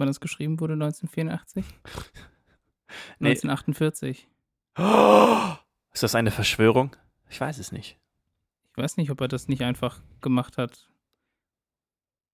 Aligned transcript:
wann 0.00 0.08
das 0.08 0.20
geschrieben 0.20 0.58
wurde? 0.60 0.72
1984? 0.74 1.64
Nee. 3.20 3.28
1948. 3.28 4.28
Oh, 4.76 5.52
ist 5.92 6.02
das 6.02 6.16
eine 6.16 6.32
Verschwörung? 6.32 6.96
Ich 7.28 7.40
weiß 7.40 7.58
es 7.58 7.70
nicht. 7.70 7.96
Ich 8.72 8.76
weiß 8.76 8.96
nicht, 8.96 9.12
ob 9.12 9.20
er 9.20 9.28
das 9.28 9.46
nicht 9.46 9.62
einfach 9.62 10.00
gemacht 10.20 10.58
hat. 10.58 10.88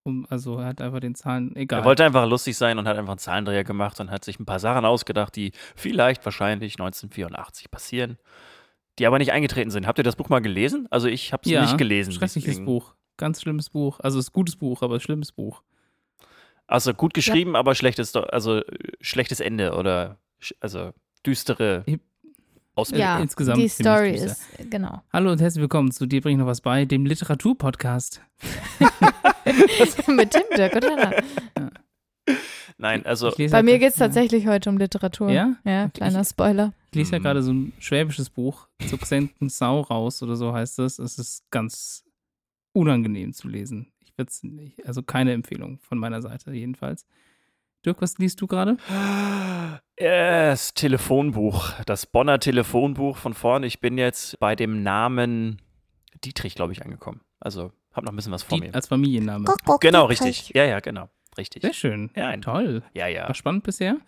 Um, 0.03 0.27
also 0.31 0.59
er 0.59 0.67
hat 0.69 0.81
einfach 0.81 1.01
den 1.01 1.15
Zahlen, 1.15 1.55
egal. 1.57 1.81
Er 1.81 1.85
wollte 1.85 2.05
einfach 2.05 2.27
lustig 2.27 2.57
sein 2.57 2.79
und 2.79 2.89
hat 2.89 2.97
einfach 2.97 3.13
einen 3.13 3.19
Zahlendreher 3.19 3.65
gemacht 3.65 4.01
und 4.01 4.11
hat 4.11 4.25
sich 4.25 4.39
ein 4.39 4.47
paar 4.47 4.61
Sachen 4.61 4.85
ausgedacht, 4.87 5.37
die 5.37 5.53
vielleicht 5.75 6.25
wahrscheinlich 6.25 6.75
1984 6.75 7.71
passieren, 7.71 8.17
die 8.99 9.07
aber 9.07 9.19
nicht 9.19 9.33
eingetreten 9.33 9.71
sind. 9.71 9.87
Habt 9.87 9.99
ihr 9.99 10.05
das 10.05 10.17
Buch 10.17 10.29
mal 10.31 10.41
gelesen? 10.41 10.87
Also 10.91 11.09
ich 11.09 11.35
habe 11.35 11.43
es 11.45 11.51
ja, 11.51 11.63
nicht 11.63 11.77
gelesen. 11.77 12.13
Schreckliches 12.13 12.45
deswegen- 12.45 12.65
Buch. 12.65 12.95
Ganz 13.19 13.43
schlimmes 13.43 13.69
Buch. 13.71 13.99
Also 14.01 14.19
es 14.19 14.27
ist 14.27 14.31
ein 14.31 14.35
gutes 14.35 14.57
Buch, 14.57 14.83
aber 14.83 15.01
schlimmes 15.01 15.33
Buch. 15.33 15.63
Also 16.69 16.95
gut 16.95 17.15
geschrieben, 17.15 17.55
aber 17.55 17.75
schlechtes, 17.75 18.15
also 18.17 18.57
äh, 18.59 18.65
schlechtes 19.01 19.41
Ende 19.41 19.75
oder 19.75 20.19
also 20.61 20.93
düstere 21.25 21.85
Ich- 21.87 22.01
Ausblick. 22.75 23.01
Ja, 23.01 23.19
insgesamt 23.21 23.59
die 23.59 23.69
Story 23.69 24.13
düster. 24.13 24.27
ist, 24.59 24.71
genau. 24.71 25.03
Hallo 25.13 25.33
und 25.33 25.41
herzlich 25.41 25.63
willkommen 25.63 25.93
zu 25.93 26.05
Dir 26.07 26.21
bringe 26.21 26.35
ich 26.35 26.39
noch 26.41 26.47
was 26.47 26.61
bei, 26.61 26.85
dem 26.85 27.07
Literaturpodcast. 27.07 28.21
Mit 30.09 30.31
Tim, 30.31 30.43
Dirk 30.57 30.75
und 30.75 30.85
Hannah. 30.85 31.13
Nein, 32.77 33.07
also 33.07 33.29
Ich 33.29 33.37
Bei 33.37 33.49
halt- 33.59 33.65
mir 33.65 33.79
geht 33.79 33.93
es 33.93 33.99
ja. 33.99 34.07
tatsächlich 34.07 34.47
heute 34.47 34.69
um 34.69 34.77
Literatur. 34.77 35.31
Ja? 35.31 35.57
Ja, 35.65 35.89
kleiner 35.89 36.23
Spoiler. 36.25 36.75
Ich 36.91 36.97
lese 36.97 37.13
ja 37.13 37.19
Mhm. 37.19 37.23
gerade 37.23 37.43
so 37.43 37.53
ein 37.53 37.73
schwäbisches 37.79 38.29
Buch, 38.29 38.69
zu 38.89 38.99
Xenten 38.99 39.49
Sau 39.49 39.81
raus 39.81 40.23
oder 40.23 40.37
so 40.37 40.53
heißt 40.53 40.81
es. 40.81 40.99
Es 40.99 41.19
ist 41.19 41.51
ganz 41.51 42.05
unangenehm 42.75 43.33
zu 43.33 43.49
lesen. 43.49 43.91
Ich 44.17 44.19
würde 44.19 44.31
es 44.31 44.43
nicht, 44.43 44.87
also 44.87 45.03
keine 45.03 45.35
Empfehlung 45.35 45.79
von 45.79 45.99
meiner 45.99 46.23
Seite 46.23 46.51
jedenfalls. 46.51 47.05
Dirk, 47.85 48.01
was 48.01 48.17
liest 48.17 48.41
du 48.41 48.47
gerade? 48.47 48.79
das 49.97 50.73
Telefonbuch, 50.73 51.73
das 51.85 52.07
Bonner 52.07 52.41
Telefonbuch 52.41 53.19
von 53.19 53.35
vorne. 53.35 53.67
Ich 53.67 53.81
bin 53.81 53.99
jetzt 53.99 54.39
bei 54.41 54.57
dem 54.57 54.83
Namen 54.83 55.61
Dietrich, 56.25 56.55
glaube 56.55 56.73
ich, 56.73 56.83
angekommen. 56.83 57.21
Also 57.41 57.73
habe 57.93 58.07
noch 58.07 58.13
ein 58.15 58.17
bisschen 58.17 58.33
was 58.33 58.43
vor 58.43 58.59
Die, 58.59 58.65
mir. 58.69 58.75
als 58.75 58.89
Familienname. 58.89 59.45
Genau, 59.81 60.07
richtig. 60.07 60.51
Ja, 60.55 60.65
ja, 60.65 60.81
genau. 60.81 61.11
Richtig. 61.37 61.61
Sehr 61.61 61.75
schön. 61.75 62.11
Ja, 62.17 62.29
ein- 62.29 62.41
Toll. 62.41 62.83
Ja, 62.95 63.09
ja. 63.09 63.29
War 63.29 63.35
spannend 63.35 63.65
bisher? 63.65 63.99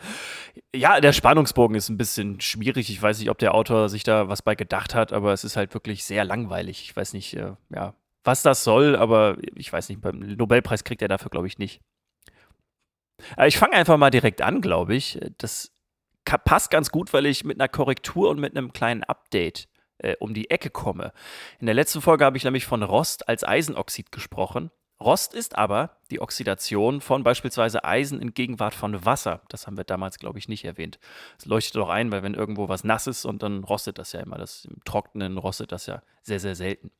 Ja, 0.74 1.02
der 1.02 1.12
Spannungsbogen 1.12 1.76
ist 1.76 1.90
ein 1.90 1.98
bisschen 1.98 2.40
schwierig. 2.40 2.88
Ich 2.88 3.02
weiß 3.02 3.18
nicht, 3.18 3.28
ob 3.28 3.36
der 3.36 3.54
Autor 3.54 3.90
sich 3.90 4.04
da 4.04 4.30
was 4.30 4.40
bei 4.40 4.54
gedacht 4.54 4.94
hat, 4.94 5.12
aber 5.12 5.34
es 5.34 5.44
ist 5.44 5.54
halt 5.58 5.74
wirklich 5.74 6.04
sehr 6.04 6.24
langweilig. 6.24 6.80
Ich 6.84 6.96
weiß 6.96 7.12
nicht, 7.12 7.34
äh, 7.34 7.52
ja, 7.68 7.92
was 8.24 8.42
das 8.42 8.64
soll, 8.64 8.96
aber 8.96 9.36
ich 9.54 9.72
weiß 9.72 9.88
nicht, 9.88 10.00
beim 10.00 10.18
Nobelpreis 10.18 10.84
kriegt 10.84 11.02
er 11.02 11.08
dafür, 11.08 11.30
glaube 11.30 11.46
ich, 11.46 11.58
nicht. 11.58 11.80
Aber 13.36 13.46
ich 13.46 13.58
fange 13.58 13.74
einfach 13.74 13.96
mal 13.96 14.10
direkt 14.10 14.42
an, 14.42 14.60
glaube 14.60 14.94
ich. 14.94 15.18
Das 15.38 15.72
passt 16.24 16.70
ganz 16.70 16.90
gut, 16.90 17.12
weil 17.12 17.26
ich 17.26 17.44
mit 17.44 17.58
einer 17.58 17.68
Korrektur 17.68 18.30
und 18.30 18.40
mit 18.40 18.56
einem 18.56 18.72
kleinen 18.72 19.02
Update 19.04 19.68
äh, 19.98 20.16
um 20.20 20.34
die 20.34 20.50
Ecke 20.50 20.70
komme. 20.70 21.12
In 21.58 21.66
der 21.66 21.74
letzten 21.74 22.00
Folge 22.00 22.24
habe 22.24 22.36
ich 22.36 22.44
nämlich 22.44 22.66
von 22.66 22.82
Rost 22.82 23.28
als 23.28 23.44
Eisenoxid 23.44 24.12
gesprochen. 24.12 24.70
Rost 25.00 25.32
ist 25.32 25.56
aber 25.56 25.98
die 26.10 26.20
Oxidation 26.20 27.00
von 27.00 27.22
beispielsweise 27.22 27.84
Eisen 27.84 28.20
in 28.20 28.34
Gegenwart 28.34 28.74
von 28.74 29.04
Wasser. 29.04 29.42
Das 29.48 29.66
haben 29.66 29.76
wir 29.76 29.84
damals, 29.84 30.18
glaube 30.18 30.40
ich, 30.40 30.48
nicht 30.48 30.64
erwähnt. 30.64 30.98
Das 31.36 31.46
leuchtet 31.46 31.76
doch 31.76 31.88
ein, 31.88 32.10
weil 32.10 32.24
wenn 32.24 32.34
irgendwo 32.34 32.68
was 32.68 32.82
nass 32.82 33.06
ist 33.06 33.24
und 33.24 33.42
dann 33.44 33.62
rostet 33.62 33.98
das 33.98 34.12
ja 34.12 34.20
immer. 34.20 34.38
Das, 34.38 34.64
Im 34.64 34.82
Trockenen 34.84 35.38
rostet 35.38 35.70
das 35.70 35.86
ja 35.86 36.02
sehr, 36.22 36.40
sehr 36.40 36.56
selten. 36.56 36.90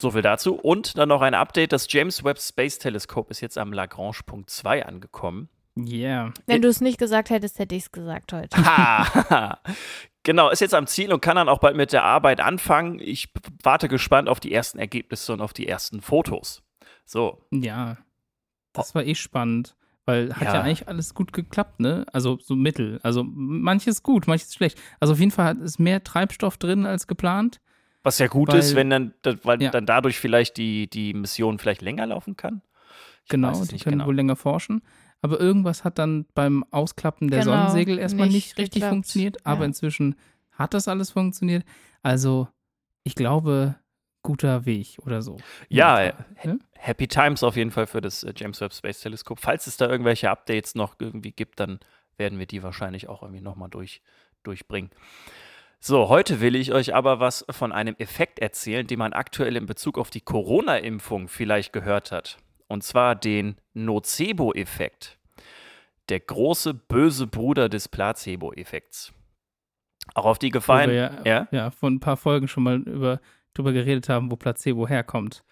So 0.00 0.10
viel 0.12 0.22
dazu. 0.22 0.54
Und 0.54 0.96
dann 0.96 1.08
noch 1.08 1.22
ein 1.22 1.34
Update. 1.34 1.72
Das 1.72 1.86
James 1.92 2.22
Webb 2.24 2.38
Space 2.40 2.78
Telescope 2.78 3.30
ist 3.30 3.40
jetzt 3.40 3.58
am 3.58 3.72
Lagrange 3.72 4.20
Punkt 4.26 4.48
2 4.50 4.86
angekommen. 4.86 5.48
Yeah. 5.76 6.32
Wenn 6.46 6.62
du 6.62 6.68
es 6.68 6.80
nicht 6.80 6.98
gesagt 6.98 7.30
hättest, 7.30 7.58
hätte 7.58 7.74
ich 7.74 7.84
es 7.84 7.92
gesagt 7.92 8.32
heute. 8.32 8.56
Ha! 8.64 9.58
genau, 10.24 10.50
ist 10.50 10.60
jetzt 10.60 10.74
am 10.74 10.86
Ziel 10.88 11.12
und 11.12 11.20
kann 11.20 11.36
dann 11.36 11.48
auch 11.48 11.58
bald 11.60 11.76
mit 11.76 11.92
der 11.92 12.02
Arbeit 12.04 12.40
anfangen. 12.40 12.98
Ich 13.00 13.32
warte 13.62 13.88
gespannt 13.88 14.28
auf 14.28 14.40
die 14.40 14.52
ersten 14.52 14.78
Ergebnisse 14.78 15.32
und 15.32 15.40
auf 15.40 15.52
die 15.52 15.68
ersten 15.68 16.00
Fotos. 16.00 16.62
So, 17.04 17.44
Ja. 17.52 17.96
Das 18.74 18.94
war 18.94 19.04
eh 19.04 19.14
spannend, 19.16 19.74
weil 20.04 20.32
hat 20.34 20.42
ja. 20.42 20.54
Ja. 20.54 20.60
eigentlich 20.62 20.86
alles 20.88 21.14
gut 21.14 21.32
geklappt, 21.32 21.80
ne? 21.80 22.06
Also 22.12 22.38
so 22.40 22.54
mittel. 22.54 23.00
Also 23.02 23.24
manches 23.24 24.02
gut, 24.04 24.26
manches 24.28 24.54
schlecht. 24.54 24.78
Also 25.00 25.14
auf 25.14 25.18
jeden 25.18 25.30
Fall 25.32 25.46
hat- 25.46 25.58
ist 25.58 25.80
mehr 25.80 26.04
Treibstoff 26.04 26.58
drin 26.58 26.86
als 26.86 27.06
geplant. 27.08 27.60
Was 28.08 28.18
ja 28.18 28.26
gut 28.26 28.48
Weil- 28.48 28.58
ist, 28.58 28.74
wenn 28.74 28.90
dann, 28.90 29.14
da- 29.22 29.36
weil 29.44 29.62
Ja. 29.62 29.70
dann 29.70 29.86
dadurch 29.86 30.18
vielleicht 30.18 30.56
die, 30.56 30.88
die 30.88 31.12
Mission 31.14 31.58
vielleicht 31.58 31.82
länger 31.82 32.06
laufen 32.06 32.36
kann. 32.36 32.62
Ich 33.24 33.28
Genau, 33.30 33.48
weiß 33.50 33.60
es 33.60 33.68
die 33.68 33.78
können 33.78 33.98
genau. 33.98 34.06
wohl 34.06 34.16
länger 34.16 34.36
forschen. 34.36 34.82
Aber 35.20 35.38
irgendwas 35.40 35.84
hat 35.84 35.98
dann 35.98 36.26
beim 36.34 36.64
Ausklappen 36.70 37.28
der 37.30 37.40
Genau, 37.40 37.52
Sonnensegel 37.52 37.98
erstmal 37.98 38.26
nicht, 38.28 38.34
nicht 38.34 38.58
richtig 38.58 38.74
geklappt. 38.74 38.92
funktioniert. 38.94 39.46
Aber 39.46 39.60
Ja. 39.60 39.66
inzwischen 39.66 40.14
hat 40.52 40.74
das 40.74 40.88
alles 40.88 41.10
funktioniert. 41.10 41.64
Also 42.02 42.48
ich 43.04 43.14
glaube, 43.14 43.74
guter 44.22 44.64
Weg 44.64 44.96
oder 45.04 45.20
so. 45.22 45.36
Ja, 45.68 46.02
Ja. 46.02 46.08
äh, 46.42 46.56
Happy 46.74 47.08
Times 47.08 47.42
auf 47.42 47.56
jeden 47.56 47.70
Fall 47.72 47.86
für 47.86 48.00
das 48.00 48.22
äh, 48.22 48.32
James 48.36 48.60
Webb 48.60 48.72
Space 48.72 49.00
Teleskop. 49.00 49.40
Falls 49.40 49.66
es 49.66 49.76
da 49.76 49.88
irgendwelche 49.88 50.30
Updates 50.30 50.74
noch 50.74 50.94
irgendwie 50.98 51.32
gibt, 51.32 51.60
dann 51.60 51.80
werden 52.16 52.38
wir 52.38 52.46
die 52.46 52.62
wahrscheinlich 52.62 53.08
auch 53.08 53.22
irgendwie 53.22 53.42
nochmal 53.42 53.68
durch, 53.70 54.00
durchbringen. 54.44 54.90
So, 55.80 56.08
heute 56.08 56.40
will 56.40 56.56
ich 56.56 56.72
euch 56.72 56.94
aber 56.94 57.20
was 57.20 57.46
von 57.50 57.72
einem 57.72 57.94
Effekt 57.98 58.40
erzählen, 58.40 58.86
den 58.86 58.98
man 58.98 59.12
aktuell 59.12 59.56
in 59.56 59.66
Bezug 59.66 59.96
auf 59.96 60.10
die 60.10 60.20
Corona-Impfung 60.20 61.28
vielleicht 61.28 61.72
gehört 61.72 62.10
hat. 62.10 62.38
Und 62.66 62.82
zwar 62.82 63.14
den 63.14 63.56
Nocebo-Effekt. 63.74 65.18
Der 66.08 66.20
große 66.20 66.74
böse 66.74 67.26
Bruder 67.26 67.68
des 67.68 67.88
Placebo-Effekts. 67.88 69.12
Auch 70.14 70.24
auf 70.24 70.38
die 70.38 70.50
Gefallen. 70.50 70.94
ja, 70.94 71.22
ja? 71.24 71.48
ja 71.50 71.70
vor 71.70 71.90
ein 71.90 72.00
paar 72.00 72.16
Folgen 72.16 72.48
schon 72.48 72.64
mal 72.64 72.80
über, 72.80 73.20
drüber 73.54 73.72
geredet 73.72 74.08
haben, 74.08 74.30
wo 74.30 74.36
Placebo 74.36 74.88
herkommt. 74.88 75.44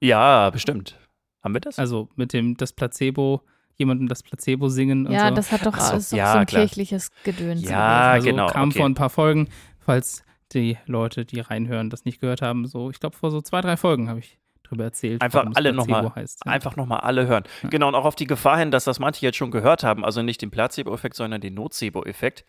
Ja, 0.00 0.50
bestimmt. 0.50 0.96
Haben 1.42 1.54
wir 1.54 1.60
das? 1.60 1.78
Also 1.78 2.08
mit 2.16 2.32
dem 2.32 2.56
das 2.56 2.72
Placebo, 2.72 3.42
jemandem 3.78 4.08
das 4.08 4.22
Placebo 4.22 4.68
singen 4.68 5.06
und 5.06 5.12
Ja, 5.12 5.28
so. 5.28 5.34
das 5.34 5.52
hat 5.52 5.64
doch 5.64 5.76
so, 5.78 5.92
alles 5.92 6.10
so, 6.10 6.16
ja, 6.16 6.32
so 6.32 6.38
ein 6.38 6.46
klar. 6.46 6.62
kirchliches 6.62 7.10
Gedöns. 7.24 7.62
Ja, 7.68 8.12
also 8.12 8.26
genau, 8.26 8.48
Kam 8.48 8.68
okay. 8.68 8.78
vor 8.78 8.86
ein 8.88 8.94
paar 8.94 9.10
Folgen, 9.10 9.48
falls 9.78 10.24
die 10.52 10.76
Leute, 10.86 11.24
die 11.24 11.40
reinhören, 11.40 11.90
das 11.90 12.04
nicht 12.04 12.20
gehört 12.20 12.42
haben. 12.42 12.66
So, 12.66 12.90
ich 12.90 13.00
glaube, 13.00 13.16
vor 13.16 13.30
so 13.30 13.40
zwei, 13.40 13.60
drei 13.60 13.76
Folgen 13.76 14.08
habe 14.08 14.18
ich 14.18 14.38
drüber 14.64 14.84
erzählt. 14.84 15.22
Einfach 15.22 15.46
alle 15.54 15.72
Placebo 15.72 15.92
nochmal 15.92 16.14
heißt. 16.14 16.42
Ja. 16.44 16.52
Einfach 16.52 16.76
nochmal 16.76 17.00
alle 17.00 17.26
hören. 17.26 17.44
Ja. 17.62 17.68
Genau, 17.68 17.88
und 17.88 17.94
auch 17.94 18.04
auf 18.04 18.16
die 18.16 18.26
Gefahr 18.26 18.58
hin, 18.58 18.70
dass 18.70 18.84
das 18.84 18.98
manche 18.98 19.24
jetzt 19.24 19.36
schon 19.36 19.50
gehört 19.50 19.82
haben, 19.84 20.04
also 20.04 20.22
nicht 20.22 20.42
den 20.42 20.50
Placebo-Effekt, 20.50 21.16
sondern 21.16 21.40
den 21.40 21.54
Nocebo-Effekt, 21.54 22.44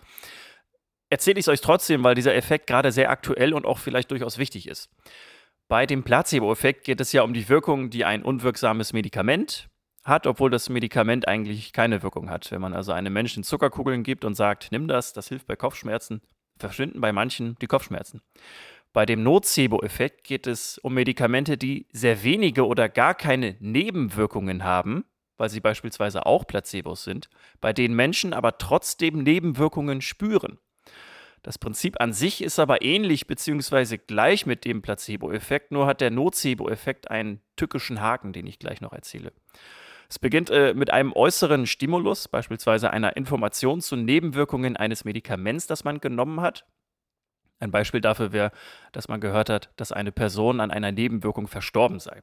erzähle 1.09 1.39
ich 1.39 1.45
es 1.45 1.49
euch 1.49 1.61
trotzdem, 1.61 2.03
weil 2.03 2.15
dieser 2.15 2.35
Effekt 2.35 2.67
gerade 2.67 2.91
sehr 2.91 3.09
aktuell 3.09 3.53
und 3.53 3.65
auch 3.65 3.77
vielleicht 3.77 4.11
durchaus 4.11 4.37
wichtig 4.37 4.67
ist. 4.67 4.89
Bei 5.67 5.85
dem 5.85 6.03
Placebo-Effekt 6.03 6.83
geht 6.83 6.99
es 6.99 7.11
ja 7.11 7.21
um 7.21 7.33
die 7.33 7.47
Wirkung, 7.47 7.89
die 7.89 8.03
ein 8.05 8.23
unwirksames 8.23 8.93
Medikament 8.93 9.69
hat, 10.09 10.27
obwohl 10.27 10.49
das 10.49 10.69
Medikament 10.69 11.27
eigentlich 11.27 11.71
keine 11.71 12.03
Wirkung 12.03 12.29
hat. 12.29 12.51
Wenn 12.51 12.61
man 12.61 12.73
also 12.73 12.91
einem 12.91 13.13
Menschen 13.13 13.43
Zuckerkugeln 13.43 14.03
gibt 14.03 14.25
und 14.25 14.35
sagt, 14.35 14.71
nimm 14.71 14.87
das, 14.87 15.13
das 15.13 15.29
hilft 15.29 15.47
bei 15.47 15.55
Kopfschmerzen, 15.55 16.21
verschwinden 16.57 16.99
bei 16.99 17.13
manchen 17.13 17.55
die 17.61 17.67
Kopfschmerzen. 17.67 18.21
Bei 18.91 19.05
dem 19.05 19.21
Nocebo-Effekt 19.23 20.23
geht 20.23 20.47
es 20.47 20.79
um 20.79 20.95
Medikamente, 20.95 21.57
die 21.57 21.87
sehr 21.91 22.23
wenige 22.23 22.65
oder 22.65 22.89
gar 22.89 23.13
keine 23.13 23.55
Nebenwirkungen 23.59 24.63
haben, 24.63 25.05
weil 25.37 25.49
sie 25.49 25.61
beispielsweise 25.61 26.25
auch 26.25 26.45
Placebos 26.47 27.03
sind, 27.03 27.29
bei 27.61 27.71
denen 27.71 27.95
Menschen 27.95 28.33
aber 28.33 28.57
trotzdem 28.57 29.21
Nebenwirkungen 29.23 30.01
spüren. 30.01 30.57
Das 31.43 31.57
Prinzip 31.57 32.01
an 32.01 32.13
sich 32.13 32.43
ist 32.43 32.59
aber 32.59 32.81
ähnlich 32.81 33.27
bzw. 33.27 33.97
gleich 33.97 34.45
mit 34.45 34.65
dem 34.65 34.81
Placebo-Effekt, 34.81 35.71
nur 35.71 35.85
hat 35.85 36.01
der 36.01 36.11
Nocebo-Effekt 36.11 37.09
einen 37.09 37.41
tückischen 37.55 38.01
Haken, 38.01 38.33
den 38.33 38.47
ich 38.47 38.59
gleich 38.59 38.81
noch 38.81 38.91
erzähle. 38.91 39.31
Es 40.09 40.17
beginnt 40.17 40.49
äh, 40.49 40.73
mit 40.73 40.91
einem 40.91 41.13
äußeren 41.13 41.67
Stimulus, 41.67 42.27
beispielsweise 42.27 42.89
einer 42.89 43.15
Information 43.15 43.79
zu 43.79 43.95
Nebenwirkungen 43.95 44.75
eines 44.75 45.05
Medikaments, 45.05 45.67
das 45.67 45.83
man 45.83 46.01
genommen 46.01 46.41
hat. 46.41 46.65
Ein 47.59 47.71
Beispiel 47.71 48.01
dafür 48.01 48.31
wäre, 48.31 48.51
dass 48.91 49.07
man 49.07 49.21
gehört 49.21 49.49
hat, 49.49 49.69
dass 49.75 49.91
eine 49.91 50.11
Person 50.11 50.61
an 50.61 50.71
einer 50.71 50.91
Nebenwirkung 50.91 51.47
verstorben 51.47 51.99
sei. 51.99 52.21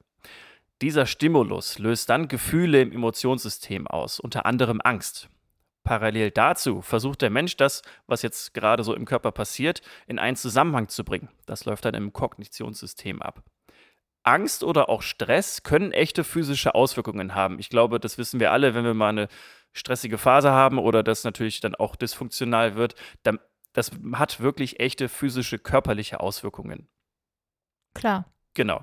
Dieser 0.83 1.07
Stimulus 1.07 1.79
löst 1.79 2.11
dann 2.11 2.29
Gefühle 2.29 2.83
im 2.83 2.93
Emotionssystem 2.93 3.87
aus, 3.87 4.19
unter 4.19 4.47
anderem 4.47 4.81
Angst. 4.83 5.29
Parallel 5.85 6.33
dazu 6.33 6.83
versucht 6.83 7.23
der 7.23 7.31
Mensch 7.31 7.57
das, 7.57 7.83
was 8.09 8.23
jetzt 8.23 8.53
gerade 8.55 8.83
so 8.83 8.95
im 8.95 9.05
Körper 9.05 9.31
passiert, 9.31 9.81
in 10.09 10.19
einen 10.19 10.37
Zusammenhang 10.37 10.89
zu 10.89 11.05
bringen. 11.05 11.29
Das 11.47 11.65
läuft 11.65 11.85
dann 11.85 11.95
im 11.95 12.13
Kognitionssystem 12.13 13.23
ab. 13.23 13.45
Angst 14.27 14.65
oder 14.65 14.89
auch 14.89 15.03
Stress 15.03 15.63
können 15.63 15.93
echte 15.93 16.25
physische 16.25 16.75
Auswirkungen 16.75 17.35
haben. 17.35 17.59
Ich 17.59 17.71
glaube, 17.71 18.01
das 18.01 18.19
wissen 18.19 18.41
wir 18.41 18.53
alle, 18.53 18.75
wenn 18.75 18.85
wir 18.85 18.95
mal 18.95 19.11
eine 19.11 19.29
stressige 19.73 20.19
Phase 20.19 20.51
haben 20.51 20.79
oder 20.79 21.03
das 21.03 21.25
natürlich 21.25 21.61
dann 21.61 21.75
auch 21.75 21.97
dysfunktional 21.97 22.77
wird, 22.77 22.95
dann 23.23 23.39
das 23.73 23.91
hat 24.15 24.41
wirklich 24.41 24.81
echte 24.81 25.09
physische, 25.11 25.59
körperliche 25.59 26.21
Auswirkungen. 26.21 26.89
Klar. 27.93 28.25
Genau. 28.55 28.83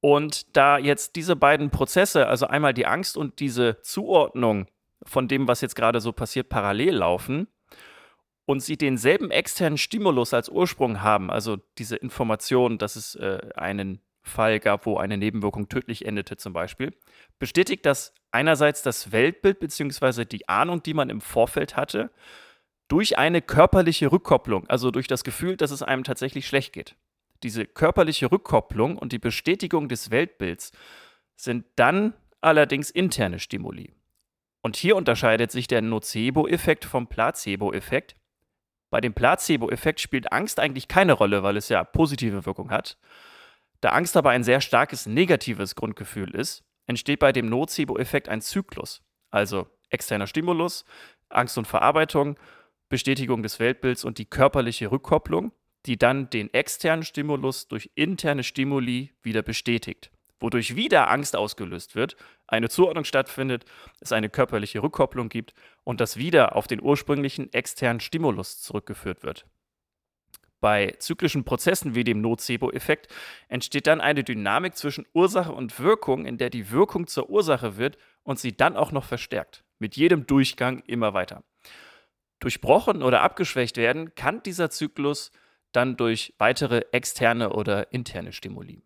Und 0.00 0.56
da 0.56 0.78
jetzt 0.78 1.16
diese 1.16 1.34
beiden 1.34 1.70
Prozesse, 1.70 2.28
also 2.28 2.46
einmal 2.46 2.74
die 2.74 2.86
Angst 2.86 3.16
und 3.16 3.40
diese 3.40 3.80
Zuordnung 3.82 4.68
von 5.02 5.26
dem, 5.26 5.48
was 5.48 5.60
jetzt 5.60 5.74
gerade 5.74 6.00
so 6.00 6.12
passiert, 6.12 6.48
parallel 6.48 6.94
laufen 6.94 7.48
und 8.44 8.60
sie 8.60 8.76
denselben 8.76 9.32
externen 9.32 9.78
Stimulus 9.78 10.32
als 10.32 10.48
Ursprung 10.48 11.02
haben, 11.02 11.28
also 11.28 11.58
diese 11.76 11.96
Information, 11.96 12.78
dass 12.78 12.94
es 12.94 13.16
äh, 13.16 13.40
einen 13.56 14.00
Fall 14.28 14.60
gab, 14.60 14.86
wo 14.86 14.96
eine 14.96 15.18
Nebenwirkung 15.18 15.68
tödlich 15.68 16.04
endete 16.04 16.36
zum 16.36 16.52
Beispiel, 16.52 16.94
bestätigt 17.38 17.84
das 17.84 18.14
einerseits 18.30 18.82
das 18.82 19.10
Weltbild 19.10 19.58
bzw. 19.60 20.24
die 20.24 20.48
Ahnung, 20.48 20.82
die 20.82 20.94
man 20.94 21.10
im 21.10 21.20
Vorfeld 21.20 21.76
hatte, 21.76 22.10
durch 22.88 23.18
eine 23.18 23.42
körperliche 23.42 24.10
Rückkopplung, 24.12 24.66
also 24.68 24.90
durch 24.90 25.06
das 25.08 25.24
Gefühl, 25.24 25.56
dass 25.56 25.70
es 25.70 25.82
einem 25.82 26.04
tatsächlich 26.04 26.46
schlecht 26.46 26.72
geht. 26.72 26.96
Diese 27.42 27.66
körperliche 27.66 28.32
Rückkopplung 28.32 28.96
und 28.96 29.12
die 29.12 29.18
Bestätigung 29.18 29.88
des 29.88 30.10
Weltbilds 30.10 30.72
sind 31.36 31.66
dann 31.76 32.14
allerdings 32.40 32.90
interne 32.90 33.38
Stimuli. 33.38 33.92
Und 34.62 34.76
hier 34.76 34.96
unterscheidet 34.96 35.52
sich 35.52 35.68
der 35.68 35.82
Nocebo-Effekt 35.82 36.84
vom 36.84 37.06
Placebo-Effekt. 37.06 38.16
Bei 38.90 39.00
dem 39.00 39.14
Placebo-Effekt 39.14 40.00
spielt 40.00 40.32
Angst 40.32 40.58
eigentlich 40.58 40.88
keine 40.88 41.12
Rolle, 41.12 41.42
weil 41.42 41.56
es 41.56 41.68
ja 41.68 41.84
positive 41.84 42.44
Wirkung 42.44 42.70
hat. 42.70 42.98
Da 43.80 43.90
Angst 43.90 44.16
aber 44.16 44.30
ein 44.30 44.44
sehr 44.44 44.60
starkes 44.60 45.06
negatives 45.06 45.74
Grundgefühl 45.74 46.34
ist, 46.34 46.64
entsteht 46.86 47.20
bei 47.20 47.32
dem 47.32 47.48
Nocebo-Effekt 47.48 48.28
ein 48.28 48.40
Zyklus. 48.40 49.02
Also 49.30 49.68
externer 49.90 50.26
Stimulus, 50.26 50.84
Angst 51.28 51.58
und 51.58 51.66
Verarbeitung, 51.66 52.38
Bestätigung 52.88 53.42
des 53.42 53.60
Weltbilds 53.60 54.04
und 54.04 54.18
die 54.18 54.24
körperliche 54.24 54.90
Rückkopplung, 54.90 55.52
die 55.86 55.98
dann 55.98 56.30
den 56.30 56.52
externen 56.52 57.04
Stimulus 57.04 57.68
durch 57.68 57.90
interne 57.94 58.42
Stimuli 58.42 59.14
wieder 59.22 59.42
bestätigt, 59.42 60.10
wodurch 60.40 60.74
wieder 60.74 61.10
Angst 61.10 61.36
ausgelöst 61.36 61.94
wird, 61.94 62.16
eine 62.46 62.68
Zuordnung 62.68 63.04
stattfindet, 63.04 63.64
es 64.00 64.12
eine 64.12 64.30
körperliche 64.30 64.82
Rückkopplung 64.82 65.28
gibt 65.28 65.54
und 65.84 66.00
das 66.00 66.16
wieder 66.16 66.56
auf 66.56 66.66
den 66.66 66.82
ursprünglichen 66.82 67.52
externen 67.52 68.00
Stimulus 68.00 68.60
zurückgeführt 68.60 69.22
wird. 69.22 69.46
Bei 70.60 70.94
zyklischen 70.98 71.44
Prozessen 71.44 71.94
wie 71.94 72.04
dem 72.04 72.20
Nocebo-Effekt 72.20 73.08
entsteht 73.48 73.86
dann 73.86 74.00
eine 74.00 74.24
Dynamik 74.24 74.76
zwischen 74.76 75.06
Ursache 75.14 75.52
und 75.52 75.78
Wirkung, 75.78 76.26
in 76.26 76.36
der 76.36 76.50
die 76.50 76.70
Wirkung 76.70 77.06
zur 77.06 77.30
Ursache 77.30 77.76
wird 77.76 77.96
und 78.24 78.38
sie 78.38 78.56
dann 78.56 78.76
auch 78.76 78.90
noch 78.90 79.04
verstärkt. 79.04 79.64
Mit 79.78 79.96
jedem 79.96 80.26
Durchgang 80.26 80.80
immer 80.86 81.14
weiter. 81.14 81.44
Durchbrochen 82.40 83.02
oder 83.02 83.22
abgeschwächt 83.22 83.76
werden 83.76 84.14
kann 84.14 84.42
dieser 84.42 84.70
Zyklus 84.70 85.30
dann 85.72 85.96
durch 85.96 86.34
weitere 86.38 86.82
externe 86.92 87.52
oder 87.52 87.92
interne 87.92 88.32
Stimuli. 88.32 88.82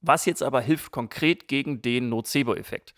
Was 0.00 0.26
jetzt 0.26 0.42
aber 0.42 0.60
hilft 0.60 0.90
konkret 0.90 1.48
gegen 1.48 1.82
den 1.82 2.08
Nocebo-Effekt? 2.08 2.94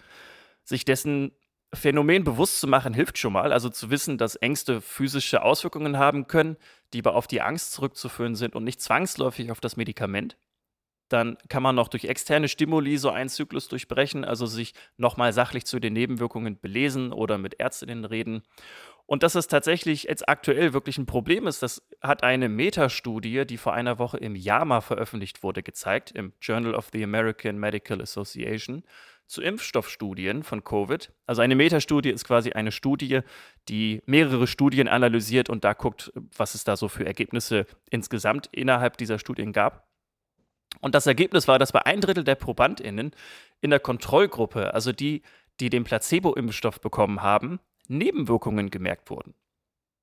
Sich 0.65 0.85
dessen 0.85 1.33
Phänomen 1.75 2.25
bewusst 2.25 2.61
zu 2.61 2.67
machen, 2.67 2.95
hilft 2.95 3.19
schon 3.19 3.33
mal. 3.33 3.53
Also 3.53 3.69
zu 3.69 3.91
wissen, 3.91 4.19
dass 4.19 4.37
Ängste 4.37 4.81
physische 4.81 5.43
Auswirkungen 5.43 5.99
haben 5.99 6.27
können, 6.27 6.57
die 6.93 7.01
aber 7.01 7.15
auf 7.15 7.27
die 7.27 7.41
Angst 7.41 7.73
zurückzuführen 7.73 8.35
sind 8.35 8.55
und 8.55 8.65
nicht 8.65 8.81
zwangsläufig 8.81 9.51
auf 9.51 9.61
das 9.61 9.77
Medikament. 9.77 10.37
Dann 11.09 11.37
kann 11.49 11.63
man 11.63 11.75
noch 11.75 11.89
durch 11.89 12.07
externe 12.07 12.49
Stimuli 12.49 12.97
so 12.97 13.11
einen 13.11 13.29
Zyklus 13.29 13.69
durchbrechen, 13.69 14.25
also 14.25 14.47
sich 14.47 14.75
nochmal 14.97 15.33
sachlich 15.33 15.67
zu 15.67 15.79
den 15.79 15.93
Nebenwirkungen 15.93 16.59
belesen 16.59 17.13
oder 17.13 17.37
mit 17.39 17.61
Ärztinnen 17.61 18.05
reden. 18.05 18.43
Und 19.07 19.23
dass 19.23 19.35
es 19.35 19.49
tatsächlich 19.49 20.05
jetzt 20.05 20.29
aktuell 20.29 20.73
wirklich 20.73 20.97
ein 20.97 21.05
Problem 21.05 21.47
ist, 21.47 21.63
das 21.63 21.87
hat 22.01 22.23
eine 22.23 22.49
Metastudie, 22.49 23.45
die 23.45 23.59
vor 23.59 23.75
einer 23.75 23.99
Woche 23.99 24.17
im 24.17 24.35
JAMA 24.35 24.81
veröffentlicht 24.81 25.43
wurde, 25.43 25.63
gezeigt, 25.63 26.11
im 26.13 26.33
Journal 26.41 26.75
of 26.75 26.89
the 26.91 27.05
American 27.05 27.59
Medical 27.59 28.01
Association, 28.01 28.83
zu 29.27 29.43
Impfstoffstudien 29.43 30.43
von 30.43 30.65
Covid. 30.65 31.13
Also 31.27 31.43
eine 31.43 31.55
Metastudie 31.55 32.11
ist 32.11 32.25
quasi 32.25 32.53
eine 32.53 32.73
Studie, 32.73 33.21
die 33.69 34.03
mehrere 34.07 34.47
Studien 34.47 34.89
analysiert 34.89 35.49
und 35.49 35.65
da 35.65 35.73
guckt, 35.73 36.13
was 36.37 36.55
es 36.55 36.65
da 36.65 36.77
so 36.77 36.89
für 36.89 37.07
Ergebnisse 37.07 37.67
insgesamt 37.91 38.49
innerhalb 38.53 38.97
dieser 38.97 39.19
Studien 39.19 39.53
gab. 39.53 39.89
Und 40.81 40.95
das 40.95 41.07
Ergebnis 41.07 41.49
war, 41.49 41.59
dass 41.59 41.73
bei 41.73 41.85
ein 41.87 42.01
Drittel 42.01 42.25
der 42.25 42.35
ProbandInnen 42.35 43.13
in 43.61 43.71
der 43.71 43.81
Kontrollgruppe, 43.81 44.75
also 44.75 44.93
die, 44.93 45.23
die 45.61 45.71
den 45.71 45.85
Placebo-Impfstoff 45.85 46.81
bekommen 46.81 47.23
haben, 47.23 47.61
Nebenwirkungen 47.89 48.71
gemerkt 48.71 49.11
wurden. 49.11 49.35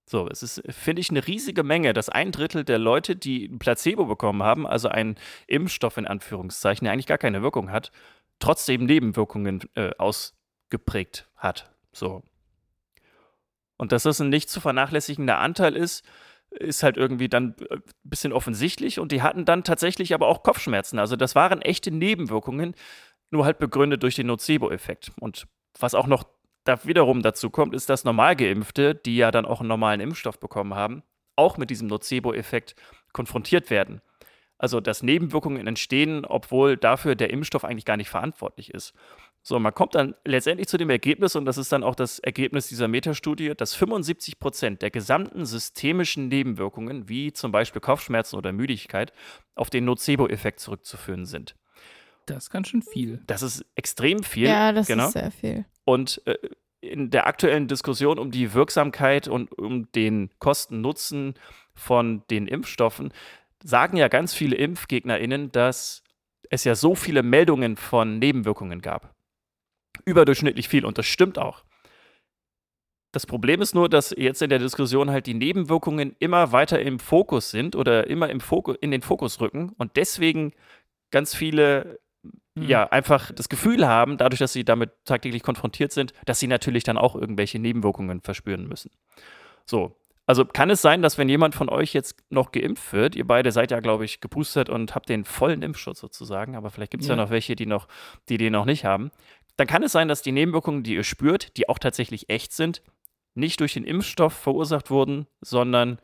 So, 0.06 0.28
es 0.28 0.44
ist, 0.44 0.62
finde 0.68 1.00
ich, 1.00 1.10
eine 1.10 1.26
riesige 1.26 1.64
Menge, 1.64 1.94
dass 1.94 2.10
ein 2.10 2.32
Drittel 2.32 2.64
der 2.66 2.80
Leute, 2.80 3.16
die 3.16 3.46
ein 3.46 3.60
Placebo 3.60 4.06
bekommen 4.06 4.44
haben, 4.44 4.68
also 4.68 4.90
einen 4.90 5.16
Impfstoff 5.48 5.98
in 5.98 6.08
Anführungszeichen, 6.08 6.86
der 6.86 6.94
eigentlich 6.94 7.08
gar 7.08 7.18
keine 7.18 7.42
Wirkung 7.42 7.72
hat, 7.72 7.92
trotzdem 8.42 8.86
Nebenwirkungen 8.86 9.62
äh, 9.76 9.92
ausgeprägt 9.98 11.30
hat. 11.36 11.74
So. 11.94 12.24
Und 13.78 13.92
dass 13.92 14.04
das 14.04 14.20
ein 14.22 14.30
nicht 14.30 14.50
zu 14.50 14.60
vernachlässigender 14.60 15.40
Anteil 15.40 15.76
ist, 15.76 16.06
ist 16.52 16.84
halt 16.84 16.98
irgendwie 16.98 17.30
dann 17.30 17.56
ein 17.58 17.78
äh, 17.78 17.82
bisschen 18.04 18.34
offensichtlich. 18.34 19.00
Und 19.00 19.12
die 19.12 19.22
hatten 19.22 19.46
dann 19.46 19.64
tatsächlich 19.64 20.14
aber 20.14 20.28
auch 20.28 20.44
Kopfschmerzen. 20.44 21.00
Also 21.00 21.16
das 21.16 21.36
waren 21.36 21.62
echte 21.62 21.92
Nebenwirkungen, 21.92 22.76
nur 23.32 23.46
halt 23.46 23.60
begründet 23.60 24.04
durch 24.04 24.16
den 24.16 24.28
Nocebo-Effekt. 24.28 25.12
Und 25.20 25.48
was 25.80 25.96
auch 25.96 26.08
noch 26.08 26.26
da 26.64 26.84
wiederum 26.86 27.22
dazu 27.22 27.50
kommt, 27.50 27.74
ist, 27.74 27.90
dass 27.90 28.04
Normalgeimpfte, 28.04 28.94
die 28.94 29.18
ja 29.18 29.32
dann 29.32 29.46
auch 29.46 29.62
einen 29.62 29.70
normalen 29.70 30.02
Impfstoff 30.02 30.40
bekommen 30.40 30.76
haben, 30.76 31.04
auch 31.36 31.58
mit 31.58 31.70
diesem 31.70 31.88
Nocebo-Effekt 31.88 32.76
konfrontiert 33.14 33.70
werden. 33.70 34.02
Also, 34.62 34.80
dass 34.80 35.02
Nebenwirkungen 35.02 35.66
entstehen, 35.66 36.24
obwohl 36.24 36.78
dafür 36.78 37.16
der 37.16 37.32
Impfstoff 37.32 37.66
eigentlich 37.66 37.84
gar 37.84 37.98
nicht 37.98 38.10
verantwortlich 38.10 38.72
ist. 38.76 38.94
So, 39.42 39.58
man 39.58 39.74
kommt 39.74 39.96
dann 39.96 40.14
letztendlich 40.24 40.68
zu 40.68 40.78
dem 40.78 40.92
Ergebnis, 40.92 41.36
und 41.36 41.46
das 41.46 41.58
ist 41.58 41.72
dann 41.72 41.84
auch 41.84 41.96
das 41.96 42.20
Ergebnis 42.20 42.68
dieser 42.68 42.88
Metastudie, 42.88 43.56
dass 43.58 43.74
75 43.74 44.38
Prozent 44.38 44.84
der 44.84 44.92
gesamten 44.92 45.48
systemischen 45.48 46.28
Nebenwirkungen, 46.28 47.10
wie 47.10 47.34
zum 47.34 47.52
Beispiel 47.52 47.82
Kopfschmerzen 47.82 48.36
oder 48.36 48.52
Müdigkeit, 48.52 49.14
auf 49.56 49.72
den 49.72 49.86
Nocebo-Effekt 49.86 50.60
zurückzuführen 50.60 51.26
sind. 51.26 51.56
Das 52.28 52.44
ist 52.44 52.50
ganz 52.52 52.68
schön 52.68 52.84
viel. 52.84 53.24
Das 53.26 53.42
ist 53.42 53.66
extrem 53.74 54.22
viel. 54.22 54.48
Ja, 54.48 54.74
das 54.74 54.86
genau. 54.86 55.08
ist 55.08 55.14
sehr 55.14 55.32
viel. 55.32 55.66
Und 55.86 56.22
äh, 56.26 56.38
in 56.82 57.10
der 57.10 57.26
aktuellen 57.26 57.68
Diskussion 57.68 58.20
um 58.20 58.30
die 58.30 58.54
Wirksamkeit 58.54 59.28
und 59.28 59.52
um 59.58 59.92
den 59.94 60.30
Kosten-Nutzen 60.38 61.34
von 61.74 62.22
den 62.30 62.46
Impfstoffen 62.46 63.12
sagen 63.64 63.98
ja 63.98 64.08
ganz 64.08 64.34
viele 64.34 64.56
ImpfgegnerInnen, 64.56 65.52
dass 65.52 66.04
es 66.50 66.64
ja 66.64 66.76
so 66.76 66.96
viele 66.96 67.24
Meldungen 67.24 67.76
von 67.78 68.20
Nebenwirkungen 68.20 68.82
gab. 68.82 69.16
Überdurchschnittlich 70.06 70.68
viel 70.68 70.86
und 70.86 70.98
das 70.98 71.06
stimmt 71.06 71.38
auch. 71.38 71.64
Das 73.14 73.26
Problem 73.26 73.62
ist 73.62 73.76
nur, 73.76 73.90
dass 73.90 74.16
jetzt 74.18 74.42
in 74.42 74.50
der 74.50 74.60
Diskussion 74.60 75.12
halt 75.12 75.28
die 75.28 75.34
Nebenwirkungen 75.34 76.16
immer 76.20 76.54
weiter 76.54 76.80
im 76.80 76.98
Fokus 76.98 77.52
sind 77.52 77.76
oder 77.76 78.08
immer 78.08 78.30
im 78.30 78.40
Fokus, 78.40 78.78
in 78.80 78.92
den 78.92 79.02
Fokus 79.02 79.42
rücken 79.42 79.74
und 79.78 79.98
deswegen 79.98 80.54
ganz 81.12 81.36
viele 81.36 82.00
mhm. 82.56 82.64
ja 82.64 82.88
einfach 82.88 83.32
das 83.34 83.50
Gefühl 83.50 83.86
haben, 83.86 84.18
dadurch, 84.18 84.40
dass 84.40 84.54
sie 84.54 84.64
damit 84.64 84.92
tagtäglich 85.04 85.44
konfrontiert 85.44 85.92
sind, 85.92 86.14
dass 86.26 86.40
sie 86.40 86.48
natürlich 86.48 86.86
dann 86.86 86.98
auch 86.98 87.16
irgendwelche 87.16 87.60
Nebenwirkungen 87.60 88.22
verspüren 88.22 88.68
müssen. 88.68 88.92
So, 89.66 90.01
also 90.26 90.46
kann 90.46 90.70
es 90.70 90.82
sein, 90.82 91.02
dass 91.02 91.18
wenn 91.18 91.30
jemand 91.30 91.56
von 91.56 91.70
euch 91.70 91.94
jetzt 91.94 92.16
noch 92.30 92.52
geimpft 92.52 92.94
wird, 92.94 93.16
ihr 93.16 93.26
beide 93.26 93.52
seid 93.52 93.72
ja, 93.72 93.80
glaube 93.80 94.06
ich, 94.06 94.22
geboostert 94.22 94.70
und 94.70 94.96
habt 94.96 95.10
den 95.10 95.26
vollen 95.26 95.62
Impfschutz 95.62 96.00
sozusagen, 96.00 96.56
aber 96.56 96.70
vielleicht 96.70 96.92
gibt 96.92 97.04
es 97.04 97.10
ja. 97.10 97.16
ja. 97.16 97.22
noch 97.24 97.32
welche, 97.32 97.56
die 97.56 97.66
noch, 97.66 97.88
die 98.30 98.38
den 98.38 98.54
noch 98.54 98.66
nicht 98.66 98.86
haben, 98.86 99.12
dann 99.58 99.68
kann 99.68 99.84
es 99.84 99.92
sein, 99.92 100.08
dass 100.08 100.22
die 100.22 100.32
Nebenwirkungen, 100.32 100.84
die 100.84 100.96
ihr 100.96 101.04
spürt, 101.04 101.58
die 101.58 101.70
auch 101.70 101.80
tatsächlich 101.80 102.30
echt 102.30 102.54
sind, 102.54 102.82
nicht 103.34 103.60
durch 103.60 103.74
den 103.74 103.84
Impfstoff 103.84 104.34
verursacht 104.34 104.90
wurden, 104.90 105.28
sondern 105.42 106.00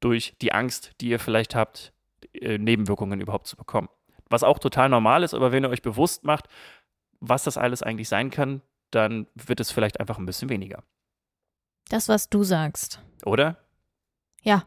durch 0.00 0.34
die 0.40 0.52
Angst, 0.52 0.92
die 1.00 1.08
ihr 1.08 1.18
vielleicht 1.18 1.54
habt, 1.54 1.92
äh, 2.34 2.58
Nebenwirkungen 2.58 3.20
überhaupt 3.20 3.46
zu 3.46 3.56
bekommen. 3.56 3.88
Was 4.28 4.42
auch 4.42 4.58
total 4.58 4.88
normal 4.88 5.22
ist, 5.22 5.34
aber 5.34 5.52
wenn 5.52 5.64
ihr 5.64 5.70
euch 5.70 5.82
bewusst 5.82 6.24
macht, 6.24 6.46
was 7.20 7.44
das 7.44 7.56
alles 7.56 7.82
eigentlich 7.82 8.08
sein 8.08 8.30
kann, 8.30 8.62
dann 8.90 9.26
wird 9.34 9.60
es 9.60 9.70
vielleicht 9.70 10.00
einfach 10.00 10.18
ein 10.18 10.26
bisschen 10.26 10.48
weniger. 10.48 10.82
Das, 11.88 12.08
was 12.08 12.28
du 12.28 12.42
sagst. 12.42 13.00
Oder? 13.24 13.58
Ja. 14.42 14.64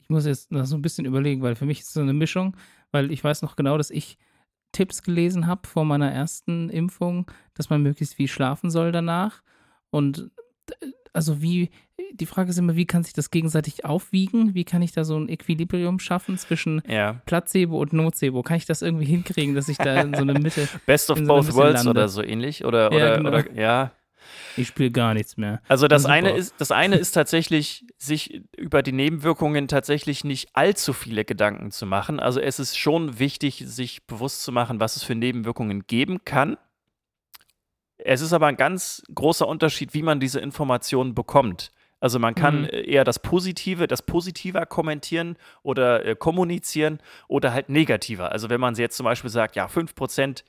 Ich 0.00 0.08
muss 0.08 0.26
jetzt 0.26 0.50
noch 0.50 0.66
so 0.66 0.76
ein 0.76 0.82
bisschen 0.82 1.04
überlegen, 1.04 1.42
weil 1.42 1.54
für 1.54 1.66
mich 1.66 1.80
ist 1.80 1.88
es 1.88 1.94
so 1.94 2.00
eine 2.00 2.12
Mischung, 2.12 2.56
weil 2.90 3.10
ich 3.10 3.22
weiß 3.22 3.42
noch 3.42 3.56
genau, 3.56 3.76
dass 3.76 3.90
ich 3.90 4.18
Tipps 4.72 5.02
gelesen 5.02 5.46
habe 5.46 5.66
vor 5.68 5.84
meiner 5.84 6.10
ersten 6.10 6.70
Impfung, 6.70 7.30
dass 7.54 7.70
man 7.70 7.82
möglichst 7.82 8.14
viel 8.14 8.28
schlafen 8.28 8.70
soll 8.70 8.90
danach. 8.90 9.42
Und 9.90 10.30
äh, 10.70 10.86
also 11.12 11.42
wie, 11.42 11.70
die 12.12 12.26
Frage 12.26 12.50
ist 12.50 12.58
immer, 12.58 12.74
wie 12.74 12.86
kann 12.86 13.04
sich 13.04 13.12
das 13.12 13.30
gegenseitig 13.30 13.84
aufwiegen? 13.84 14.54
Wie 14.54 14.64
kann 14.64 14.80
ich 14.80 14.92
da 14.92 15.04
so 15.04 15.18
ein 15.18 15.28
Equilibrium 15.28 15.98
schaffen 15.98 16.38
zwischen 16.38 16.82
ja. 16.88 17.20
Placebo 17.26 17.80
und 17.80 17.92
Nocebo? 17.92 18.42
Kann 18.42 18.56
ich 18.56 18.64
das 18.64 18.80
irgendwie 18.80 19.04
hinkriegen, 19.04 19.54
dass 19.54 19.68
ich 19.68 19.76
da 19.76 20.00
in 20.00 20.14
so 20.14 20.22
eine 20.22 20.38
Mitte. 20.38 20.68
Best 20.86 21.10
of 21.10 21.18
so 21.18 21.24
both 21.24 21.54
worlds 21.54 21.84
lande? 21.84 21.90
oder 21.90 22.08
so 22.08 22.22
ähnlich? 22.22 22.64
Oder, 22.64 22.88
oder, 22.88 22.98
ja, 22.98 23.16
genau. 23.16 23.28
oder 23.28 23.52
ja. 23.52 23.92
Ich 24.56 24.68
spiele 24.68 24.90
gar 24.90 25.14
nichts 25.14 25.36
mehr. 25.36 25.60
Also 25.68 25.88
das 25.88 26.02
Super. 26.02 26.14
eine 26.14 26.30
ist, 26.36 26.54
das 26.58 26.70
eine 26.70 26.96
ist 26.96 27.12
tatsächlich, 27.12 27.84
sich 27.98 28.42
über 28.56 28.82
die 28.82 28.92
Nebenwirkungen 28.92 29.68
tatsächlich 29.68 30.24
nicht 30.24 30.50
allzu 30.54 30.92
viele 30.92 31.24
Gedanken 31.24 31.70
zu 31.70 31.86
machen. 31.86 32.20
Also 32.20 32.40
es 32.40 32.58
ist 32.58 32.78
schon 32.78 33.18
wichtig, 33.18 33.62
sich 33.66 34.06
bewusst 34.06 34.42
zu 34.42 34.52
machen, 34.52 34.80
was 34.80 34.96
es 34.96 35.02
für 35.02 35.14
Nebenwirkungen 35.14 35.86
geben 35.86 36.24
kann. 36.24 36.56
Es 37.98 38.20
ist 38.20 38.32
aber 38.32 38.46
ein 38.48 38.56
ganz 38.56 39.02
großer 39.14 39.46
Unterschied, 39.46 39.94
wie 39.94 40.02
man 40.02 40.18
diese 40.20 40.40
Informationen 40.40 41.14
bekommt. 41.14 41.70
Also 42.00 42.18
man 42.18 42.34
kann 42.34 42.62
Mhm. 42.62 42.68
äh, 42.68 42.80
eher 42.80 43.04
das 43.04 43.20
Positive, 43.20 43.86
das 43.86 44.02
Positiver 44.02 44.66
kommentieren 44.66 45.36
oder 45.62 46.04
äh, 46.04 46.16
kommunizieren 46.16 46.98
oder 47.28 47.52
halt 47.52 47.68
negativer. 47.68 48.32
Also 48.32 48.50
wenn 48.50 48.60
man 48.60 48.74
jetzt 48.74 48.96
zum 48.96 49.04
Beispiel 49.04 49.30
sagt, 49.30 49.54
ja, 49.54 49.68
5% 49.68 50.44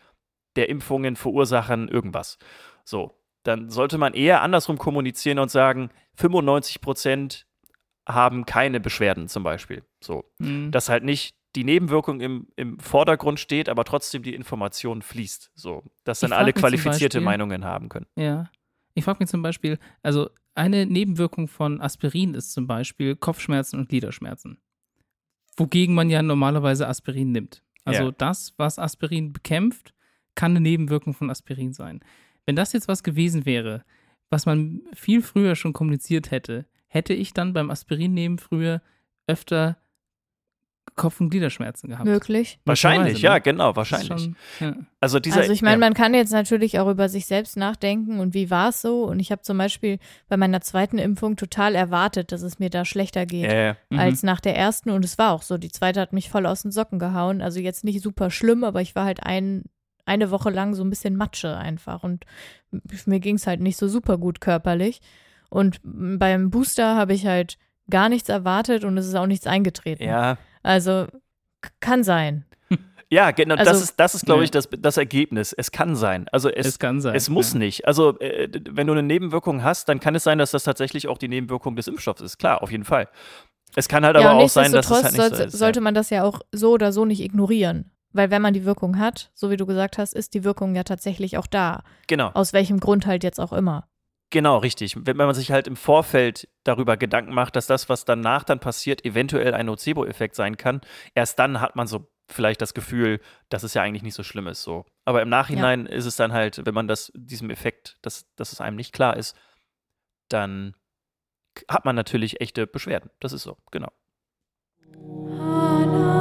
der 0.56 0.70
Impfungen 0.70 1.16
verursachen 1.16 1.90
irgendwas. 1.90 2.40
So, 2.86 3.12
dann 3.44 3.70
sollte 3.70 3.98
man 3.98 4.14
eher 4.14 4.42
andersrum 4.42 4.78
kommunizieren 4.78 5.40
und 5.40 5.52
sagen, 5.52 5.90
95% 6.18 7.44
haben 8.08 8.46
keine 8.46 8.80
Beschwerden 8.80 9.28
zum 9.28 9.44
Beispiel. 9.44 9.84
So, 10.02 10.26
Hm. 10.42 10.72
dass 10.72 10.90
halt 10.90 11.04
nicht 11.04 11.36
die 11.56 11.64
Nebenwirkung 11.64 12.20
im, 12.20 12.48
im 12.56 12.80
Vordergrund 12.80 13.40
steht, 13.40 13.70
aber 13.70 13.84
trotzdem 13.86 14.24
die 14.24 14.34
Information 14.34 15.02
fließt. 15.02 15.52
So, 15.54 15.84
dass 16.04 16.20
dann 16.22 16.34
alle 16.34 16.52
qualifizierte 16.52 17.18
Beispiel- 17.20 17.22
Meinungen 17.22 17.64
haben 17.64 17.90
können. 17.90 18.08
Ja. 18.16 18.50
Ich 18.96 19.04
frage 19.04 19.20
mich 19.22 19.30
zum 19.30 19.42
Beispiel, 19.42 19.78
also 20.02 20.30
eine 20.56 20.86
Nebenwirkung 20.86 21.48
von 21.48 21.80
Aspirin 21.82 22.34
ist 22.34 22.54
zum 22.54 22.68
Beispiel 22.68 23.16
Kopfschmerzen 23.16 23.80
und 23.80 23.90
Gliederschmerzen. 23.90 24.58
Wogegen 25.58 25.94
man 25.96 26.10
ja 26.10 26.22
normalerweise 26.22 26.88
Aspirin 26.88 27.32
nimmt. 27.32 27.64
Also 27.86 28.06
Ja. 28.06 28.12
das, 28.12 28.54
was 28.58 28.80
Aspirin 28.80 29.34
bekämpft, 29.34 29.94
kann 30.36 30.52
eine 30.52 30.62
Nebenwirkung 30.62 31.14
von 31.14 31.30
Aspirin 31.30 31.74
sein. 31.74 32.00
Wenn 32.46 32.56
das 32.56 32.74
jetzt 32.74 32.88
was 32.88 33.04
gewesen 33.04 33.46
wäre, 33.46 33.84
was 34.30 34.46
man 34.46 34.82
viel 34.94 35.22
früher 35.22 35.56
schon 35.56 35.74
kommuniziert 35.74 36.32
hätte, 36.32 36.66
hätte 36.88 37.14
ich 37.14 37.34
dann 37.34 37.54
beim 37.54 37.72
Aspirin 37.72 38.14
nehmen 38.14 38.38
früher 38.38 38.82
öfter 39.28 39.78
Kopf- 40.96 41.20
und 41.20 41.30
Gliederschmerzen 41.30 41.90
gehabt. 41.90 42.06
Möglich. 42.06 42.60
Wahrscheinlich, 42.66 43.14
Möglicherweise, 43.14 43.26
ja, 43.26 43.34
ne? 43.34 43.42
genau, 43.42 43.76
wahrscheinlich. 43.76 44.08
Schon, 44.10 44.36
ja. 44.60 44.76
Also 45.00 45.20
dieser, 45.20 45.42
also 45.42 45.52
ich 45.52 45.62
meine, 45.62 45.82
ja, 45.82 45.90
man 45.90 45.94
kann 45.96 46.14
jetzt 46.14 46.32
natürlich 46.32 46.78
auch 46.80 46.90
über 46.90 47.10
sich 47.10 47.26
selbst 47.26 47.58
nachdenken 47.58 48.20
und 48.20 48.34
wie 48.34 48.52
war 48.52 48.70
es 48.70 48.82
so. 48.82 49.06
Und 49.06 49.20
ich 49.20 49.32
habe 49.32 49.42
zum 49.42 49.58
Beispiel 49.58 49.98
bei 50.28 50.38
meiner 50.38 50.62
zweiten 50.62 51.00
Impfung 51.00 51.36
total 51.36 51.74
erwartet, 51.74 52.32
dass 52.32 52.44
es 52.44 52.60
mir 52.60 52.70
da 52.70 52.86
schlechter 52.86 53.26
geht. 53.26 53.76
Mhm. 53.90 54.00
als 54.00 54.24
nach 54.24 54.40
der 54.40 54.56
ersten. 54.56 54.92
Und 54.92 55.04
es 55.04 55.18
war 55.18 55.32
auch 55.32 55.42
so. 55.42 55.58
Die 55.58 55.72
zweite 55.72 56.00
hat 56.00 56.14
mich 56.14 56.30
voll 56.30 56.46
aus 56.46 56.62
den 56.62 56.72
Socken 56.72 57.00
gehauen. 57.00 57.42
Also 57.42 57.60
jetzt 57.60 57.84
nicht 57.84 58.02
super 58.02 58.30
schlimm, 58.30 58.64
aber 58.64 58.82
ich 58.82 58.94
war 58.94 59.06
halt 59.06 59.24
ein, 59.24 59.64
eine 60.06 60.32
Woche 60.32 60.50
lang 60.50 60.74
so 60.74 60.84
ein 60.84 60.90
bisschen 60.90 61.16
Matsche 61.16 61.56
einfach. 61.58 62.04
Und 62.04 62.26
mir 63.06 63.20
ging 63.20 63.36
es 63.36 63.48
halt 63.48 63.62
nicht 63.62 63.78
so 63.78 63.88
super 63.88 64.18
gut 64.18 64.42
körperlich. 64.42 65.02
Und 65.50 65.80
beim 65.84 66.50
Booster 66.50 66.96
habe 66.96 67.14
ich 67.14 67.26
halt 67.26 67.58
gar 67.90 68.10
nichts 68.10 68.30
erwartet 68.30 68.84
und 68.86 68.98
es 68.98 69.08
ist 69.08 69.16
auch 69.16 69.28
nichts 69.28 69.48
eingetreten. 69.48 70.04
ja. 70.04 70.38
Also 70.64 71.08
kann 71.80 72.04
sein. 72.04 72.46
Ja, 73.10 73.30
genau, 73.30 73.56
das 73.56 73.68
Also- 73.68 73.84
ist, 73.84 74.00
das 74.00 74.16
ist, 74.16 74.26
glaube 74.26 74.40
Ja. 74.42 74.46
ich, 74.46 74.52
das, 74.52 74.68
das 74.80 74.98
Ergebnis. 74.98 75.54
Es 75.54 75.72
kann 75.72 75.96
sein. 75.96 76.28
Also 76.32 76.50
es, 76.50 76.66
Es 76.66 76.80
kann 76.80 77.00
sein. 77.00 77.14
es 77.14 77.30
muss 77.30 77.54
ja. 77.54 77.60
nicht. 77.60 77.86
Also, 77.88 78.18
äh, 78.20 78.50
wenn 78.72 78.88
du 78.88 78.94
eine 78.94 79.04
Nebenwirkung 79.04 79.62
hast, 79.64 79.88
dann 79.88 80.00
kann 80.00 80.16
es 80.16 80.24
sein, 80.24 80.40
dass 80.40 80.50
das 80.50 80.64
tatsächlich 80.64 81.08
auch 81.08 81.20
die 81.20 81.28
Nebenwirkung 81.28 81.76
des 81.76 81.88
Impfstoffs 81.88 82.22
ist. 82.22 82.40
Klar, 82.40 82.64
auf 82.64 82.72
jeden 82.72 82.86
Fall. 82.86 83.08
Es 83.76 83.88
kann 83.88 84.04
halt 84.04 84.16
ja, 84.18 84.32
aber 84.32 84.40
auch 84.44 84.50
sein, 84.50 84.72
dass 84.72 84.90
es 84.90 85.04
halt 85.04 85.14
nicht 85.16 85.36
so 85.36 85.44
ist. 85.44 85.58
sollte 85.60 85.80
man 85.82 85.94
das 85.94 86.10
ja 86.10 86.24
auch 86.24 86.40
so 86.52 86.72
oder 86.72 86.92
so 86.92 87.06
nicht 87.06 87.22
ignorieren. 87.22 87.92
Weil 88.14 88.32
wenn 88.32 88.42
man 88.42 88.54
die 88.54 88.66
Wirkung 88.66 88.98
hat, 89.00 89.32
so 89.34 89.50
wie 89.50 89.58
du 89.58 89.66
gesagt 89.66 89.98
hast, 89.98 90.14
ist 90.14 90.34
die 90.34 90.44
Wirkung 90.44 90.76
ja 90.76 90.84
tatsächlich 90.84 91.38
auch 91.38 91.48
da. 91.48 91.72
ja. 91.72 91.84
Genau, 92.08 92.30
Aus 92.34 92.54
welchem 92.54 92.80
Grund 92.80 93.06
halt 93.06 93.24
jetzt 93.24 93.40
auch 93.40 93.52
immer. 93.54 93.88
genau, 94.30 94.58
richtig. 94.58 94.96
Wenn 95.06 95.18
man 95.18 95.34
sich 95.36 95.52
halt 95.52 95.68
im 95.68 95.76
Vorfeld 95.76 96.48
darüber 96.64 96.98
Gedanken 96.98 97.34
macht, 97.34 97.56
dass 97.56 97.68
das, 97.68 97.90
was 97.90 98.06
danach 98.06 98.44
dann 98.44 98.60
passiert, 98.60 99.04
eventuell 99.06 99.54
ein 99.54 99.66
Nocebo-Effekt 99.68 100.36
sein 100.36 100.58
kann, 100.58 100.82
erst 101.14 101.38
dann 101.40 101.60
hat 101.62 101.76
man 101.76 101.88
so 101.88 102.08
vielleicht 102.30 102.62
das 102.62 102.74
Gefühl, 102.74 103.20
dass 103.50 103.64
es 103.64 103.74
ja 103.74 103.82
eigentlich 103.82 104.02
nicht 104.02 104.16
so 104.16 104.24
schlimm 104.24 104.48
ist. 104.48 104.64
So. 104.64 104.86
Aber 105.06 105.22
im 105.22 105.30
Nachhinein 105.30 105.86
ist 105.86 106.06
es 106.06 106.16
dann 106.16 106.34
halt, 106.34 106.66
wenn 106.66 106.74
man 106.74 106.88
das, 106.88 107.12
diesem 107.16 107.50
Effekt, 107.50 107.98
dass, 108.02 108.26
dass 108.36 108.54
es 108.54 108.62
einem 108.62 108.78
nicht 108.78 108.94
klar 108.94 109.18
ist, 109.18 109.36
dann 110.30 110.74
hat 111.68 111.86
man 111.86 111.96
natürlich 111.96 112.42
echte 112.42 112.66
Beschwerden. 112.66 113.12
Das 113.20 113.34
ist 113.34 113.44
so, 113.44 113.58
genau. 113.72 113.92
Hannas 114.96 116.13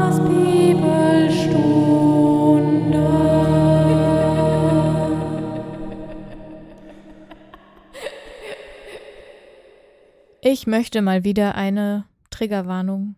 Ich 10.45 10.67
möchte 10.67 11.03
mal 11.03 11.23
wieder 11.23 11.55
eine 11.55 12.05
Triggerwarnung 12.31 13.15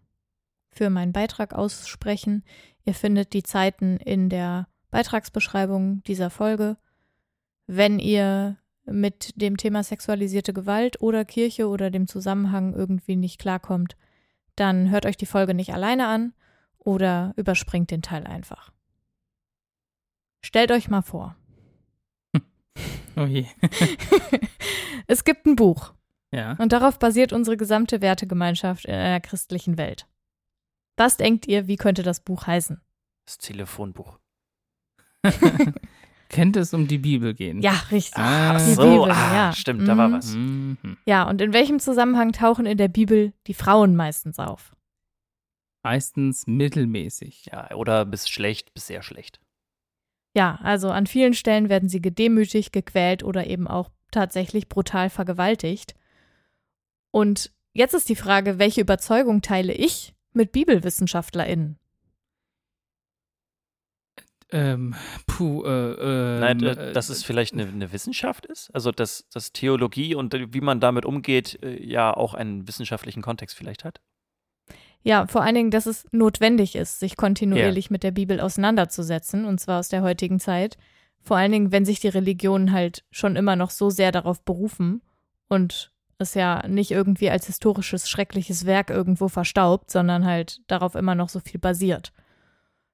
für 0.68 0.90
meinen 0.90 1.14
Beitrag 1.14 1.54
aussprechen. 1.54 2.44
Ihr 2.84 2.92
findet 2.92 3.32
die 3.32 3.42
Zeiten 3.42 3.96
in 3.96 4.28
der 4.28 4.68
Beitragsbeschreibung 4.90 6.02
dieser 6.02 6.28
Folge. 6.28 6.76
Wenn 7.66 7.98
ihr 7.98 8.58
mit 8.84 9.40
dem 9.40 9.56
Thema 9.56 9.82
sexualisierte 9.82 10.52
Gewalt 10.52 11.00
oder 11.00 11.24
Kirche 11.24 11.68
oder 11.68 11.90
dem 11.90 12.08
Zusammenhang 12.08 12.74
irgendwie 12.74 13.16
nicht 13.16 13.40
klarkommt, 13.40 13.96
dann 14.54 14.90
hört 14.90 15.06
euch 15.06 15.16
die 15.16 15.24
Folge 15.24 15.54
nicht 15.54 15.72
alleine 15.72 16.08
an 16.08 16.34
oder 16.76 17.32
überspringt 17.36 17.90
den 17.90 18.02
Teil 18.02 18.26
einfach. 18.26 18.70
Stellt 20.42 20.70
euch 20.70 20.90
mal 20.90 21.00
vor, 21.00 21.36
Oh 23.16 23.24
je. 23.24 23.46
es 25.06 25.24
gibt 25.24 25.46
ein 25.46 25.56
Buch 25.56 25.94
Ja. 26.34 26.56
und 26.58 26.72
darauf 26.72 26.98
basiert 26.98 27.32
unsere 27.32 27.56
gesamte 27.56 28.00
Wertegemeinschaft 28.00 28.84
in 28.86 28.94
einer 28.94 29.20
christlichen 29.20 29.78
Welt. 29.78 30.06
Was 30.96 31.16
denkt 31.16 31.46
ihr, 31.46 31.66
wie 31.66 31.76
könnte 31.76 32.02
das 32.02 32.20
Buch 32.20 32.46
heißen? 32.46 32.80
Das 33.26 33.38
Telefonbuch. 33.38 34.18
Könnte 36.28 36.60
es 36.60 36.74
um 36.74 36.88
die 36.88 36.98
Bibel 36.98 37.32
gehen? 37.34 37.60
Ja, 37.62 37.72
richtig. 37.90 38.16
Ah. 38.16 38.58
die 38.58 38.74
so, 38.74 38.82
Bibel, 38.82 39.10
ah, 39.12 39.34
ja. 39.34 39.52
stimmt, 39.52 39.86
da 39.86 39.96
war 39.96 40.08
Mhm. 40.08 40.12
was. 40.12 40.34
Mhm. 40.34 40.96
Ja, 41.06 41.28
und 41.28 41.40
in 41.40 41.52
welchem 41.52 41.78
Zusammenhang 41.78 42.32
tauchen 42.32 42.66
in 42.66 42.76
der 42.76 42.88
Bibel 42.88 43.32
die 43.46 43.54
Frauen 43.54 43.94
meistens 43.94 44.38
auf? 44.38 44.74
Meistens 45.84 46.46
mittelmäßig. 46.46 47.46
Ja, 47.52 47.70
oder 47.74 48.04
bis 48.04 48.28
schlecht, 48.28 48.74
bis 48.74 48.86
sehr 48.88 49.02
schlecht. 49.02 49.40
Ja, 50.36 50.58
also 50.62 50.90
an 50.90 51.06
vielen 51.06 51.34
Stellen 51.34 51.68
werden 51.68 51.88
sie 51.88 52.00
gedemütigt, 52.02 52.72
gequält 52.72 53.22
oder 53.22 53.46
eben 53.46 53.68
auch 53.68 53.90
tatsächlich 54.10 54.68
brutal 54.68 55.10
vergewaltigt. 55.10 55.94
Und 57.14 57.52
jetzt 57.74 57.94
ist 57.94 58.08
die 58.08 58.16
Frage, 58.16 58.58
welche 58.58 58.80
Überzeugung 58.80 59.40
teile 59.40 59.72
ich 59.72 60.16
mit 60.32 60.50
BibelwissenschaftlerInnen? 60.50 61.78
Ähm, 64.50 64.96
puh, 65.28 65.62
äh, 65.64 65.92
äh, 65.92 66.40
Nein, 66.40 66.62
äh, 66.64 66.92
dass 66.92 67.10
es 67.10 67.22
vielleicht 67.22 67.52
eine, 67.52 67.68
eine 67.68 67.92
Wissenschaft 67.92 68.46
ist? 68.46 68.68
Also, 68.74 68.90
dass, 68.90 69.28
dass 69.28 69.52
Theologie 69.52 70.16
und 70.16 70.34
äh, 70.34 70.52
wie 70.52 70.60
man 70.60 70.80
damit 70.80 71.04
umgeht, 71.04 71.62
äh, 71.62 71.80
ja 71.80 72.12
auch 72.12 72.34
einen 72.34 72.66
wissenschaftlichen 72.66 73.22
Kontext 73.22 73.56
vielleicht 73.56 73.84
hat? 73.84 74.00
Ja, 75.04 75.28
vor 75.28 75.42
allen 75.42 75.54
Dingen, 75.54 75.70
dass 75.70 75.86
es 75.86 76.08
notwendig 76.10 76.74
ist, 76.74 76.98
sich 76.98 77.16
kontinuierlich 77.16 77.90
mit 77.90 78.02
der 78.02 78.10
Bibel 78.10 78.40
auseinanderzusetzen, 78.40 79.44
und 79.44 79.60
zwar 79.60 79.78
aus 79.78 79.88
der 79.88 80.02
heutigen 80.02 80.40
Zeit. 80.40 80.78
Vor 81.20 81.36
allen 81.36 81.52
Dingen, 81.52 81.70
wenn 81.70 81.84
sich 81.84 82.00
die 82.00 82.08
Religionen 82.08 82.72
halt 82.72 83.04
schon 83.12 83.36
immer 83.36 83.54
noch 83.54 83.70
so 83.70 83.88
sehr 83.88 84.10
darauf 84.10 84.44
berufen 84.44 85.00
und 85.46 85.93
es 86.18 86.34
ja 86.34 86.66
nicht 86.68 86.90
irgendwie 86.90 87.30
als 87.30 87.46
historisches, 87.46 88.08
schreckliches 88.08 88.66
Werk 88.66 88.90
irgendwo 88.90 89.28
verstaubt, 89.28 89.90
sondern 89.90 90.24
halt 90.24 90.60
darauf 90.70 90.94
immer 90.94 91.14
noch 91.14 91.28
so 91.28 91.40
viel 91.40 91.60
basiert. 91.60 92.12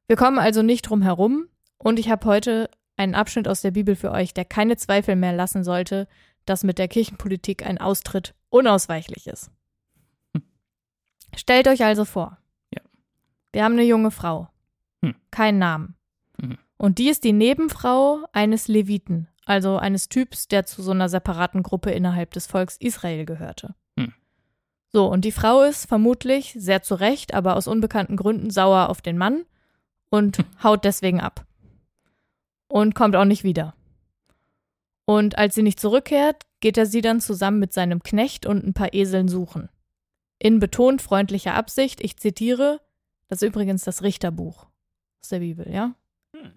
Wir 0.07 0.17
kommen 0.17 0.39
also 0.39 0.63
nicht 0.63 0.83
drum 0.83 1.03
herum 1.03 1.47
und 1.79 1.99
ich 1.99 2.11
habe 2.11 2.27
heute 2.27 2.71
einen 2.97 3.15
Abschnitt 3.15 3.49
aus 3.49 3.61
der 3.63 3.71
Bibel 3.71 3.97
für 3.97 4.11
euch, 4.11 4.35
der 4.35 4.45
keine 4.45 4.77
Zweifel 4.77 5.17
mehr 5.17 5.33
lassen 5.33 5.65
sollte, 5.65 6.09
dass 6.45 6.65
mit 6.65 6.79
der 6.79 6.89
Kirchenpolitik 6.89 7.65
ein 7.65 7.79
Austritt 7.79 8.35
unausweichlich 8.51 9.27
ist. 9.27 9.51
Stellt 11.37 11.69
euch 11.69 11.85
also 11.85 12.05
vor, 12.05 12.39
Ja. 12.75 12.83
wir 13.53 13.65
haben 13.65 13.75
eine 13.75 13.85
junge 13.85 14.11
Frau, 14.11 14.49
Hm. 15.03 15.15
keinen 15.31 15.59
Namen. 15.59 15.95
Mhm. 16.39 16.59
Und 16.77 16.99
die 16.99 17.09
ist 17.09 17.25
die 17.25 17.33
Nebenfrau 17.33 18.25
eines 18.33 18.69
Leviten, 18.69 19.29
also 19.51 19.79
eines 19.79 20.09
Typs, 20.09 20.47
der 20.47 20.65
zu 20.65 20.81
so 20.81 20.93
einer 20.93 21.09
separaten 21.09 21.65
Gruppe 21.65 21.91
innerhalb 21.91 22.31
des 22.31 22.47
Volks 22.47 22.77
Israel 22.77 23.25
gehörte. 23.25 23.75
Hm. 23.99 24.15
So, 24.93 25.11
und 25.11 25.25
die 25.25 25.33
Frau 25.33 25.63
ist 25.63 25.87
vermutlich, 25.87 26.55
sehr 26.57 26.85
zu 26.85 26.95
Recht, 26.95 27.35
aber 27.35 27.57
aus 27.57 27.67
unbekannten 27.67 28.17
Gründen 28.17 28.51
sauer 28.51 28.89
auf 28.89 29.03
den 29.03 29.19
Mann 29.19 29.45
und 30.09 30.45
haut 30.63 30.85
deswegen 30.85 31.21
ab. 31.21 31.45
Und 32.69 32.95
kommt 32.95 33.17
auch 33.17 33.25
nicht 33.25 33.43
wieder. 33.43 33.75
Und 35.05 35.37
als 35.37 35.57
sie 35.57 35.65
nicht 35.65 35.81
zurückkehrt, 35.81 36.47
geht 36.61 36.79
er 36.79 36.87
sie 36.87 37.01
dann 37.01 37.21
zusammen 37.21 37.59
mit 37.59 37.73
seinem 37.73 38.05
Knecht 38.05 38.47
und 38.47 38.65
ein 38.65 38.73
paar 38.73 38.95
Eseln 38.95 39.27
suchen. 39.27 39.69
In 40.39 40.61
betont 40.61 41.03
freundlicher 41.03 41.55
Absicht, 41.55 42.01
ich 42.01 42.17
zitiere, 42.19 42.81
das 43.27 43.43
ist 43.43 43.49
übrigens 43.49 43.83
das 43.83 44.05
Richterbuch 44.05 44.69
aus 45.21 45.29
der 45.31 45.41
Bibel, 45.41 45.69
ja? 45.69 45.97
Hm. 46.37 46.53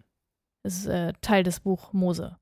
Das 0.62 0.76
ist 0.76 0.86
äh, 0.86 1.14
Teil 1.22 1.42
des 1.42 1.60
Buch 1.60 1.92
Mose. 1.92 2.38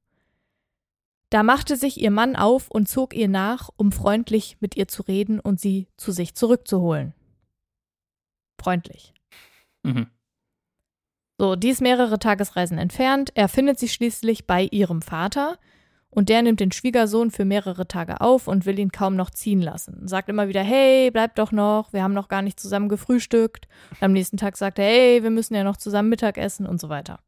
Da 1.32 1.44
machte 1.44 1.78
sich 1.78 2.00
ihr 2.00 2.12
Mann 2.12 2.36
auf 2.36 2.70
und 2.70 2.90
zog 2.90 3.16
ihr 3.16 3.30
nach, 3.30 3.70
um 3.78 3.94
freundlich 3.94 4.58
mit 4.60 4.76
ihr 4.76 4.90
zu 4.90 5.02
reden 5.02 5.40
und 5.40 5.62
sie 5.62 5.88
zu 5.96 6.12
sich 6.12 6.36
zurückzuholen. 6.36 7.14
Freundlich. 8.62 9.14
Mhm. 9.84 10.08
So, 11.38 11.56
die 11.56 11.70
ist 11.70 11.82
mehrere 11.82 12.20
Tagesreisen 12.20 12.78
entfernt. 12.78 13.32
Er 13.34 13.48
findet 13.48 13.80
sie 13.80 13.88
schließlich 13.88 14.46
bei 14.46 14.68
ihrem 14.72 15.02
Vater 15.02 15.58
und 16.10 16.28
der 16.28 16.42
nimmt 16.42 16.60
den 16.60 16.74
Schwiegersohn 16.74 17.32
für 17.32 17.46
mehrere 17.46 17.88
Tage 17.88 18.20
auf 18.20 18.50
und 18.50 18.66
will 18.66 18.78
ihn 18.78 18.92
kaum 18.92 19.16
noch 19.16 19.30
ziehen 19.30 19.62
lassen. 19.62 20.10
Sagt 20.10 20.28
immer 20.28 20.50
wieder, 20.50 20.62
hey, 20.62 21.12
bleib 21.12 21.36
doch 21.36 21.54
noch, 21.54 21.94
wir 21.94 22.04
haben 22.04 22.14
noch 22.14 22.28
gar 22.28 22.42
nicht 22.42 22.60
zusammen 22.60 22.90
gefrühstückt. 22.90 23.70
Und 23.92 24.04
am 24.04 24.12
nächsten 24.12 24.36
Tag 24.36 24.58
sagt 24.58 24.80
er, 24.80 24.86
hey, 24.86 25.24
wir 25.24 25.30
müssen 25.30 25.56
ja 25.56 25.64
noch 25.64 25.78
zusammen 25.78 26.10
Mittag 26.10 26.38
essen 26.38 26.66
und 26.66 26.82
so 26.82 26.90
weiter. 26.90 27.22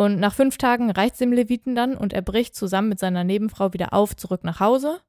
Und 0.00 0.18
nach 0.18 0.32
fünf 0.32 0.56
Tagen 0.56 0.90
reicht 0.90 1.12
es 1.12 1.18
dem 1.18 1.30
Leviten 1.30 1.74
dann 1.74 1.94
und 1.94 2.14
er 2.14 2.22
bricht 2.22 2.54
zusammen 2.54 2.88
mit 2.88 2.98
seiner 2.98 3.22
Nebenfrau 3.22 3.74
wieder 3.74 3.92
auf, 3.92 4.16
zurück 4.16 4.44
nach 4.44 4.58
Hause. 4.58 5.02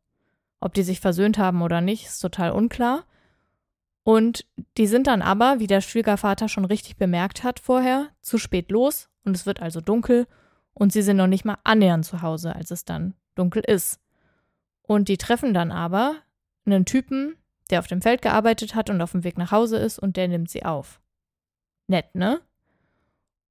Ob 0.60 0.74
die 0.74 0.84
sich 0.84 1.00
versöhnt 1.00 1.38
haben 1.38 1.62
oder 1.62 1.80
nicht, 1.80 2.08
ist 2.08 2.20
total 2.20 2.52
unklar. 2.52 3.06
Und 4.04 4.46
die 4.78 4.88
sind 4.88 5.08
dann 5.08 5.22
aber, 5.22 5.60
wie 5.60 5.68
der 5.68 5.80
Schwiegervater 5.80 6.50
schon 6.50 6.66
richtig 6.66 6.98
bemerkt 6.98 7.46
hat 7.46 7.62
vorher, 7.62 8.10
zu 8.20 8.38
spät 8.38 8.70
los 8.70 9.08
und 9.24 9.34
es 9.34 9.46
wird 9.46 9.62
also 9.62 9.80
dunkel 9.80 10.28
und 10.74 10.92
sie 10.92 11.04
sind 11.04 11.16
noch 11.16 11.28
nicht 11.28 11.46
mal 11.46 11.60
annähernd 11.64 12.04
zu 12.04 12.22
Hause, 12.22 12.54
als 12.54 12.70
es 12.70 12.84
dann 12.84 13.14
dunkel 13.36 13.64
ist. 13.66 14.02
Und 14.82 15.08
die 15.08 15.18
treffen 15.18 15.54
dann 15.54 15.72
aber 15.72 16.18
einen 16.66 16.84
Typen, 16.84 17.38
der 17.70 17.80
auf 17.80 17.88
dem 17.88 18.02
Feld 18.02 18.22
gearbeitet 18.22 18.76
hat 18.76 18.90
und 18.90 19.02
auf 19.02 19.14
dem 19.14 19.24
Weg 19.24 19.38
nach 19.38 19.54
Hause 19.54 19.78
ist 19.78 20.00
und 20.00 20.18
der 20.18 20.28
nimmt 20.28 20.50
sie 20.50 20.66
auf. 20.66 21.00
Nett, 21.88 22.14
ne? 22.14 22.42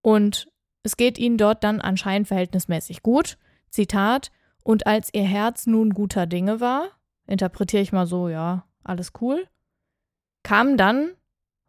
Und 0.03 0.50
es 0.83 0.97
geht 0.97 1.19
ihnen 1.19 1.37
dort 1.37 1.65
dann 1.65 1.81
anscheinend 1.81 2.29
verhältnismäßig 2.29 3.03
gut. 3.03 3.39
Zitat, 3.71 4.31
und 4.63 4.87
als 4.87 5.13
ihr 5.13 5.25
Herz 5.25 5.67
nun 5.67 5.91
guter 5.91 6.27
Dinge 6.27 6.61
war, 6.61 6.89
interpretiere 7.27 7.83
ich 7.83 7.93
mal 7.93 8.07
so, 8.07 8.29
ja, 8.29 8.65
alles 8.85 9.13
cool, 9.21 9.47
kamen 10.43 10.77
dann 10.77 11.11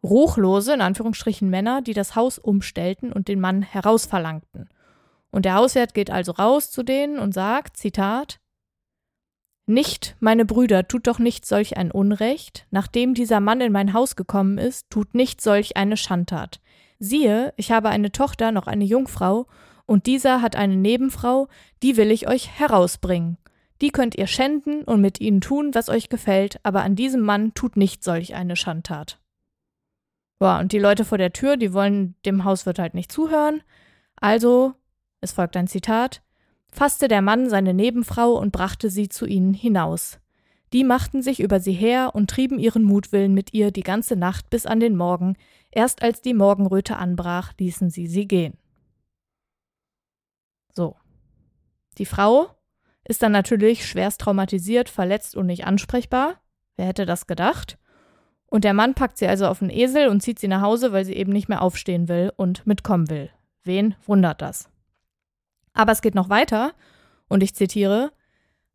ruchlose, 0.02 0.74
in 0.74 0.80
Anführungsstrichen 0.80 1.48
Männer, 1.48 1.80
die 1.80 1.94
das 1.94 2.16
Haus 2.16 2.38
umstellten 2.38 3.12
und 3.12 3.28
den 3.28 3.40
Mann 3.40 3.62
herausverlangten. 3.62 4.68
Und 5.30 5.44
der 5.44 5.54
Hauswert 5.54 5.94
geht 5.94 6.10
also 6.10 6.32
raus 6.32 6.70
zu 6.70 6.82
denen 6.82 7.18
und 7.18 7.32
sagt, 7.32 7.76
Zitat, 7.76 8.40
Nicht, 9.66 10.16
meine 10.20 10.44
Brüder, 10.44 10.88
tut 10.88 11.06
doch 11.06 11.18
nicht 11.18 11.46
solch 11.46 11.76
ein 11.76 11.92
Unrecht, 11.92 12.66
nachdem 12.70 13.14
dieser 13.14 13.40
Mann 13.40 13.60
in 13.60 13.72
mein 13.72 13.92
Haus 13.92 14.16
gekommen 14.16 14.58
ist, 14.58 14.90
tut 14.90 15.14
nicht 15.14 15.40
solch 15.40 15.76
eine 15.76 15.96
Schandtat. 15.96 16.60
Siehe, 17.04 17.52
ich 17.56 17.72
habe 17.72 17.88
eine 17.88 18.12
Tochter, 18.12 18.52
noch 18.52 18.68
eine 18.68 18.84
Jungfrau, 18.84 19.48
und 19.86 20.06
dieser 20.06 20.40
hat 20.40 20.54
eine 20.54 20.76
Nebenfrau, 20.76 21.48
die 21.82 21.96
will 21.96 22.12
ich 22.12 22.28
euch 22.28 22.60
herausbringen. 22.60 23.38
Die 23.80 23.90
könnt 23.90 24.14
ihr 24.14 24.28
schänden 24.28 24.84
und 24.84 25.00
mit 25.00 25.20
ihnen 25.20 25.40
tun, 25.40 25.74
was 25.74 25.88
euch 25.88 26.10
gefällt, 26.10 26.60
aber 26.62 26.84
an 26.84 26.94
diesem 26.94 27.22
Mann 27.22 27.54
tut 27.54 27.76
nicht 27.76 28.04
solch 28.04 28.36
eine 28.36 28.54
Schandtat. 28.54 29.18
Boah, 30.38 30.60
und 30.60 30.70
die 30.70 30.78
Leute 30.78 31.04
vor 31.04 31.18
der 31.18 31.32
Tür, 31.32 31.56
die 31.56 31.72
wollen 31.72 32.14
dem 32.24 32.44
Hauswirt 32.44 32.78
halt 32.78 32.94
nicht 32.94 33.10
zuhören. 33.10 33.62
Also, 34.14 34.74
es 35.20 35.32
folgt 35.32 35.56
ein 35.56 35.66
Zitat, 35.66 36.22
fasste 36.70 37.08
der 37.08 37.20
Mann 37.20 37.50
seine 37.50 37.74
Nebenfrau 37.74 38.34
und 38.34 38.52
brachte 38.52 38.90
sie 38.90 39.08
zu 39.08 39.26
ihnen 39.26 39.54
hinaus. 39.54 40.20
Die 40.72 40.84
machten 40.84 41.20
sich 41.20 41.40
über 41.40 41.58
sie 41.58 41.72
her 41.72 42.12
und 42.14 42.30
trieben 42.30 42.60
ihren 42.60 42.84
Mutwillen 42.84 43.34
mit 43.34 43.52
ihr 43.52 43.72
die 43.72 43.82
ganze 43.82 44.14
Nacht 44.16 44.48
bis 44.50 44.66
an 44.66 44.80
den 44.80 44.96
Morgen. 44.96 45.36
Erst 45.72 46.02
als 46.02 46.20
die 46.20 46.34
Morgenröte 46.34 46.96
anbrach, 46.96 47.52
ließen 47.58 47.90
sie 47.90 48.06
sie 48.06 48.28
gehen. 48.28 48.58
So. 50.72 50.96
Die 51.98 52.06
Frau 52.06 52.54
ist 53.04 53.22
dann 53.22 53.32
natürlich 53.32 53.86
schwerst 53.86 54.20
traumatisiert, 54.20 54.88
verletzt 54.88 55.34
und 55.34 55.46
nicht 55.46 55.66
ansprechbar. 55.66 56.40
Wer 56.76 56.86
hätte 56.86 57.06
das 57.06 57.26
gedacht? 57.26 57.78
Und 58.46 58.64
der 58.64 58.74
Mann 58.74 58.94
packt 58.94 59.16
sie 59.16 59.26
also 59.26 59.46
auf 59.46 59.60
den 59.60 59.70
Esel 59.70 60.08
und 60.08 60.22
zieht 60.22 60.38
sie 60.38 60.48
nach 60.48 60.60
Hause, 60.60 60.92
weil 60.92 61.04
sie 61.04 61.14
eben 61.14 61.32
nicht 61.32 61.48
mehr 61.48 61.62
aufstehen 61.62 62.08
will 62.08 62.32
und 62.36 62.66
mitkommen 62.66 63.08
will. 63.08 63.30
Wen 63.64 63.94
wundert 64.06 64.42
das? 64.42 64.68
Aber 65.72 65.92
es 65.92 66.02
geht 66.02 66.14
noch 66.14 66.28
weiter, 66.28 66.74
und 67.28 67.42
ich 67.42 67.54
zitiere: 67.54 68.12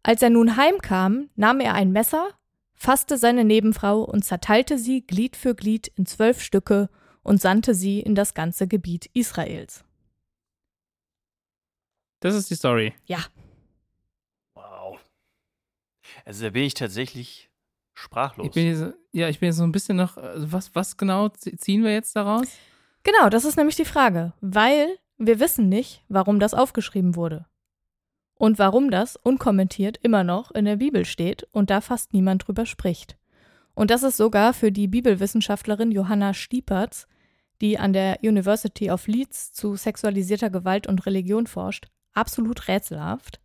Als 0.02 0.24
er 0.24 0.32
nun 0.32 0.58
heimkam, 0.58 1.30
nahm 1.36 1.60
er 1.60 1.76
ein 1.76 1.92
Messer, 1.92 2.30
fasste 2.78 3.18
seine 3.18 3.44
Nebenfrau 3.44 4.04
und 4.04 4.24
zerteilte 4.24 4.78
sie 4.78 5.06
Glied 5.06 5.36
für 5.36 5.56
Glied 5.56 5.88
in 5.96 6.06
zwölf 6.06 6.42
Stücke 6.42 6.90
und 7.24 7.42
sandte 7.42 7.74
sie 7.74 8.00
in 8.00 8.16
das 8.16 8.34
ganze 8.34 8.68
Gebiet 8.68 9.10
Israels. 9.14 9.84
Das 12.22 12.36
ist 12.36 12.50
die 12.50 12.56
Story. 12.56 12.94
Ja. 13.06 13.20
Also 16.26 16.44
da 16.44 16.50
bin 16.50 16.64
ich 16.64 16.74
tatsächlich 16.74 17.50
sprachlos. 17.94 18.48
Ich 18.48 18.54
bin 18.54 18.68
jetzt, 18.68 18.94
ja, 19.12 19.30
ich 19.30 19.40
bin 19.40 19.48
jetzt 19.48 19.58
so 19.58 19.64
ein 19.64 19.72
bisschen 19.72 19.98
noch, 19.98 20.18
also 20.18 20.52
was, 20.52 20.76
was 20.76 20.98
genau 20.98 21.30
ziehen 21.30 21.84
wir 21.84 21.94
jetzt 21.94 22.16
daraus? 22.16 22.48
Genau, 23.04 23.30
das 23.30 23.46
ist 23.46 23.56
nämlich 23.56 23.76
die 23.76 23.86
Frage, 23.86 24.34
weil 24.42 24.98
wir 25.18 25.40
wissen 25.40 25.70
nicht, 25.70 26.04
warum 26.10 26.40
das 26.40 26.54
aufgeschrieben 26.54 27.16
wurde. 27.16 27.46
Und 28.38 28.60
warum 28.60 28.92
das 28.92 29.16
unkommentiert 29.16 29.98
immer 30.02 30.24
noch 30.24 30.52
in 30.52 30.66
der 30.66 30.76
Bibel 30.76 31.06
steht 31.06 31.48
und 31.52 31.70
da 31.70 31.82
fast 31.82 32.14
niemand 32.14 32.48
drüber 32.48 32.66
spricht. 32.66 33.18
Und 33.74 33.92
das 33.92 34.04
ist 34.04 34.18
sogar 34.18 34.54
für 34.54 34.72
die 34.72 34.88
Bibelwissenschaftlerin 34.88 35.92
Johanna 35.92 36.34
Stiepertz, 36.34 37.08
die 37.62 37.80
an 37.80 37.94
der 37.94 38.20
University 38.22 38.92
of 38.92 39.08
Leeds 39.08 39.54
zu 39.54 39.76
sexualisierter 39.76 40.50
Gewalt 40.50 40.88
und 40.88 41.06
Religion 41.06 41.48
forscht, 41.48 41.88
absolut 42.14 42.68
rätselhaft. 42.68 43.42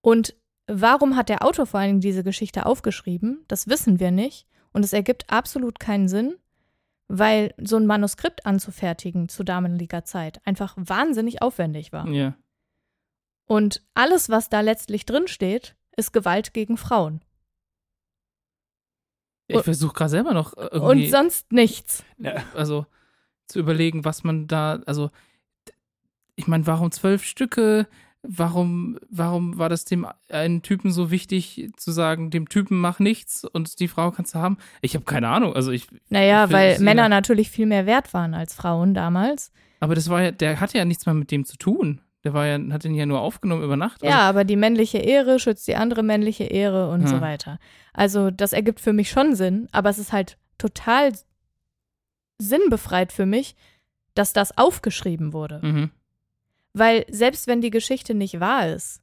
Und 0.00 0.36
Warum 0.66 1.14
hat 1.16 1.28
der 1.28 1.44
Autor 1.44 1.66
vor 1.66 1.80
allen 1.80 1.88
Dingen 1.88 2.00
diese 2.00 2.24
Geschichte 2.24 2.66
aufgeschrieben? 2.66 3.44
Das 3.48 3.68
wissen 3.68 4.00
wir 4.00 4.10
nicht. 4.10 4.46
Und 4.72 4.84
es 4.84 4.92
ergibt 4.92 5.30
absolut 5.30 5.78
keinen 5.78 6.08
Sinn, 6.08 6.34
weil 7.08 7.54
so 7.56 7.76
ein 7.76 7.86
Manuskript 7.86 8.44
anzufertigen 8.44 9.28
zu 9.28 9.44
damaliger 9.44 10.04
Zeit 10.04 10.40
einfach 10.44 10.74
wahnsinnig 10.76 11.40
aufwendig 11.40 11.92
war. 11.92 12.08
Ja. 12.08 12.34
Und 13.46 13.82
alles, 13.94 14.28
was 14.28 14.48
da 14.48 14.60
letztlich 14.60 15.06
drin 15.06 15.28
steht, 15.28 15.76
ist 15.96 16.12
Gewalt 16.12 16.52
gegen 16.52 16.76
Frauen. 16.76 17.22
Ich 19.48 19.62
versuche 19.62 19.94
gerade 19.94 20.10
selber 20.10 20.34
noch 20.34 20.56
irgendwie. 20.56 21.04
Und 21.04 21.10
sonst 21.10 21.52
nichts. 21.52 22.04
Ja. 22.18 22.42
Also 22.54 22.86
zu 23.46 23.60
überlegen, 23.60 24.04
was 24.04 24.24
man 24.24 24.48
da, 24.48 24.80
also 24.86 25.10
ich 26.34 26.48
meine, 26.48 26.66
warum 26.66 26.90
zwölf 26.90 27.24
Stücke? 27.24 27.86
warum, 28.28 28.98
warum 29.08 29.58
war 29.58 29.68
das 29.68 29.84
dem 29.84 30.06
einen 30.28 30.62
Typen 30.62 30.90
so 30.90 31.10
wichtig 31.10 31.70
zu 31.76 31.90
sagen, 31.92 32.30
dem 32.30 32.48
Typen 32.48 32.78
mach 32.78 32.98
nichts 32.98 33.44
und 33.44 33.80
die 33.80 33.88
Frau 33.88 34.10
kannst 34.10 34.34
du 34.34 34.38
haben? 34.38 34.58
Ich 34.80 34.94
habe 34.94 35.04
keine 35.04 35.28
Ahnung. 35.28 35.54
Also 35.54 35.70
ich. 35.70 35.86
Naja, 36.08 36.46
ich 36.46 36.52
weil 36.52 36.78
Männer 36.80 37.08
natürlich 37.08 37.50
viel 37.50 37.66
mehr 37.66 37.86
wert 37.86 38.12
waren 38.14 38.34
als 38.34 38.54
Frauen 38.54 38.94
damals. 38.94 39.52
Aber 39.80 39.94
das 39.94 40.08
war 40.08 40.22
ja, 40.22 40.30
der 40.30 40.60
hatte 40.60 40.78
ja 40.78 40.84
nichts 40.84 41.06
mehr 41.06 41.14
mit 41.14 41.30
dem 41.30 41.44
zu 41.44 41.56
tun. 41.56 42.00
Der 42.26 42.34
war 42.34 42.44
ja, 42.44 42.58
hat 42.72 42.84
ihn 42.84 42.96
ja 42.96 43.06
nur 43.06 43.20
aufgenommen 43.20 43.62
über 43.62 43.76
Nacht. 43.76 44.02
Ja, 44.02 44.28
aber 44.28 44.42
die 44.42 44.56
männliche 44.56 44.98
Ehre 44.98 45.38
schützt 45.38 45.68
die 45.68 45.76
andere 45.76 46.02
männliche 46.02 46.42
Ehre 46.42 46.90
und 46.90 47.02
hm. 47.02 47.06
so 47.06 47.20
weiter. 47.20 47.60
Also 47.92 48.32
das 48.32 48.52
ergibt 48.52 48.80
für 48.80 48.92
mich 48.92 49.10
schon 49.10 49.36
Sinn, 49.36 49.68
aber 49.70 49.90
es 49.90 49.98
ist 49.98 50.12
halt 50.12 50.38
total 50.58 51.12
sinnbefreit 52.38 53.12
für 53.12 53.26
mich, 53.26 53.54
dass 54.14 54.32
das 54.32 54.58
aufgeschrieben 54.58 55.32
wurde. 55.32 55.60
Mhm. 55.62 55.90
Weil 56.72 57.06
selbst 57.08 57.46
wenn 57.46 57.60
die 57.60 57.70
Geschichte 57.70 58.12
nicht 58.12 58.40
wahr 58.40 58.70
ist, 58.70 59.02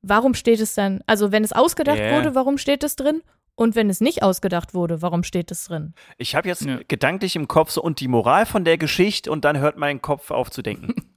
warum 0.00 0.34
steht 0.34 0.60
es 0.60 0.74
dann, 0.74 1.02
also 1.08 1.32
wenn 1.32 1.42
es 1.42 1.52
ausgedacht 1.52 1.98
yeah. 1.98 2.16
wurde, 2.16 2.36
warum 2.36 2.56
steht 2.56 2.84
es 2.84 2.94
drin? 2.94 3.20
Und 3.56 3.74
wenn 3.74 3.90
es 3.90 4.00
nicht 4.00 4.22
ausgedacht 4.22 4.74
wurde, 4.74 5.02
warum 5.02 5.24
steht 5.24 5.50
es 5.50 5.64
drin? 5.64 5.94
Ich 6.18 6.36
habe 6.36 6.46
jetzt 6.46 6.64
ja. 6.64 6.78
gedanklich 6.86 7.34
im 7.34 7.48
Kopf 7.48 7.70
so 7.70 7.82
und 7.82 7.98
die 7.98 8.08
Moral 8.08 8.46
von 8.46 8.64
der 8.64 8.78
Geschichte 8.78 9.32
und 9.32 9.44
dann 9.44 9.58
hört 9.58 9.76
mein 9.76 10.00
Kopf 10.00 10.30
auf 10.30 10.52
zu 10.52 10.62
denken. 10.62 10.94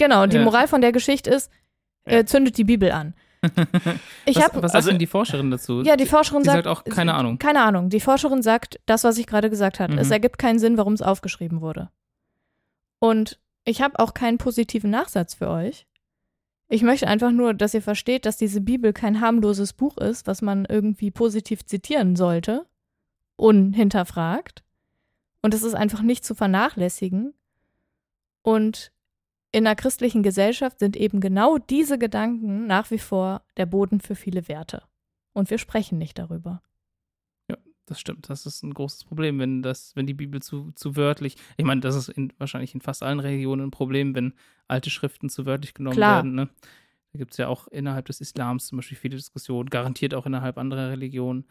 genau, 0.00 0.26
die 0.26 0.36
ja. 0.36 0.44
Moral 0.44 0.66
von 0.66 0.80
der 0.80 0.90
Geschichte 0.90 1.30
ist, 1.30 1.50
äh, 2.04 2.24
zündet 2.24 2.58
die 2.58 2.64
Bibel 2.64 2.90
an. 2.90 3.14
Ich 4.26 4.36
was, 4.36 4.44
hab, 4.44 4.54
was 4.56 4.72
sagt 4.72 4.74
also, 4.74 4.90
denn 4.90 4.98
die 4.98 5.06
Forscherin 5.06 5.50
dazu? 5.50 5.82
Ja, 5.82 5.96
die 5.96 6.06
Forscherin 6.06 6.44
sagt, 6.44 6.64
sagt, 6.64 6.66
auch 6.66 6.84
keine 6.84 7.14
Ahnung. 7.14 7.38
Keine 7.38 7.62
Ahnung. 7.62 7.88
Die 7.88 8.00
Forscherin 8.00 8.42
sagt 8.42 8.78
das, 8.86 9.02
was 9.02 9.16
ich 9.18 9.26
gerade 9.26 9.48
gesagt 9.48 9.80
habe. 9.80 9.94
Mhm. 9.94 9.98
Es 9.98 10.10
ergibt 10.10 10.38
keinen 10.38 10.58
Sinn, 10.58 10.76
warum 10.76 10.92
es 10.92 11.02
aufgeschrieben 11.02 11.60
wurde. 11.60 11.88
Und 12.98 13.40
ich 13.64 13.80
habe 13.80 13.98
auch 13.98 14.14
keinen 14.14 14.38
positiven 14.38 14.90
Nachsatz 14.90 15.34
für 15.34 15.48
euch. 15.48 15.86
Ich 16.68 16.82
möchte 16.82 17.08
einfach 17.08 17.32
nur, 17.32 17.54
dass 17.54 17.74
ihr 17.74 17.82
versteht, 17.82 18.26
dass 18.26 18.36
diese 18.36 18.60
Bibel 18.60 18.92
kein 18.92 19.20
harmloses 19.20 19.72
Buch 19.72 19.96
ist, 19.96 20.26
was 20.26 20.42
man 20.42 20.66
irgendwie 20.66 21.10
positiv 21.10 21.64
zitieren 21.64 22.14
sollte, 22.14 22.66
unhinterfragt. 23.36 24.62
Und 25.42 25.54
es 25.54 25.62
ist 25.62 25.74
einfach 25.74 26.02
nicht 26.02 26.24
zu 26.24 26.34
vernachlässigen. 26.34 27.34
Und 28.42 28.92
in 29.52 29.66
einer 29.66 29.76
christlichen 29.76 30.22
Gesellschaft 30.22 30.78
sind 30.78 30.96
eben 30.96 31.20
genau 31.20 31.58
diese 31.58 31.98
Gedanken 31.98 32.66
nach 32.66 32.90
wie 32.90 32.98
vor 32.98 33.42
der 33.56 33.66
Boden 33.66 34.00
für 34.00 34.14
viele 34.14 34.48
Werte. 34.48 34.82
Und 35.32 35.50
wir 35.50 35.58
sprechen 35.58 35.98
nicht 35.98 36.18
darüber 36.18 36.62
das 37.90 38.00
stimmt. 38.00 38.30
Das 38.30 38.46
ist 38.46 38.62
ein 38.62 38.72
großes 38.72 39.04
Problem, 39.04 39.38
wenn 39.40 39.62
das, 39.62 39.94
wenn 39.96 40.06
die 40.06 40.14
Bibel 40.14 40.40
zu, 40.40 40.70
zu 40.72 40.96
wörtlich, 40.96 41.36
ich 41.56 41.64
meine, 41.64 41.80
das 41.80 41.96
ist 41.96 42.08
in, 42.08 42.32
wahrscheinlich 42.38 42.72
in 42.72 42.80
fast 42.80 43.02
allen 43.02 43.18
Religionen 43.18 43.66
ein 43.66 43.70
Problem, 43.72 44.14
wenn 44.14 44.32
alte 44.68 44.90
Schriften 44.90 45.28
zu 45.28 45.44
wörtlich 45.44 45.74
genommen 45.74 45.96
Klar. 45.96 46.16
werden. 46.18 46.34
Ne? 46.34 46.48
Da 47.12 47.18
gibt 47.18 47.32
es 47.32 47.38
ja 47.38 47.48
auch 47.48 47.66
innerhalb 47.66 48.06
des 48.06 48.20
Islams 48.20 48.68
zum 48.68 48.78
Beispiel 48.78 48.96
viele 48.96 49.16
Diskussionen, 49.16 49.68
garantiert 49.68 50.14
auch 50.14 50.24
innerhalb 50.24 50.56
anderer 50.56 50.90
Religionen, 50.90 51.46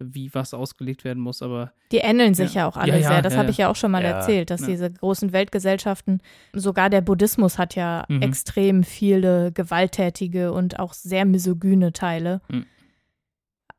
wie 0.00 0.34
was 0.34 0.54
ausgelegt 0.54 1.04
werden 1.04 1.22
muss. 1.22 1.42
Aber 1.42 1.72
die 1.92 1.98
ähneln 1.98 2.34
sich 2.34 2.54
ja, 2.54 2.62
ja 2.62 2.68
auch 2.68 2.76
alle 2.76 2.92
ja, 2.92 2.98
ja, 2.98 3.08
sehr. 3.08 3.22
Das 3.22 3.36
habe 3.36 3.50
ich 3.50 3.58
ja 3.58 3.68
auch 3.68 3.76
schon 3.76 3.90
mal 3.90 4.04
erzählt, 4.04 4.50
dass 4.50 4.62
diese 4.62 4.90
großen 4.90 5.32
Weltgesellschaften, 5.32 6.22
sogar 6.52 6.90
der 6.90 7.00
Buddhismus 7.00 7.58
hat 7.58 7.74
ja 7.74 8.04
mhm. 8.08 8.22
extrem 8.22 8.82
viele 8.84 9.52
gewalttätige 9.52 10.52
und 10.52 10.78
auch 10.78 10.94
sehr 10.94 11.24
misogyne 11.24 11.92
Teile. 11.92 12.40
Mhm. 12.48 12.66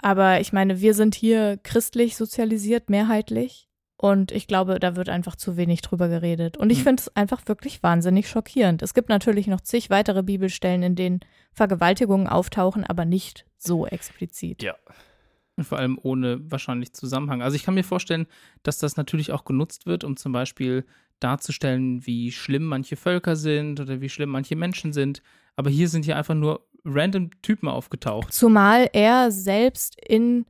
Aber 0.01 0.39
ich 0.39 0.51
meine, 0.51 0.81
wir 0.81 0.93
sind 0.93 1.15
hier 1.15 1.59
christlich 1.61 2.15
sozialisiert, 2.17 2.89
mehrheitlich. 2.89 3.67
Und 3.97 4.31
ich 4.31 4.47
glaube, 4.47 4.79
da 4.79 4.95
wird 4.95 5.09
einfach 5.09 5.35
zu 5.35 5.57
wenig 5.57 5.81
drüber 5.81 6.07
geredet. 6.07 6.57
Und 6.57 6.71
ich 6.71 6.79
mhm. 6.79 6.83
finde 6.83 7.01
es 7.01 7.15
einfach 7.15 7.43
wirklich 7.45 7.83
wahnsinnig 7.83 8.27
schockierend. 8.27 8.81
Es 8.81 8.95
gibt 8.95 9.09
natürlich 9.09 9.45
noch 9.45 9.61
zig 9.61 9.91
weitere 9.91 10.23
Bibelstellen, 10.23 10.81
in 10.81 10.95
denen 10.95 11.19
Vergewaltigungen 11.53 12.25
auftauchen, 12.25 12.83
aber 12.83 13.05
nicht 13.05 13.45
so 13.59 13.85
explizit. 13.85 14.63
Ja. 14.63 14.73
Und 15.61 15.65
vor 15.65 15.77
allem 15.77 15.99
ohne 16.01 16.39
wahrscheinlich 16.49 16.93
Zusammenhang. 16.93 17.41
Also 17.41 17.55
ich 17.55 17.63
kann 17.63 17.75
mir 17.75 17.83
vorstellen, 17.83 18.25
dass 18.63 18.79
das 18.79 18.97
natürlich 18.97 19.31
auch 19.31 19.45
genutzt 19.45 19.85
wird, 19.85 20.03
um 20.03 20.17
zum 20.17 20.31
Beispiel 20.31 20.85
darzustellen, 21.19 22.05
wie 22.05 22.31
schlimm 22.31 22.65
manche 22.65 22.95
Völker 22.95 23.35
sind 23.35 23.79
oder 23.79 24.01
wie 24.01 24.09
schlimm 24.09 24.29
manche 24.29 24.55
Menschen 24.55 24.91
sind. 24.91 25.21
Aber 25.55 25.69
hier 25.69 25.87
sind 25.87 26.05
ja 26.07 26.15
einfach 26.15 26.33
nur 26.33 26.65
random 26.83 27.29
Typen 27.43 27.67
aufgetaucht. 27.67 28.33
Zumal 28.33 28.89
er 28.93 29.29
selbst 29.29 29.95
in 30.03 30.45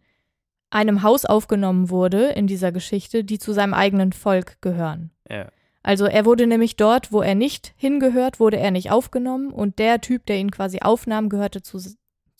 einem 0.69 1.03
Haus 1.03 1.25
aufgenommen 1.25 1.89
wurde 1.89 2.29
in 2.29 2.47
dieser 2.47 2.71
Geschichte, 2.71 3.25
die 3.25 3.37
zu 3.37 3.51
seinem 3.51 3.73
eigenen 3.73 4.13
Volk 4.13 4.61
gehören. 4.61 5.11
Ja. 5.29 5.49
Also 5.83 6.05
er 6.05 6.25
wurde 6.25 6.47
nämlich 6.47 6.77
dort, 6.77 7.11
wo 7.11 7.21
er 7.21 7.35
nicht 7.35 7.73
hingehört, 7.75 8.39
wurde 8.39 8.57
er 8.57 8.71
nicht 8.71 8.91
aufgenommen 8.91 9.51
und 9.51 9.79
der 9.79 9.99
Typ, 9.99 10.25
der 10.27 10.37
ihn 10.37 10.51
quasi 10.51 10.79
aufnahm, 10.79 11.27
gehörte 11.27 11.61
zu, 11.63 11.79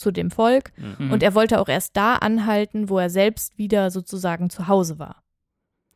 zu 0.01 0.11
dem 0.11 0.31
Volk 0.31 0.73
mhm. 0.75 1.11
und 1.11 1.23
er 1.23 1.35
wollte 1.35 1.59
auch 1.59 1.69
erst 1.69 1.95
da 1.95 2.15
anhalten, 2.15 2.89
wo 2.89 2.99
er 2.99 3.09
selbst 3.09 3.57
wieder 3.57 3.91
sozusagen 3.91 4.49
zu 4.49 4.67
Hause 4.67 4.99
war. 4.99 5.23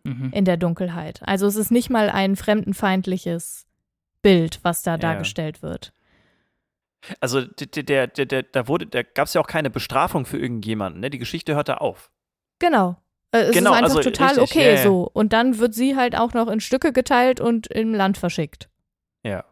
Mhm. 0.03 0.29
In 0.31 0.45
der 0.45 0.57
Dunkelheit. 0.57 1.21
Also 1.25 1.47
es 1.47 1.55
ist 1.55 1.71
nicht 1.71 1.89
mal 1.89 2.09
ein 2.09 2.35
fremdenfeindliches 2.35 3.65
Bild, 4.21 4.59
was 4.63 4.83
da 4.83 4.91
ja. 4.91 4.97
dargestellt 4.97 5.61
wird. 5.61 5.91
Also 7.19 7.41
der, 7.41 7.83
der, 7.83 8.07
der, 8.07 8.25
der, 8.25 8.43
da 8.43 8.67
wurde, 8.67 8.87
da 8.87 9.03
gab 9.03 9.27
es 9.27 9.33
ja 9.33 9.41
auch 9.41 9.47
keine 9.47 9.69
Bestrafung 9.69 10.25
für 10.25 10.37
irgendjemanden, 10.37 11.01
ne? 11.01 11.09
Die 11.09 11.19
Geschichte 11.19 11.55
hörte 11.55 11.81
auf. 11.81 12.11
Genau. 12.59 12.97
Äh, 13.31 13.39
es 13.39 13.51
genau, 13.51 13.71
ist 13.71 13.77
einfach 13.77 13.97
also 13.97 14.09
total 14.09 14.39
richtig, 14.39 14.43
okay 14.43 14.73
yeah. 14.73 14.83
so. 14.83 15.09
Und 15.11 15.33
dann 15.33 15.59
wird 15.59 15.73
sie 15.73 15.95
halt 15.95 16.17
auch 16.17 16.33
noch 16.33 16.47
in 16.47 16.59
Stücke 16.59 16.93
geteilt 16.93 17.39
und 17.39 17.67
im 17.67 17.93
Land 17.93 18.17
verschickt. 18.17 18.69
Ja. 19.23 19.43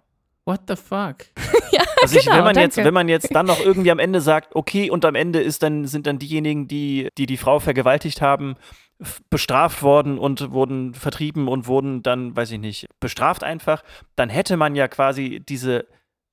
What 0.46 0.62
the 0.68 0.76
fuck? 0.76 1.26
ja, 1.72 1.84
also 2.02 2.18
ich, 2.18 2.26
genau, 2.26 2.38
wenn 2.38 2.44
man 2.44 2.56
danke. 2.56 2.62
jetzt, 2.62 2.78
wenn 2.78 2.94
man 2.94 3.08
jetzt 3.10 3.34
dann 3.34 3.46
noch 3.46 3.60
irgendwie 3.60 3.92
am 3.92 4.00
Ende 4.00 4.20
sagt, 4.20 4.56
okay, 4.56 4.90
und 4.90 5.06
am 5.06 5.16
Ende 5.16 5.42
ist 5.42 5.64
dann, 5.64 5.86
sind 5.86 6.06
dann 6.06 6.20
diejenigen, 6.20 6.68
die, 6.68 7.10
die 7.18 7.26
die 7.26 7.38
Frau 7.38 7.60
vergewaltigt 7.60 8.22
haben, 8.22 8.56
bestraft 9.30 9.82
worden 9.84 10.20
und 10.20 10.52
wurden 10.52 10.94
vertrieben 10.94 11.48
und 11.48 11.68
wurden 11.68 12.04
dann, 12.04 12.36
weiß 12.36 12.52
ich 12.52 12.60
nicht, 12.60 12.88
bestraft 13.00 13.44
einfach, 13.44 13.84
dann 14.16 14.30
hätte 14.30 14.58
man 14.58 14.76
ja 14.76 14.88
quasi 14.88 15.42
diese 15.48 15.88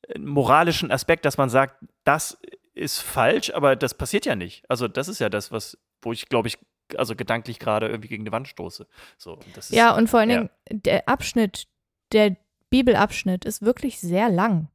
äh, 0.09 0.18
moralischen 0.18 0.90
Aspekt, 0.90 1.25
dass 1.25 1.38
man 1.38 1.49
sagt, 1.49 1.77
das 2.05 2.38
ist 2.75 3.01
falsch, 3.01 3.51
aber 3.51 3.77
das 3.77 3.94
passiert 3.94 4.27
ja 4.27 4.37
nicht. 4.37 4.64
Also 4.68 4.88
das 4.88 5.09
ist 5.09 5.20
ja 5.20 5.29
das, 5.29 5.53
was 5.53 5.79
wo 6.03 6.12
ich, 6.12 6.29
glaube 6.29 6.49
ich, 6.49 6.59
also 6.96 7.14
gedanklich 7.14 7.59
gerade 7.59 7.88
irgendwie 7.88 8.09
gegen 8.09 8.25
die 8.25 8.33
Wand 8.33 8.49
stoße. 8.49 8.87
So, 9.16 9.38
ist, 9.57 9.70
ja, 9.70 9.94
und 9.94 10.09
vor 10.09 10.20
allen 10.20 10.29
Dingen, 10.29 10.51
der 10.70 11.09
Abschnitt, 11.09 11.66
der 12.12 12.37
Bibelabschnitt 12.70 13.44
ist 13.44 13.62
wirklich 13.62 14.00
sehr 14.00 14.28
lang. 14.28 14.68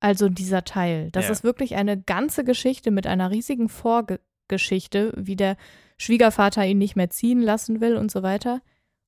Also 0.00 0.28
dieser 0.28 0.64
Teil. 0.64 1.10
Das 1.12 1.26
ja. 1.26 1.32
ist 1.32 1.44
wirklich 1.44 1.76
eine 1.76 2.00
ganze 2.00 2.42
Geschichte 2.42 2.90
mit 2.90 3.06
einer 3.06 3.30
riesigen 3.30 3.68
Vorgeschichte, 3.68 5.12
wie 5.16 5.36
der 5.36 5.56
Schwiegervater 5.98 6.66
ihn 6.66 6.78
nicht 6.78 6.96
mehr 6.96 7.10
ziehen 7.10 7.40
lassen 7.40 7.80
will 7.80 7.96
und 7.96 8.10
so 8.10 8.22
weiter. 8.22 8.62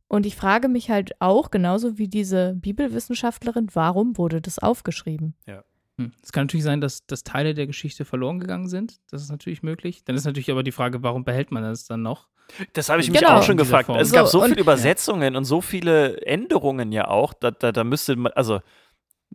Und 0.08 0.26
ich 0.26 0.36
frage 0.36 0.68
mich 0.68 0.90
halt 0.90 1.18
auch, 1.20 1.50
genauso 1.50 1.96
wie 1.96 2.08
diese 2.08 2.54
Bibelwissenschaftlerin, 2.54 3.68
warum 3.72 4.18
wurde 4.18 4.42
das 4.42 4.58
aufgeschrieben? 4.58 5.34
Ja. 5.46 5.64
Hm. 5.98 6.12
Es 6.22 6.32
kann 6.32 6.44
natürlich 6.44 6.64
sein, 6.64 6.80
dass, 6.80 7.06
dass 7.06 7.22
Teile 7.24 7.54
der 7.54 7.66
Geschichte 7.66 8.04
verloren 8.04 8.40
gegangen 8.40 8.68
sind. 8.68 9.00
Das 9.10 9.22
ist 9.22 9.30
natürlich 9.30 9.62
möglich. 9.62 10.04
Dann 10.04 10.16
ist 10.16 10.24
natürlich 10.24 10.50
aber 10.50 10.62
die 10.62 10.72
Frage, 10.72 11.02
warum 11.02 11.24
behält 11.24 11.50
man 11.50 11.62
das 11.62 11.84
dann 11.86 12.02
noch? 12.02 12.28
Das 12.72 12.88
habe 12.88 13.00
ich 13.00 13.10
mich 13.10 13.20
genau. 13.20 13.38
auch 13.38 13.42
schon 13.42 13.56
gefragt. 13.56 13.88
Es 13.90 14.10
so, 14.10 14.14
gab 14.14 14.26
so 14.26 14.42
viele 14.42 14.60
Übersetzungen 14.60 15.34
ja. 15.34 15.38
und 15.38 15.44
so 15.44 15.60
viele 15.60 16.20
Änderungen 16.22 16.92
ja 16.92 17.08
auch. 17.08 17.34
Da, 17.34 17.50
da, 17.50 17.72
da 17.72 17.84
müsste 17.84 18.16
man, 18.16 18.32
also 18.32 18.60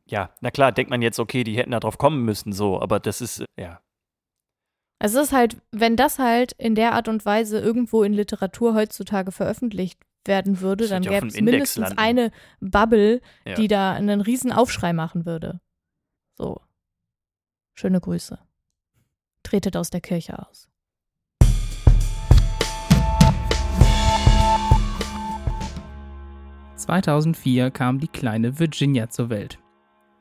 ja, 0.06 0.30
na 0.41 0.52
klar, 0.52 0.72
denkt 0.72 0.89
man 0.89 1.02
jetzt, 1.02 1.20
okay, 1.20 1.43
die 1.43 1.58
hätten 1.58 1.72
da 1.72 1.80
drauf 1.80 1.98
kommen 1.98 2.24
müssen, 2.24 2.54
so, 2.54 2.80
aber 2.80 3.00
das 3.00 3.22
ist, 3.22 3.43
ja. 3.60 3.82
Es 5.00 5.13
ist 5.13 5.32
halt, 5.32 5.58
wenn 5.72 5.96
das 5.96 6.17
halt 6.17 6.54
in 6.54 6.76
der 6.76 6.93
Art 6.93 7.08
und 7.08 7.26
Weise 7.26 7.60
irgendwo 7.60 8.04
in 8.04 8.13
Literatur 8.13 8.74
heutzutage 8.74 9.32
veröffentlicht 9.32 10.00
werden 10.26 10.60
würde, 10.62 10.88
dann 10.88 11.04
gäbe 11.04 11.28
es 11.28 11.39
mindestens 11.39 11.89
landen. 11.89 12.00
eine 12.00 12.32
Bubble, 12.60 13.22
ja. 13.46 13.56
die 13.56 13.67
da 13.67 13.93
einen 13.93 14.22
riesen 14.22 14.52
Aufschrei 14.52 14.93
machen 14.93 15.26
würde. 15.26 15.62
So. 16.38 16.62
Schöne 17.73 18.00
Grüße. 18.00 18.38
Tretet 19.41 19.76
aus 19.76 19.89
der 19.89 20.02
Kirche 20.02 20.38
aus. 20.38 20.69
(2004) 26.76 27.71
kam 27.71 28.00
die 28.00 28.08
kleine 28.08 28.60
Virginia 28.60 29.10
zur 29.10 29.30
Welt, 29.30 29.58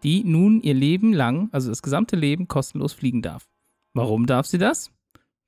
die 0.02 0.24
nun 0.24 0.62
ihr 0.62 0.72
Leben 0.72 1.12
lang, 1.12 1.50
also 1.52 1.68
das 1.68 1.82
gesamte 1.82 2.16
Leben, 2.16 2.48
kostenlos 2.48 2.94
fliegen 2.94 3.20
darf. 3.20 3.46
Warum 3.92 4.26
darf 4.26 4.46
sie 4.46 4.58
das? 4.58 4.95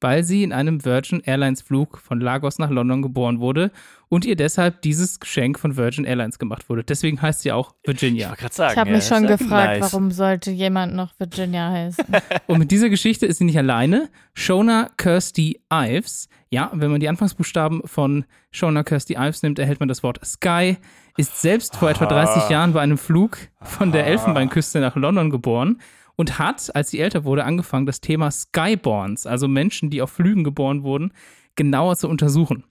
Weil 0.01 0.23
sie 0.25 0.43
in 0.43 0.53
einem 0.53 0.85
Virgin 0.85 1.21
Airlines 1.21 1.63
Flug 1.63 1.99
von 1.99 2.21
Lagos 2.21 2.59
nach 2.59 2.71
London 2.71 3.03
geboren 3.03 3.41
wurde 3.41 3.71
und 4.09 4.25
ihr 4.25 4.37
deshalb 4.37 4.83
dieses 4.83 5.21
Geschenk 5.21 5.59
von 5.59 5.77
Virgin 5.77 6.05
Airlines 6.05 6.39
gemacht 6.39 6.69
wurde. 6.69 6.85
Deswegen 6.85 7.21
heißt 7.21 7.41
sie 7.41 7.53
auch 7.53 7.75
Virginia. 7.85 8.35
Ich, 8.41 8.53
sagen, 8.53 8.73
ich 8.73 8.79
habe 8.79 8.91
ja, 8.91 8.97
mich 8.97 9.05
schon 9.05 9.27
gefragt, 9.27 9.81
nice. 9.81 9.93
warum 9.93 10.11
sollte 10.11 10.51
jemand 10.51 10.95
noch 10.95 11.13
Virginia 11.19 11.71
heißen? 11.71 12.05
und 12.47 12.59
mit 12.59 12.71
dieser 12.71 12.89
Geschichte 12.89 13.27
ist 13.27 13.39
sie 13.39 13.45
nicht 13.45 13.59
alleine. 13.59 14.09
Shona 14.35 14.91
Kirsty 14.97 15.61
Ives, 15.73 16.29
ja, 16.51 16.71
wenn 16.73 16.91
man 16.91 17.01
die 17.01 17.09
Anfangsbuchstaben 17.09 17.83
von 17.85 18.25
Shona 18.51 18.83
Kirsty 18.83 19.15
Ives 19.15 19.43
nimmt, 19.43 19.59
erhält 19.59 19.81
man 19.81 19.89
das 19.89 20.03
Wort 20.03 20.25
Sky, 20.25 20.79
ist 21.17 21.43
selbst 21.43 21.77
vor 21.77 21.91
etwa 21.91 22.07
30 22.07 22.49
Jahren 22.49 22.73
bei 22.73 22.81
einem 22.81 22.99
Flug 22.99 23.39
von 23.61 23.93
der 23.93 24.07
Elfenbeinküste 24.07 24.81
nach 24.81 24.95
London 24.95 25.31
geboren 25.31 25.81
und 26.19 26.39
hat, 26.41 26.75
als 26.75 26.91
sie 26.91 26.99
älter 26.99 27.25
wurde, 27.25 27.45
angefangen, 27.45 27.87
das 27.87 28.01
Thema 28.01 28.31
Skyborns, 28.31 29.25
also 29.25 29.47
Menschen, 29.47 29.89
die 29.89 30.03
auf 30.03 30.11
Flügen 30.11 30.43
geboren 30.43 30.83
wurden, 30.83 31.13
genauer 31.55 31.97
zu 31.97 32.09
untersuchen. 32.09 32.65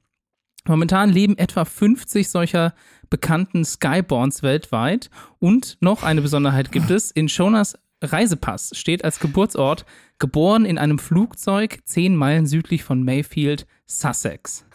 Momentan 0.65 1.09
leben 1.09 1.37
etwa 1.37 1.63
50 1.63 2.27
solcher 2.27 2.73
bekannten 3.09 3.63
Skyborns 3.63 4.43
weltweit 4.43 5.09
und 5.39 5.77
noch 5.79 6.03
eine 6.03 6.21
Besonderheit 6.21 6.73
gibt 6.73 6.91
es. 6.91 7.09
In 7.09 7.29
Shonas 7.29 7.79
Reisepass 8.01 8.71
steht 8.73 9.05
als 9.05 9.19
Geburtsort 9.19 9.85
geboren 10.19 10.65
in 10.65 10.77
einem 10.77 10.99
Flugzeug 10.99 11.79
zehn 11.85 12.17
Meilen 12.17 12.47
südlich 12.47 12.83
von 12.83 13.01
Mayfield, 13.03 13.65
Sussex. 13.85 14.65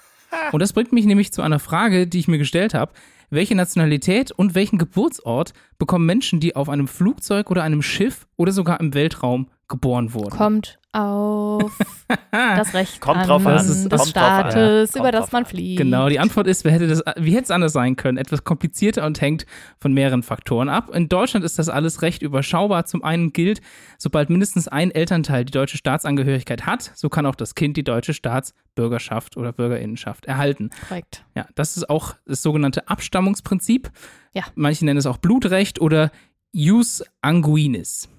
Und 0.51 0.61
das 0.63 0.73
bringt 0.73 0.93
mich 0.93 1.05
nämlich 1.05 1.31
zu 1.31 1.43
einer 1.43 1.59
Frage, 1.59 2.07
die 2.07 2.21
ich 2.21 2.29
mir 2.29 2.39
gestellt 2.39 2.73
habe 2.73 2.95
welche 3.33 3.55
Nationalität 3.55 4.31
und 4.31 4.55
welchen 4.55 4.79
Geburtsort 4.79 5.55
bekommen 5.79 6.07
Menschen, 6.07 6.39
die 6.39 6.55
auf 6.55 6.69
einem 6.69 6.87
Flugzeug 6.87 7.51
oder 7.51 7.63
einem 7.63 7.83
Schiff 7.83 8.27
oder 8.37 8.53
sogar 8.53 8.79
im 8.79 8.95
Weltraum 8.95 9.49
geboren 9.69 10.13
wurden? 10.15 10.31
Kommt 10.31 10.79
auf 10.93 11.73
das 12.31 12.75
Recht 12.75 13.01
kommt 13.01 13.21
an 13.21 13.27
drauf 13.27 13.47
an. 13.47 13.57
des 13.57 13.89
kommt 13.89 14.09
Staates, 14.09 14.95
über 14.95 15.11
das 15.11 15.33
man 15.33 15.47
fliegt. 15.47 15.79
Genau, 15.79 16.11
die 16.11 16.19
Antwort 16.19 16.47
ist, 16.47 16.65
wer 16.65 16.73
hätte 16.73 16.87
das, 16.87 17.03
wie 17.17 17.33
hätte 17.33 17.45
es 17.45 17.51
anders 17.51 17.73
sein 17.73 17.97
können? 17.97 18.19
Etwas 18.19 18.45
komplizierter 18.45 19.07
und 19.07 19.21
hängt 19.21 19.47
von 19.79 19.95
mehreren 19.95 20.23
Faktoren 20.23 20.69
ab. 20.69 20.95
In 20.95 21.09
Deutschland 21.09 21.47
ist 21.47 21.59
das 21.59 21.71
alles 21.71 22.03
recht 22.03 22.21
überschaubar. 22.21 22.85
Zum 22.85 23.03
einen 23.03 23.33
gilt, 23.33 23.63
sobald 23.97 24.29
mindestens 24.29 24.69
ein 24.69 24.91
Elternteil 24.91 25.47
die 25.47 25.53
deutsche 25.53 25.79
Staatsangehörigkeit 25.79 26.67
hat, 26.67 26.93
so 26.95 27.09
kann 27.09 27.25
auch 27.25 27.37
das 27.37 27.55
Kind 27.55 27.79
die 27.79 27.85
deutsche 27.85 28.13
Staatsbürgerschaft 28.13 29.39
oder 29.39 29.53
Bürgerinnenschaft 29.53 30.27
erhalten. 30.27 30.71
Korrekt. 30.89 31.25
Ja, 31.35 31.47
das 31.55 31.79
ist 31.79 31.89
auch 31.89 32.17
das 32.27 32.43
sogenannte 32.43 32.89
Abstammungsprinzip. 32.89 33.91
Ja. 34.35 34.43
Manche 34.55 34.85
nennen 34.85 34.99
es 34.99 35.07
auch 35.07 35.17
Blutrecht 35.17 35.81
oder 35.81 36.11
Jus 36.53 37.03
Anguinis 37.23 38.11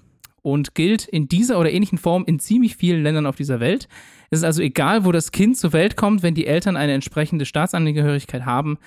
und 0.44 0.74
gilt 0.74 1.08
in 1.08 1.26
dieser 1.26 1.58
oder 1.58 1.72
ähnlichen 1.72 1.96
Form 1.96 2.24
in 2.26 2.38
ziemlich 2.38 2.76
vielen 2.76 3.02
Ländern 3.02 3.24
auf 3.24 3.36
dieser 3.36 3.60
Welt. 3.60 3.88
Es 4.30 4.40
ist 4.40 4.44
also 4.44 4.60
egal, 4.62 5.06
wo 5.06 5.10
das 5.10 5.32
Kind 5.32 5.56
zur 5.56 5.72
Welt 5.72 5.96
kommt, 5.96 6.22
wenn 6.22 6.34
die 6.34 6.46
Eltern 6.46 6.76
eine 6.76 6.92
entsprechende 6.92 7.46
Staatsangehörigkeit 7.46 8.44
haben. 8.44 8.78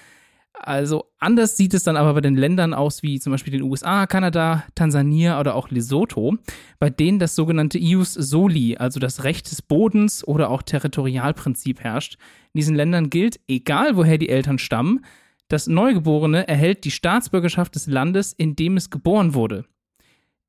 Also 0.53 1.05
anders 1.17 1.57
sieht 1.57 1.73
es 1.73 1.83
dann 1.83 1.97
aber 1.97 2.13
bei 2.13 2.21
den 2.21 2.35
Ländern 2.35 2.75
aus 2.75 3.01
wie 3.01 3.19
zum 3.19 3.31
Beispiel 3.31 3.53
den 3.53 3.63
USA, 3.63 4.05
Kanada, 4.05 4.65
Tansania 4.75 5.39
oder 5.39 5.55
auch 5.55 5.69
Lesotho, 5.69 6.37
bei 6.79 6.91
denen 6.91 7.17
das 7.17 7.35
sogenannte 7.35 7.79
Ius 7.79 8.13
Soli, 8.13 8.77
also 8.77 8.99
das 8.99 9.23
Recht 9.23 9.49
des 9.49 9.63
Bodens 9.63 10.27
oder 10.27 10.51
auch 10.51 10.61
Territorialprinzip 10.61 11.83
herrscht. 11.83 12.17
In 12.53 12.59
diesen 12.59 12.75
Ländern 12.75 13.09
gilt, 13.09 13.39
egal 13.47 13.97
woher 13.97 14.19
die 14.19 14.29
Eltern 14.29 14.59
stammen, 14.59 15.03
das 15.47 15.65
Neugeborene 15.65 16.47
erhält 16.47 16.83
die 16.85 16.91
Staatsbürgerschaft 16.91 17.73
des 17.73 17.87
Landes, 17.87 18.33
in 18.33 18.55
dem 18.55 18.77
es 18.77 18.91
geboren 18.91 19.33
wurde 19.33 19.65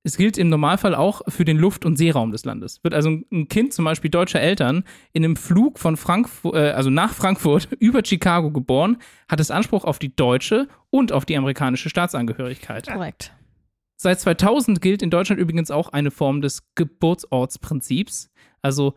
es 0.09 0.17
gilt 0.17 0.39
im 0.39 0.49
Normalfall 0.49 0.95
auch 0.95 1.21
für 1.29 1.45
den 1.45 1.59
Luft- 1.59 1.85
und 1.85 1.97
Seeraum 1.97 2.33
des 2.33 2.47
Landes. 2.47 2.83
Wird 2.83 2.95
also 2.95 3.11
ein 3.31 3.49
Kind 3.49 3.75
zum 3.75 3.85
Beispiel 3.85 4.11
deutscher 4.11 4.41
Eltern 4.41 4.85
in 5.13 5.23
einem 5.23 5.37
Flug 5.37 5.79
von 5.79 5.99
Frankfurt, 5.99 6.55
äh, 6.55 6.71
also 6.71 6.89
nach 6.89 7.13
Frankfurt 7.13 7.69
über 7.79 8.03
Chicago 8.03 8.51
geboren, 8.51 8.97
hat 9.29 9.39
es 9.39 9.51
Anspruch 9.51 9.85
auf 9.85 9.99
die 9.99 10.17
deutsche 10.17 10.67
und 10.89 11.13
auf 11.13 11.27
die 11.27 11.37
amerikanische 11.37 11.91
Staatsangehörigkeit. 11.91 12.87
Korrekt. 12.91 13.35
Seit 14.01 14.19
2000 14.19 14.81
gilt 14.81 15.03
in 15.03 15.11
Deutschland 15.11 15.43
übrigens 15.43 15.71
auch 15.71 15.91
eine 15.91 16.11
Form 16.11 16.41
des 16.41 16.63
Geburtsortsprinzips. 16.75 18.31
Also 18.63 18.95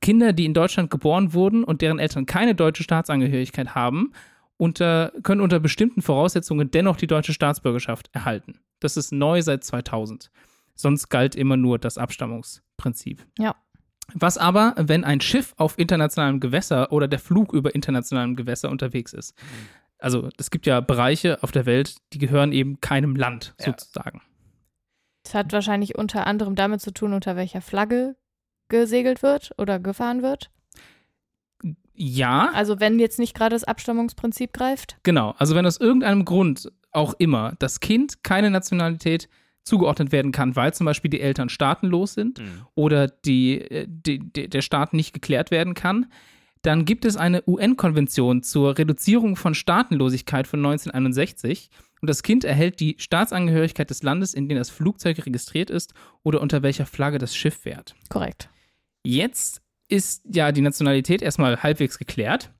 Kinder, 0.00 0.32
die 0.32 0.44
in 0.44 0.54
Deutschland 0.54 0.90
geboren 0.90 1.34
wurden 1.34 1.62
und 1.62 1.82
deren 1.82 2.00
Eltern 2.00 2.26
keine 2.26 2.56
deutsche 2.56 2.82
Staatsangehörigkeit 2.82 3.76
haben, 3.76 4.12
unter, 4.56 5.12
können 5.22 5.40
unter 5.40 5.60
bestimmten 5.60 6.02
Voraussetzungen 6.02 6.72
dennoch 6.72 6.96
die 6.96 7.06
deutsche 7.06 7.32
Staatsbürgerschaft 7.32 8.10
erhalten. 8.12 8.58
Das 8.80 8.96
ist 8.96 9.12
neu 9.12 9.40
seit 9.40 9.62
2000. 9.62 10.30
Sonst 10.80 11.08
galt 11.08 11.34
immer 11.34 11.56
nur 11.56 11.78
das 11.78 11.98
Abstammungsprinzip. 11.98 13.26
Ja. 13.38 13.56
Was 14.14 14.38
aber, 14.38 14.74
wenn 14.78 15.02
ein 15.04 15.20
Schiff 15.20 15.52
auf 15.58 15.78
internationalem 15.78 16.38
Gewässer 16.40 16.92
oder 16.92 17.08
der 17.08 17.18
Flug 17.18 17.52
über 17.52 17.74
internationalem 17.74 18.36
Gewässer 18.36 18.70
unterwegs 18.70 19.12
ist? 19.12 19.34
Also 19.98 20.28
es 20.38 20.50
gibt 20.52 20.66
ja 20.66 20.80
Bereiche 20.80 21.42
auf 21.42 21.50
der 21.50 21.66
Welt, 21.66 21.96
die 22.12 22.18
gehören 22.18 22.52
eben 22.52 22.80
keinem 22.80 23.16
Land 23.16 23.54
Ja. 23.58 23.66
sozusagen. 23.66 24.22
Das 25.24 25.34
hat 25.34 25.52
wahrscheinlich 25.52 25.98
unter 25.98 26.26
anderem 26.26 26.54
damit 26.54 26.80
zu 26.80 26.92
tun, 26.92 27.12
unter 27.12 27.34
welcher 27.36 27.60
Flagge 27.60 28.14
gesegelt 28.68 29.22
wird 29.22 29.50
oder 29.58 29.78
gefahren 29.80 30.22
wird. 30.22 30.50
Ja, 32.00 32.50
Also 32.54 32.78
wenn 32.78 33.00
jetzt 33.00 33.18
nicht 33.18 33.34
gerade 33.34 33.56
das 33.56 33.64
Abstammungsprinzip 33.64 34.52
greift. 34.52 34.98
genau. 35.02 35.34
Also 35.38 35.54
wenn 35.56 35.66
aus 35.66 35.78
irgendeinem 35.80 36.24
Grund 36.24 36.70
auch 36.92 37.14
immer 37.18 37.54
das 37.58 37.80
Kind 37.80 38.22
keine 38.22 38.50
Nationalität 38.50 39.28
zugeordnet 39.68 40.10
werden 40.10 40.32
kann, 40.32 40.56
weil 40.56 40.74
zum 40.74 40.84
Beispiel 40.86 41.10
die 41.10 41.20
Eltern 41.20 41.48
staatenlos 41.48 42.14
sind 42.14 42.40
Mhm. 42.40 42.66
oder 42.74 43.06
die, 43.06 43.60
äh, 43.60 43.86
die, 43.88 44.18
die, 44.18 44.48
der 44.48 44.62
Staat 44.62 44.92
nicht 44.94 45.12
geklärt 45.12 45.50
werden 45.52 45.74
kann, 45.74 46.06
dann 46.62 46.84
gibt 46.84 47.04
es 47.04 47.16
eine 47.16 47.44
UN-Konvention 47.46 48.42
zur 48.42 48.76
Reduzierung 48.76 49.36
von 49.36 49.54
Staatenlosigkeit 49.54 50.48
von 50.48 50.58
1961 50.58 51.70
und 52.00 52.10
das 52.10 52.22
Kind 52.24 52.44
erhält 52.44 52.80
die 52.80 52.96
Staatsangehörigkeit 52.98 53.88
des 53.90 54.02
Landes, 54.02 54.34
in 54.34 54.48
dem 54.48 54.58
das 54.58 54.70
Flugzeug 54.70 55.24
registriert 55.24 55.70
ist 55.70 55.94
oder 56.24 56.40
unter 56.40 56.62
welcher 56.62 56.86
Flagge 56.86 57.18
das 57.18 57.36
Schiff 57.36 57.54
fährt. 57.58 57.94
Korrekt. 58.08 58.48
Jetzt 59.04 59.62
ist 59.88 60.22
ja 60.34 60.50
die 60.52 60.60
Nationalität 60.60 61.22
erstmal 61.22 61.62
halbwegs 61.62 61.98
geklärt. 61.98 62.50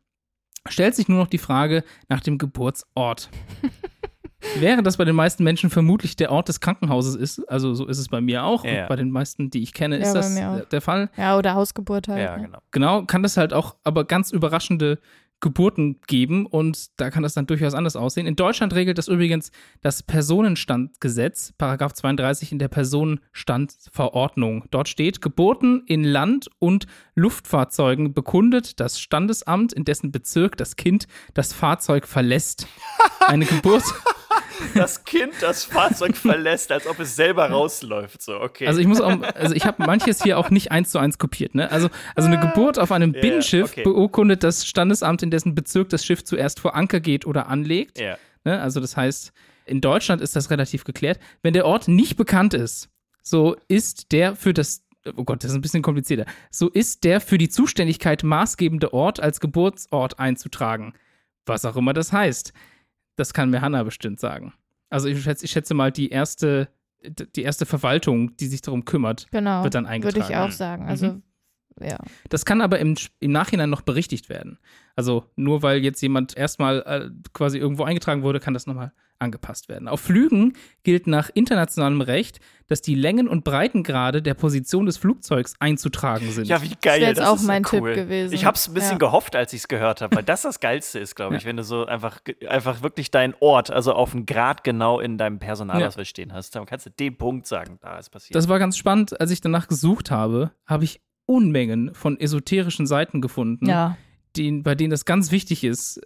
Stellt 0.68 0.94
sich 0.94 1.08
nur 1.08 1.18
noch 1.18 1.28
die 1.28 1.38
Frage 1.38 1.82
nach 2.08 2.20
dem 2.20 2.38
Geburtsort. 2.38 3.30
Während 4.58 4.86
das 4.86 4.96
bei 4.96 5.04
den 5.04 5.16
meisten 5.16 5.42
Menschen 5.42 5.68
vermutlich 5.68 6.14
der 6.16 6.30
Ort 6.30 6.48
des 6.48 6.60
Krankenhauses 6.60 7.16
ist, 7.16 7.40
also 7.50 7.74
so 7.74 7.86
ist 7.86 7.98
es 7.98 8.08
bei 8.08 8.20
mir 8.20 8.44
auch, 8.44 8.64
Ja. 8.64 8.82
und 8.82 8.88
bei 8.88 8.96
den 8.96 9.10
meisten, 9.10 9.50
die 9.50 9.62
ich 9.62 9.72
kenne, 9.74 9.96
Ja, 9.98 10.02
ist 10.04 10.12
das 10.12 10.34
der 10.70 10.80
Fall. 10.80 11.10
Ja, 11.16 11.36
oder 11.36 11.54
Hausgeburt 11.54 12.06
halt. 12.08 12.22
Ja, 12.22 12.36
ne? 12.36 12.44
genau. 12.44 12.58
Genau, 12.70 13.02
kann 13.04 13.22
das 13.22 13.36
halt 13.36 13.52
auch 13.52 13.74
aber 13.84 14.04
ganz 14.04 14.30
überraschende 14.30 14.98
Geburten 15.40 16.00
geben 16.08 16.46
und 16.46 16.88
da 17.00 17.10
kann 17.10 17.22
das 17.22 17.34
dann 17.34 17.46
durchaus 17.46 17.72
anders 17.74 17.94
aussehen. 17.94 18.26
In 18.26 18.34
Deutschland 18.34 18.74
regelt 18.74 18.98
das 18.98 19.06
übrigens 19.06 19.52
das 19.82 20.02
Personenstandgesetz, 20.02 21.52
Paragraph 21.58 21.92
32 21.92 22.50
in 22.50 22.58
der 22.58 22.66
Personenstandverordnung. 22.66 24.64
Dort 24.70 24.88
steht, 24.88 25.22
Geburten 25.22 25.84
in 25.86 26.02
Land- 26.04 26.48
und 26.58 26.86
Luftfahrzeugen 27.14 28.14
bekundet 28.14 28.80
das 28.80 28.98
Standesamt, 29.00 29.72
in 29.72 29.84
dessen 29.84 30.10
Bezirk 30.12 30.56
das 30.56 30.74
Kind 30.76 31.06
das 31.34 31.52
Fahrzeug 31.52 32.06
verlässt. 32.08 32.66
Eine 33.28 33.44
Geburt, 33.44 33.84
Das 34.74 35.04
Kind 35.04 35.32
das 35.40 35.64
Fahrzeug 35.64 36.16
verlässt, 36.16 36.72
als 36.72 36.86
ob 36.86 37.00
es 37.00 37.16
selber 37.16 37.50
rausläuft. 37.50 38.22
So, 38.22 38.40
okay. 38.40 38.66
also 38.66 38.80
ich 38.80 38.86
muss 38.86 39.00
auch, 39.00 39.20
also 39.34 39.54
ich 39.54 39.64
habe 39.64 39.84
manches 39.84 40.22
hier 40.22 40.38
auch 40.38 40.50
nicht 40.50 40.72
eins 40.72 40.90
zu 40.90 40.98
eins 40.98 41.18
kopiert, 41.18 41.54
ne? 41.54 41.70
Also, 41.70 41.88
also 42.14 42.28
eine 42.28 42.40
Geburt 42.40 42.78
auf 42.78 42.92
einem 42.92 43.12
Binnenschiff 43.12 43.70
okay. 43.70 43.82
beurkundet 43.82 44.42
das 44.42 44.66
Standesamt, 44.66 45.22
in 45.22 45.30
dessen 45.30 45.54
Bezirk 45.54 45.88
das 45.88 46.04
Schiff 46.04 46.24
zuerst 46.24 46.60
vor 46.60 46.74
Anker 46.74 47.00
geht 47.00 47.26
oder 47.26 47.48
anlegt. 47.48 47.98
ja. 47.98 48.16
Ne? 48.44 48.60
Also 48.60 48.80
das 48.80 48.96
heißt, 48.96 49.32
in 49.66 49.80
Deutschland 49.80 50.22
ist 50.22 50.34
das 50.34 50.50
relativ 50.50 50.84
geklärt. 50.84 51.18
Wenn 51.42 51.52
der 51.52 51.66
Ort 51.66 51.88
nicht 51.88 52.16
bekannt 52.16 52.54
ist, 52.54 52.88
so 53.22 53.56
ist 53.68 54.12
der 54.12 54.36
für 54.36 54.54
das, 54.54 54.86
oh 55.16 55.24
Gott, 55.24 55.44
das 55.44 55.50
ist 55.50 55.56
ein 55.56 55.60
bisschen 55.60 55.82
komplizierter, 55.82 56.24
so 56.50 56.68
ist 56.68 57.04
der 57.04 57.20
für 57.20 57.36
die 57.38 57.48
Zuständigkeit 57.48 58.22
maßgebende 58.22 58.92
Ort 58.92 59.20
als 59.20 59.40
Geburtsort 59.40 60.18
einzutragen. 60.18 60.94
Was 61.44 61.64
auch 61.64 61.76
immer 61.76 61.92
das 61.92 62.12
heißt. 62.12 62.52
Das 63.18 63.34
kann 63.34 63.50
mir 63.50 63.60
Hanna 63.60 63.82
bestimmt 63.82 64.20
sagen. 64.20 64.54
Also 64.90 65.08
ich 65.08 65.20
schätze, 65.22 65.44
ich 65.44 65.50
schätze 65.50 65.74
mal, 65.74 65.90
die 65.90 66.08
erste, 66.10 66.68
die 67.34 67.42
erste 67.42 67.66
Verwaltung, 67.66 68.36
die 68.36 68.46
sich 68.46 68.62
darum 68.62 68.84
kümmert, 68.84 69.26
Genau. 69.32 69.64
wird 69.64 69.74
dann 69.74 69.84
Würde 69.84 69.92
eingetragen. 69.92 70.26
ich 70.30 70.36
auch 70.36 70.50
sagen. 70.52 70.86
Also, 70.86 71.06
Mhm. 71.14 71.22
ja. 71.80 71.98
Das 72.28 72.44
kann 72.44 72.60
aber 72.60 72.78
im, 72.78 72.94
im 73.20 73.32
Nachhinein 73.32 73.70
noch 73.70 73.82
berichtigt 73.82 74.28
werden. 74.28 74.58
Also 74.96 75.24
nur 75.36 75.62
weil 75.62 75.78
jetzt 75.84 76.00
jemand 76.00 76.36
erstmal 76.36 76.80
äh, 76.86 77.10
quasi 77.32 77.58
irgendwo 77.58 77.82
eingetragen 77.84 78.22
wurde, 78.22 78.40
kann 78.40 78.54
das 78.54 78.66
nochmal 78.66 78.92
angepasst 79.18 79.68
werden. 79.68 79.88
Auf 79.88 80.00
Flügen 80.00 80.54
gilt 80.84 81.06
nach 81.06 81.30
internationalem 81.34 82.00
Recht, 82.00 82.38
dass 82.66 82.82
die 82.82 82.94
Längen- 82.94 83.28
und 83.28 83.44
Breitengrade 83.44 84.22
der 84.22 84.34
Position 84.34 84.86
des 84.86 84.96
Flugzeugs 84.98 85.54
einzutragen 85.58 86.30
sind. 86.30 86.46
Ja, 86.46 86.62
wie 86.62 86.74
geil. 86.80 87.00
jetzt 87.00 87.18
das 87.18 87.28
auch 87.28 87.36
ist 87.36 87.46
mein 87.46 87.62
ja 87.62 87.68
Tipp 87.70 87.82
cool. 87.82 87.94
gewesen. 87.94 88.32
Ich 88.34 88.44
hab's 88.44 88.68
ein 88.68 88.74
bisschen 88.74 88.92
Ja. 88.92 88.98
gehofft, 88.98 89.34
als 89.36 89.52
ich 89.52 89.60
es 89.62 89.68
gehört 89.68 90.00
habe, 90.02 90.16
weil 90.16 90.22
das 90.22 90.42
das 90.42 90.60
Geilste 90.60 90.98
ist, 90.98 91.14
glaube 91.14 91.36
ich, 91.36 91.44
wenn 91.44 91.56
du 91.56 91.64
so 91.64 91.86
einfach, 91.86 92.20
einfach 92.48 92.82
wirklich 92.82 93.10
deinen 93.10 93.34
Ort, 93.40 93.70
also 93.70 93.92
auf 93.92 94.14
einen 94.14 94.26
Grad 94.26 94.64
genau 94.64 95.00
in 95.00 95.18
deinem 95.18 95.38
Personalausweis 95.38 96.08
stehen 96.08 96.32
hast. 96.32 96.54
Dann 96.54 96.66
kannst 96.66 96.86
du 96.86 96.90
den 96.90 97.16
Punkt 97.16 97.46
sagen, 97.46 97.78
da 97.80 97.98
ist 97.98 98.10
passiert. 98.10 98.34
Das 98.34 98.48
war 98.48 98.58
ganz 98.58 98.76
spannend. 98.76 99.20
Als 99.20 99.30
ich 99.30 99.40
danach 99.40 99.68
gesucht 99.68 100.10
habe, 100.10 100.52
habe 100.66 100.84
ich 100.84 101.00
Unmengen 101.26 101.94
von 101.94 102.18
esoterischen 102.18 102.86
Seiten 102.86 103.20
gefunden, 103.20 103.66
Ja. 103.68 103.96
Die, 104.38 104.50
bei 104.62 104.74
denen 104.74 104.90
das 104.90 105.04
ganz 105.04 105.30
wichtig 105.30 105.64
ist, 105.64 106.00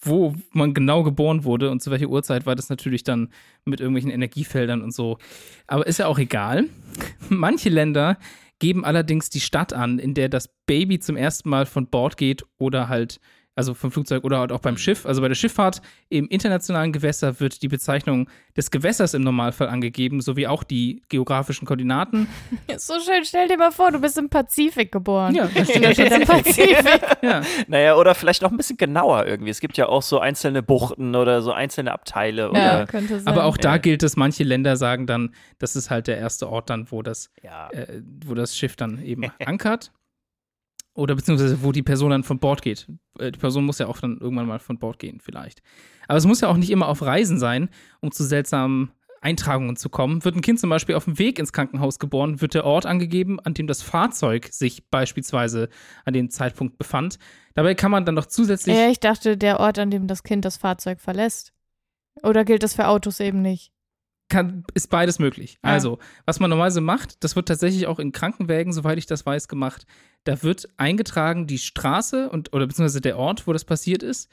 wo 0.00 0.34
man 0.52 0.74
genau 0.74 1.02
geboren 1.02 1.44
wurde 1.44 1.70
und 1.70 1.82
zu 1.82 1.90
welcher 1.90 2.08
Uhrzeit, 2.08 2.46
weil 2.46 2.56
das 2.56 2.68
natürlich 2.68 3.02
dann 3.02 3.30
mit 3.64 3.80
irgendwelchen 3.80 4.10
Energiefeldern 4.10 4.82
und 4.82 4.94
so. 4.94 5.18
Aber 5.66 5.86
ist 5.86 5.98
ja 5.98 6.06
auch 6.06 6.18
egal. 6.18 6.64
Manche 7.28 7.68
Länder 7.68 8.18
geben 8.58 8.84
allerdings 8.84 9.30
die 9.30 9.40
Stadt 9.40 9.72
an, 9.72 9.98
in 9.98 10.14
der 10.14 10.28
das 10.28 10.48
Baby 10.66 10.98
zum 10.98 11.16
ersten 11.16 11.48
Mal 11.48 11.66
von 11.66 11.88
Bord 11.88 12.16
geht 12.16 12.44
oder 12.58 12.88
halt, 12.88 13.20
also 13.58 13.74
vom 13.74 13.90
Flugzeug 13.90 14.22
oder 14.22 14.38
halt 14.38 14.52
auch 14.52 14.60
beim 14.60 14.76
Schiff. 14.76 15.04
Also 15.04 15.20
bei 15.20 15.26
der 15.26 15.34
Schifffahrt 15.34 15.82
im 16.10 16.28
internationalen 16.28 16.92
Gewässer 16.92 17.40
wird 17.40 17.60
die 17.60 17.66
Bezeichnung 17.66 18.30
des 18.56 18.70
Gewässers 18.70 19.14
im 19.14 19.22
Normalfall 19.22 19.68
angegeben, 19.68 20.20
sowie 20.20 20.46
auch 20.46 20.62
die 20.62 21.02
geografischen 21.08 21.66
Koordinaten. 21.66 22.28
So 22.76 22.94
schön. 23.00 23.24
Stell 23.24 23.48
dir 23.48 23.56
mal 23.56 23.72
vor, 23.72 23.90
du 23.90 23.98
bist 24.00 24.16
im 24.18 24.28
Pazifik 24.28 24.92
geboren. 24.92 25.34
Ja, 25.34 25.48
da 25.52 25.64
steht 25.64 25.94
steht 25.94 26.10
der 26.12 26.24
Pazifik. 26.24 26.76
ja. 27.22 27.40
naja, 27.66 27.96
oder 27.96 28.14
vielleicht 28.14 28.42
noch 28.42 28.52
ein 28.52 28.56
bisschen 28.56 28.76
genauer 28.76 29.26
irgendwie. 29.26 29.50
Es 29.50 29.58
gibt 29.60 29.76
ja 29.76 29.88
auch 29.88 30.02
so 30.02 30.20
einzelne 30.20 30.62
Buchten 30.62 31.16
oder 31.16 31.42
so 31.42 31.50
einzelne 31.52 31.92
Abteile. 31.92 32.42
Ja, 32.42 32.50
Oder, 32.50 32.86
könnte 32.86 33.18
sein. 33.18 33.26
Aber 33.26 33.44
auch 33.44 33.56
da 33.56 33.72
Ja. 33.72 33.78
gilt 33.78 34.02
es, 34.04 34.16
manche 34.16 34.44
Länder 34.44 34.76
sagen 34.76 35.06
dann, 35.08 35.34
das 35.58 35.74
ist 35.74 35.90
halt 35.90 36.06
der 36.06 36.18
erste 36.18 36.48
Ort 36.48 36.70
dann, 36.70 36.90
wo 36.92 37.02
das, 37.02 37.30
ja. 37.42 37.68
äh, 37.70 38.00
wo 38.24 38.34
das 38.34 38.56
Schiff 38.56 38.76
dann 38.76 39.02
eben 39.02 39.24
ankert. 39.44 39.90
Oder 40.98 41.14
beziehungsweise 41.14 41.62
wo 41.62 41.70
die 41.70 41.84
Person 41.84 42.10
dann 42.10 42.24
von 42.24 42.40
Bord 42.40 42.60
geht. 42.60 42.88
Äh, 43.20 43.30
die 43.30 43.38
Person 43.38 43.64
muss 43.64 43.78
ja 43.78 43.86
auch 43.86 44.00
dann 44.00 44.18
irgendwann 44.18 44.48
mal 44.48 44.58
von 44.58 44.80
Bord 44.80 44.98
gehen, 44.98 45.20
vielleicht. 45.20 45.62
Aber 46.08 46.18
es 46.18 46.26
muss 46.26 46.40
ja 46.40 46.48
auch 46.48 46.56
nicht 46.56 46.70
immer 46.70 46.88
auf 46.88 47.02
Reisen 47.02 47.38
sein, 47.38 47.68
um 48.00 48.10
zu 48.10 48.24
seltsamen 48.24 48.90
Eintragungen 49.20 49.76
zu 49.76 49.90
kommen. 49.90 50.24
Wird 50.24 50.34
ein 50.34 50.40
Kind 50.40 50.58
zum 50.58 50.70
Beispiel 50.70 50.96
auf 50.96 51.04
dem 51.04 51.20
Weg 51.20 51.38
ins 51.38 51.52
Krankenhaus 51.52 52.00
geboren, 52.00 52.40
wird 52.40 52.54
der 52.54 52.64
Ort 52.64 52.84
angegeben, 52.84 53.38
an 53.38 53.54
dem 53.54 53.68
das 53.68 53.80
Fahrzeug 53.80 54.48
sich 54.50 54.90
beispielsweise 54.90 55.68
an 56.04 56.14
dem 56.14 56.30
Zeitpunkt 56.30 56.78
befand. 56.78 57.20
Dabei 57.54 57.76
kann 57.76 57.92
man 57.92 58.04
dann 58.04 58.16
noch 58.16 58.26
zusätzlich. 58.26 58.76
Ja, 58.76 58.90
ich 58.90 58.98
dachte, 58.98 59.36
der 59.36 59.60
Ort, 59.60 59.78
an 59.78 59.92
dem 59.92 60.08
das 60.08 60.24
Kind 60.24 60.44
das 60.44 60.56
Fahrzeug 60.56 61.00
verlässt. 61.00 61.52
Oder 62.24 62.44
gilt 62.44 62.64
das 62.64 62.74
für 62.74 62.88
Autos 62.88 63.20
eben 63.20 63.40
nicht? 63.40 63.72
kann, 64.28 64.64
ist 64.74 64.90
beides 64.90 65.18
möglich. 65.18 65.58
Ja. 65.64 65.70
Also, 65.70 65.98
was 66.26 66.40
man 66.40 66.50
normalerweise 66.50 66.80
macht, 66.80 67.22
das 67.24 67.36
wird 67.36 67.48
tatsächlich 67.48 67.86
auch 67.86 67.98
in 67.98 68.12
Krankenwägen, 68.12 68.72
soweit 68.72 68.98
ich 68.98 69.06
das 69.06 69.24
weiß, 69.24 69.48
gemacht. 69.48 69.86
Da 70.24 70.42
wird 70.42 70.68
eingetragen 70.76 71.46
die 71.46 71.58
Straße 71.58 72.28
und 72.28 72.52
oder 72.52 72.66
beziehungsweise 72.66 73.00
der 73.00 73.18
Ort, 73.18 73.46
wo 73.46 73.52
das 73.52 73.64
passiert 73.64 74.02
ist. 74.02 74.30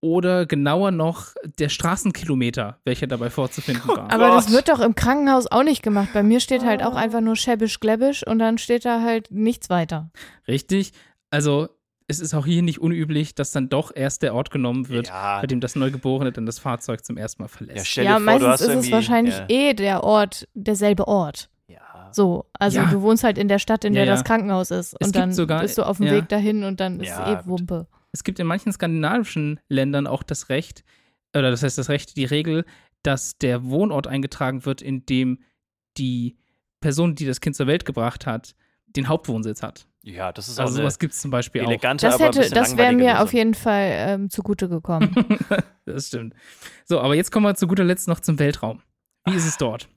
Oder 0.00 0.46
genauer 0.46 0.92
noch 0.92 1.34
der 1.58 1.68
Straßenkilometer, 1.68 2.78
welcher 2.84 3.08
dabei 3.08 3.30
vorzufinden 3.30 3.88
war. 3.88 4.12
Aber 4.12 4.28
das 4.28 4.52
wird 4.52 4.68
doch 4.68 4.78
im 4.78 4.94
Krankenhaus 4.94 5.48
auch 5.50 5.64
nicht 5.64 5.82
gemacht. 5.82 6.10
Bei 6.14 6.22
mir 6.22 6.38
steht 6.38 6.64
halt 6.64 6.84
auch 6.84 6.94
einfach 6.94 7.20
nur 7.20 7.34
schäbisch-gläbisch 7.34 8.24
und 8.24 8.38
dann 8.38 8.58
steht 8.58 8.84
da 8.84 9.02
halt 9.02 9.32
nichts 9.32 9.70
weiter. 9.70 10.12
Richtig. 10.46 10.92
Also, 11.30 11.68
es 12.06 12.20
ist 12.20 12.32
auch 12.32 12.46
hier 12.46 12.62
nicht 12.62 12.78
unüblich, 12.80 13.34
dass 13.34 13.50
dann 13.50 13.68
doch 13.68 13.90
erst 13.92 14.22
der 14.22 14.36
Ort 14.36 14.52
genommen 14.52 14.88
wird, 14.88 15.08
Ja. 15.08 15.40
bei 15.40 15.48
dem 15.48 15.60
das 15.60 15.74
Neugeborene 15.74 16.30
dann 16.30 16.46
das 16.46 16.60
Fahrzeug 16.60 17.04
zum 17.04 17.16
ersten 17.16 17.42
Mal 17.42 17.48
Ja, 17.48 17.56
verlässt. 17.56 17.96
ja, 17.96 18.02
dir 18.04 18.08
vor, 18.10 18.18
du 18.18 18.24
meistens 18.46 18.48
hast 18.48 18.60
ist 18.60 18.84
es 18.86 18.92
wahrscheinlich 18.92 19.36
ja, 19.36 19.46
eh 19.48 19.74
der 19.74 20.04
Ort, 20.04 20.46
derselbe 20.54 21.08
Ort. 21.08 21.50
Ja. 22.08 22.14
So, 22.14 22.46
also 22.58 22.78
Ja. 22.78 22.86
du 22.90 23.02
wohnst 23.02 23.24
halt 23.24 23.38
in 23.38 23.48
der 23.48 23.58
Stadt, 23.58 23.84
in 23.84 23.92
Ja, 23.94 24.00
der 24.00 24.06
ja. 24.06 24.12
das 24.12 24.24
Krankenhaus 24.24 24.70
ist. 24.70 24.94
Es 25.00 25.06
und 25.06 25.16
dann 25.16 25.32
sogar- 25.32 25.62
bist 25.62 25.78
du 25.78 25.82
auf 25.84 25.98
dem 25.98 26.06
ja. 26.06 26.12
Weg 26.12 26.28
dahin 26.28 26.64
und 26.64 26.80
dann 26.80 27.00
ist 27.00 27.08
Ja, 27.08 27.40
eh. 27.40 27.46
Wumpe. 27.46 27.86
Es 28.12 28.24
gibt 28.24 28.38
in 28.40 28.46
manchen 28.46 28.72
skandinavischen 28.72 29.60
Ländern 29.68 30.06
auch 30.06 30.22
das 30.22 30.48
Recht, 30.48 30.82
oder 31.36 31.50
das 31.50 31.62
heißt 31.62 31.76
das 31.78 31.88
Recht, 31.88 32.16
die 32.16 32.24
Regel, 32.24 32.64
dass 33.02 33.38
der 33.38 33.64
Wohnort 33.64 34.06
eingetragen 34.06 34.64
wird, 34.64 34.82
in 34.82 35.04
dem 35.06 35.38
die 35.98 36.36
Person, 36.80 37.14
die 37.14 37.26
das 37.26 37.40
Kind 37.40 37.54
zur 37.56 37.66
Welt 37.66 37.84
gebracht 37.84 38.26
hat, 38.26 38.54
den 38.86 39.08
Hauptwohnsitz 39.08 39.62
hat. 39.62 39.86
Ja, 40.02 40.32
das 40.32 40.48
ist 40.48 40.58
Also 40.58 40.76
sowas 40.76 40.98
gibt 40.98 41.12
es 41.12 41.20
zum 41.20 41.30
Beispiel 41.30 41.62
auch. 41.64 41.76
Das 41.96 42.18
hätte, 42.18 42.48
das 42.50 42.76
wäre 42.76 42.92
mir 42.94 43.16
auf 43.20 43.24
Lösung. 43.32 43.36
jeden 43.38 43.54
Fall 43.54 43.88
ähm, 43.90 44.30
zugute 44.30 44.68
gekommen. 44.68 45.10
das 45.84 46.06
stimmt. 46.06 46.34
So, 46.84 47.00
aber 47.00 47.14
jetzt 47.14 47.30
kommen 47.30 47.44
wir 47.46 47.54
zu 47.56 47.66
guter 47.66 47.84
Letzt 47.84 48.08
noch 48.08 48.20
zum 48.20 48.38
Weltraum. 48.38 48.80
Wie 49.26 49.34
ist 49.34 49.46
es 49.46 49.58
dort? 49.58 49.88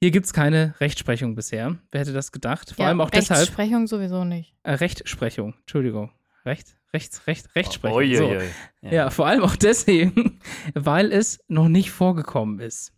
Hier 0.00 0.10
gibt 0.10 0.26
es 0.26 0.32
keine 0.32 0.74
Rechtsprechung 0.78 1.34
bisher. 1.34 1.78
Wer 1.90 2.00
hätte 2.02 2.12
das 2.12 2.30
gedacht? 2.30 2.72
Vor 2.76 2.84
ja, 2.84 2.88
allem 2.88 3.00
auch 3.00 3.10
deshalb. 3.10 3.40
Rechtsprechung 3.40 3.86
sowieso 3.86 4.24
nicht. 4.24 4.54
Äh, 4.62 4.72
Rechtsprechung, 4.72 5.54
Entschuldigung. 5.60 6.10
Recht, 6.44 6.76
rechts, 6.92 7.26
recht, 7.26 7.54
Rechtsprechung. 7.56 7.96
Ui, 7.96 8.14
so. 8.14 8.28
ui, 8.28 8.36
ui. 8.36 8.94
Ja, 8.94 9.08
vor 9.10 9.26
allem 9.26 9.42
auch 9.42 9.56
deswegen, 9.56 10.38
weil 10.74 11.12
es 11.12 11.38
noch 11.48 11.68
nicht 11.68 11.90
vorgekommen 11.90 12.60
ist. 12.60 12.92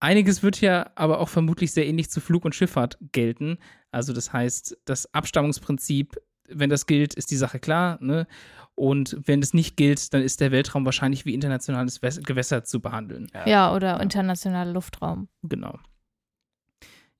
Einiges 0.00 0.42
wird 0.42 0.60
ja 0.60 0.90
aber 0.96 1.20
auch 1.20 1.28
vermutlich 1.28 1.72
sehr 1.72 1.86
ähnlich 1.86 2.10
zu 2.10 2.20
Flug 2.20 2.44
und 2.44 2.54
Schifffahrt 2.54 2.98
gelten. 3.12 3.58
Also 3.90 4.12
das 4.12 4.32
heißt, 4.32 4.76
das 4.84 5.12
Abstammungsprinzip, 5.14 6.16
wenn 6.48 6.70
das 6.70 6.86
gilt, 6.86 7.14
ist 7.14 7.30
die 7.30 7.36
Sache 7.36 7.58
klar. 7.58 7.98
Ne? 8.00 8.26
Und 8.74 9.16
wenn 9.24 9.40
es 9.40 9.54
nicht 9.54 9.76
gilt, 9.76 10.12
dann 10.14 10.22
ist 10.22 10.40
der 10.40 10.52
Weltraum 10.52 10.84
wahrscheinlich 10.84 11.26
wie 11.26 11.34
internationales 11.34 12.00
Gewässer 12.00 12.64
zu 12.64 12.80
behandeln. 12.80 13.28
Ja. 13.34 13.48
Ja, 13.48 13.74
oder 13.74 14.00
internationaler 14.00 14.72
Luftraum. 14.72 15.28
Genau. 15.42 15.78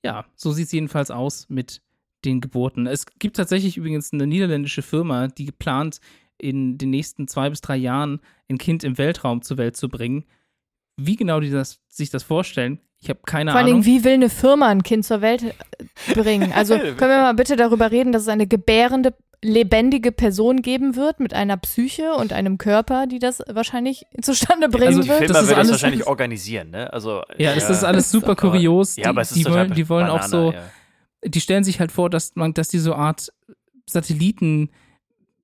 Ja, 0.03 0.25
so 0.35 0.51
sieht 0.51 0.67
es 0.67 0.71
jedenfalls 0.71 1.11
aus 1.11 1.47
mit 1.49 1.81
den 2.25 2.41
Geburten. 2.41 2.87
Es 2.87 3.05
gibt 3.19 3.37
tatsächlich 3.37 3.77
übrigens 3.77 4.11
eine 4.13 4.27
niederländische 4.27 4.81
Firma, 4.81 5.27
die 5.27 5.51
plant, 5.51 5.99
in 6.37 6.77
den 6.77 6.89
nächsten 6.89 7.27
zwei 7.27 7.49
bis 7.49 7.61
drei 7.61 7.75
Jahren 7.75 8.21
ein 8.49 8.57
Kind 8.57 8.83
im 8.83 8.97
Weltraum 8.97 9.41
zur 9.41 9.57
Welt 9.57 9.75
zu 9.75 9.89
bringen. 9.89 10.25
Wie 10.95 11.15
genau 11.15 11.39
die 11.39 11.49
das, 11.49 11.79
sich 11.87 12.09
das 12.09 12.23
vorstellen, 12.23 12.79
ich 13.01 13.09
habe 13.09 13.19
keine 13.25 13.51
Vor 13.51 13.59
allen 13.59 13.69
Ahnung. 13.69 13.81
Dingen, 13.83 13.97
wie 13.97 14.03
will 14.03 14.13
eine 14.13 14.29
Firma 14.29 14.67
ein 14.67 14.83
Kind 14.83 15.05
zur 15.05 15.21
Welt 15.21 15.43
äh, 15.43 16.13
bringen? 16.13 16.51
Also 16.51 16.77
können 16.77 16.97
wir 16.97 17.21
mal 17.21 17.33
bitte 17.33 17.55
darüber 17.55 17.91
reden, 17.91 18.11
dass 18.11 18.23
es 18.23 18.27
eine 18.27 18.47
gebärende, 18.47 19.15
lebendige 19.41 20.11
Person 20.11 20.61
geben 20.61 20.95
wird 20.97 21.19
mit 21.21 21.33
einer 21.33 21.55
Psyche 21.57 22.13
und 22.13 22.33
einem 22.33 22.57
Körper, 22.57 23.07
die 23.07 23.19
das 23.19 23.41
wahrscheinlich 23.47 24.05
zustande 24.21 24.67
bringen 24.69 24.87
Also 24.87 25.01
Die 25.03 25.07
Das 25.07 25.19
wird? 25.19 25.27
Firma 25.29 25.39
ist 25.41 25.47
wird 25.47 25.57
das 25.57 25.57
alles- 25.69 25.71
wahrscheinlich 25.71 26.07
organisieren, 26.07 26.69
ne? 26.71 26.91
Also, 26.91 27.23
ja, 27.37 27.53
es 27.53 27.69
ist 27.69 27.83
alles 27.83 28.11
super 28.11 28.31
aber- 28.31 28.35
kurios. 28.51 28.95
Die, 28.95 29.01
Ja, 29.01 29.09
aber 29.09 29.21
es 29.21 29.31
ist 29.31 29.37
die, 29.37 29.45
wollen, 29.45 29.73
die 29.73 29.87
wollen 29.87 30.07
auch 30.07 30.19
Banane, 30.19 30.29
so, 30.29 30.51
ja. 30.53 30.63
die 31.25 31.39
stellen 31.41 31.63
sich 31.63 31.79
halt 31.79 31.91
vor, 31.91 32.09
dass 32.09 32.35
man, 32.35 32.53
dass 32.53 32.67
die 32.69 32.79
so 32.79 32.93
Art 32.95 33.31
Satelliten, 33.85 34.69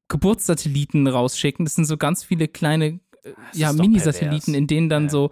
Geburtssatelliten 0.08 1.08
rausschicken. 1.08 1.66
Das 1.66 1.74
sind 1.76 1.86
so 1.86 1.98
ganz 1.98 2.24
viele 2.24 2.48
kleine, 2.48 2.92
Das 2.94 3.00
ja, 3.54 3.70
ist 3.70 3.80
doch 3.80 3.84
Mini-Satelliten, 3.86 4.54
in 4.54 4.68
denen 4.68 4.90
dann 4.90 5.04
Ja. 5.06 5.10
so, 5.10 5.32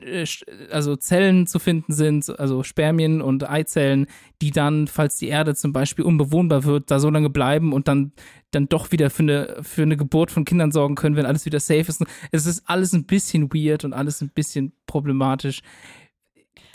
äh, 0.00 0.24
also 0.70 0.96
Zellen 0.96 1.46
zu 1.46 1.58
finden 1.58 1.92
sind, 1.92 2.38
also 2.38 2.62
Spermien 2.62 3.20
und 3.20 3.48
Eizellen, 3.48 4.06
die 4.40 4.50
dann, 4.50 4.86
falls 4.86 5.16
die 5.16 5.28
Erde 5.28 5.54
zum 5.54 5.72
Beispiel 5.72 6.04
unbewohnbar 6.04 6.64
wird, 6.64 6.90
da 6.90 6.98
so 6.98 7.10
lange 7.10 7.30
bleiben 7.30 7.72
und 7.72 7.88
dann, 7.88 8.12
dann 8.50 8.68
doch 8.68 8.92
wieder 8.92 9.10
für 9.10 9.22
eine, 9.22 9.56
für 9.62 9.82
eine 9.82 9.96
Geburt 9.96 10.30
von 10.30 10.44
Kindern 10.44 10.70
sorgen 10.72 10.94
können, 10.94 11.16
wenn 11.16 11.26
alles 11.26 11.44
wieder 11.44 11.60
safe 11.60 11.80
ist. 11.80 12.04
Es 12.30 12.46
ist 12.46 12.62
alles 12.66 12.92
ein 12.92 13.04
bisschen 13.04 13.52
weird 13.52 13.84
und 13.84 13.92
alles 13.92 14.20
ein 14.20 14.30
bisschen 14.30 14.72
problematisch. 14.86 15.60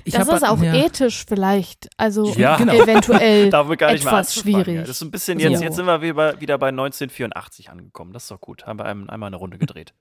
Ich 0.05 0.13
das 0.13 0.27
hab 0.27 0.37
ist 0.37 0.43
auch 0.47 0.61
ja. 0.63 0.73
ethisch 0.73 1.25
vielleicht. 1.27 1.89
Also 1.97 2.33
Ja. 2.35 2.55
Genau. 2.59 2.73
eventuell. 2.73 3.49
Da 3.49 3.59
haben 3.59 3.69
wir 3.69 3.77
gar 3.77 3.91
nicht 3.91 4.03
mal 4.05 4.11
etwas 4.21 4.35
schwierig. 4.35 4.75
Ja. 4.75 4.81
Das 4.81 4.91
ist 4.91 5.01
ein 5.01 5.11
bisschen 5.11 5.39
jetzt, 5.39 5.61
jetzt 5.61 5.75
sind 5.75 5.85
wir 5.85 6.01
wieder, 6.01 6.39
wieder 6.39 6.57
bei 6.57 6.69
1984 6.69 7.69
angekommen. 7.69 8.13
Das 8.13 8.23
ist 8.23 8.31
doch 8.31 8.41
gut. 8.41 8.65
Haben 8.65 8.79
wir 8.79 8.85
einem, 8.85 9.09
einmal 9.09 9.27
eine 9.27 9.35
Runde 9.35 9.57
gedreht. 9.57 9.93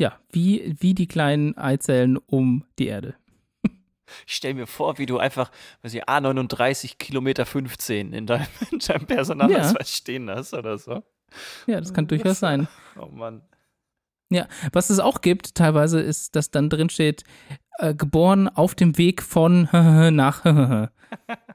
Ja, 0.00 0.18
wie, 0.32 0.74
wie 0.80 0.94
die 0.94 1.06
kleinen 1.06 1.58
Eizellen 1.58 2.16
um 2.16 2.64
die 2.78 2.86
Erde. 2.86 3.16
Ich 4.26 4.34
stelle 4.34 4.54
mir 4.54 4.66
vor, 4.66 4.96
wie 4.96 5.04
du 5.04 5.18
einfach, 5.18 5.50
weiß 5.82 5.92
ich, 5.92 6.08
A39 6.08 6.96
Kilometer 6.96 7.44
15 7.44 8.14
in 8.14 8.26
deinem, 8.26 8.46
in 8.72 8.78
deinem 8.78 9.04
Personalausweis 9.04 9.94
stehen 9.94 10.30
hast 10.30 10.54
oder 10.54 10.78
so. 10.78 11.02
Ja, 11.66 11.80
das 11.80 11.92
kann 11.92 12.06
durchaus 12.06 12.40
sein. 12.40 12.66
Oh 12.98 13.08
Mann. 13.08 13.42
Was 14.72 14.88
es 14.88 15.00
auch 15.00 15.20
gibt, 15.20 15.54
teilweise, 15.54 16.00
ist, 16.00 16.34
dass 16.34 16.50
dann 16.50 16.70
drin 16.70 16.88
steht, 16.88 17.24
äh, 17.76 17.94
geboren 17.94 18.48
auf 18.48 18.74
dem 18.74 18.96
Weg 18.96 19.22
von 19.22 19.68
nach 19.72 20.44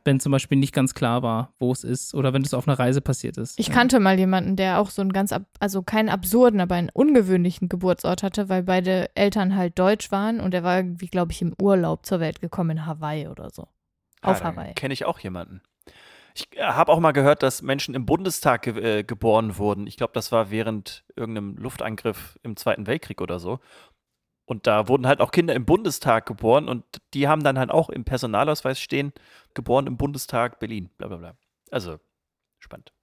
wenn 0.05 0.19
zum 0.19 0.31
Beispiel 0.31 0.57
nicht 0.57 0.73
ganz 0.73 0.93
klar 0.93 1.23
war, 1.23 1.53
wo 1.59 1.71
es 1.71 1.83
ist 1.83 2.13
oder 2.13 2.31
wenn 2.31 2.43
es 2.43 2.53
auf 2.53 2.67
einer 2.67 2.79
Reise 2.79 3.01
passiert 3.01 3.37
ist. 3.37 3.59
Ich 3.59 3.67
ja. 3.67 3.73
kannte 3.73 3.99
mal 3.99 4.17
jemanden, 4.17 4.55
der 4.55 4.79
auch 4.79 4.91
so 4.91 5.01
einen 5.01 5.11
ganz, 5.11 5.33
ab, 5.33 5.43
also 5.59 5.81
keinen 5.81 6.09
absurden, 6.09 6.61
aber 6.61 6.75
einen 6.75 6.89
ungewöhnlichen 6.93 7.67
Geburtsort 7.67 8.23
hatte, 8.23 8.47
weil 8.47 8.63
beide 8.63 9.13
Eltern 9.15 9.55
halt 9.55 9.77
deutsch 9.77 10.11
waren 10.11 10.39
und 10.39 10.53
er 10.53 10.63
war 10.63 10.77
irgendwie, 10.77 11.07
glaube 11.07 11.31
ich, 11.31 11.41
im 11.41 11.53
Urlaub 11.59 12.05
zur 12.05 12.19
Welt 12.19 12.39
gekommen 12.39 12.71
in 12.71 12.85
Hawaii 12.85 13.27
oder 13.27 13.49
so. 13.49 13.67
Auf 14.21 14.43
Hawaii. 14.43 14.73
Kenne 14.73 14.93
ich 14.93 15.05
auch 15.05 15.19
jemanden. 15.19 15.61
Ich 16.37 16.49
habe 16.59 16.91
auch 16.91 16.99
mal 16.99 17.13
gehört, 17.13 17.43
dass 17.43 17.61
Menschen 17.61 17.95
im 17.95 18.05
Bundestag 18.05 18.63
ge 18.63 18.99
äh, 18.99 19.03
geboren 19.03 19.57
wurden. 19.57 19.87
Ich 19.87 19.95
glaube, 19.95 20.11
das 20.13 20.33
war 20.33 20.51
während 20.51 21.05
irgendeinem 21.15 21.55
Luftangriff 21.55 22.37
im 22.43 22.57
Zweiten 22.57 22.87
Weltkrieg 22.87 23.21
oder 23.21 23.39
so. 23.39 23.59
Und 24.45 24.67
da 24.67 24.87
wurden 24.87 25.07
halt 25.07 25.21
auch 25.21 25.31
Kinder 25.31 25.55
im 25.55 25.65
Bundestag 25.65 26.25
geboren 26.27 26.69
und 26.69 26.83
die 27.15 27.27
haben 27.27 27.43
dann 27.43 27.57
halt 27.57 27.71
auch 27.71 27.89
im 27.89 28.03
Personalausweis 28.05 28.79
stehen, 28.79 29.11
geboren 29.55 29.87
im 29.87 29.97
Bundestag 29.97 30.59
Berlin, 30.59 30.89
bla 30.97 31.07
bla 31.07 31.17
bla. 31.17 31.35
Also, 31.71 31.99
spannend. 32.59 32.93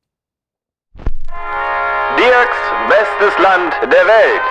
Dirks 2.16 2.56
bestes 2.88 3.38
Land 3.42 3.74
der 3.82 4.06
Welt. 4.06 4.42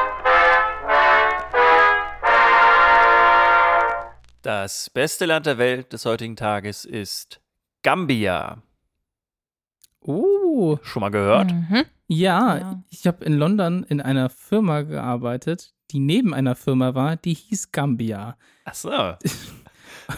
Das 4.41 4.89
beste 4.89 5.25
Land 5.27 5.45
der 5.45 5.57
Welt 5.59 5.93
des 5.93 6.05
heutigen 6.05 6.35
Tages 6.35 6.83
ist 6.83 7.39
Gambia. 7.83 8.61
Oh, 10.01 10.77
Schon 10.81 11.01
mal 11.01 11.11
gehört? 11.11 11.51
Mhm. 11.51 11.85
ja, 12.07 12.57
Ja. 12.57 12.83
ich 12.89 13.05
habe 13.05 13.23
in 13.23 13.33
London 13.33 13.83
in 13.83 14.01
einer 14.01 14.29
Firma 14.31 14.81
gearbeitet, 14.81 15.73
die 15.91 15.99
neben 15.99 16.33
einer 16.33 16.55
Firma 16.55 16.95
war, 16.95 17.15
die 17.15 17.33
hieß 17.33 17.71
Gambia. 17.71 18.37
Ach 18.65 18.73
so. 18.73 19.15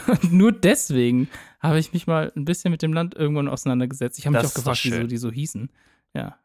Und 0.07 0.23
nur 0.31 0.51
deswegen 0.51 1.29
habe 1.59 1.79
ich 1.79 1.93
mich 1.93 2.07
mal 2.07 2.31
ein 2.35 2.45
bisschen 2.45 2.71
mit 2.71 2.81
dem 2.81 2.93
Land 2.93 3.15
irgendwann 3.15 3.47
auseinandergesetzt. 3.47 4.19
Ich 4.19 4.25
habe 4.25 4.37
mich 4.37 4.45
auch 4.45 4.53
gefragt, 4.53 4.81
wieso 4.83 5.07
die 5.07 5.17
so 5.17 5.31
hießen. 5.31 5.69
Ja. 6.13 6.37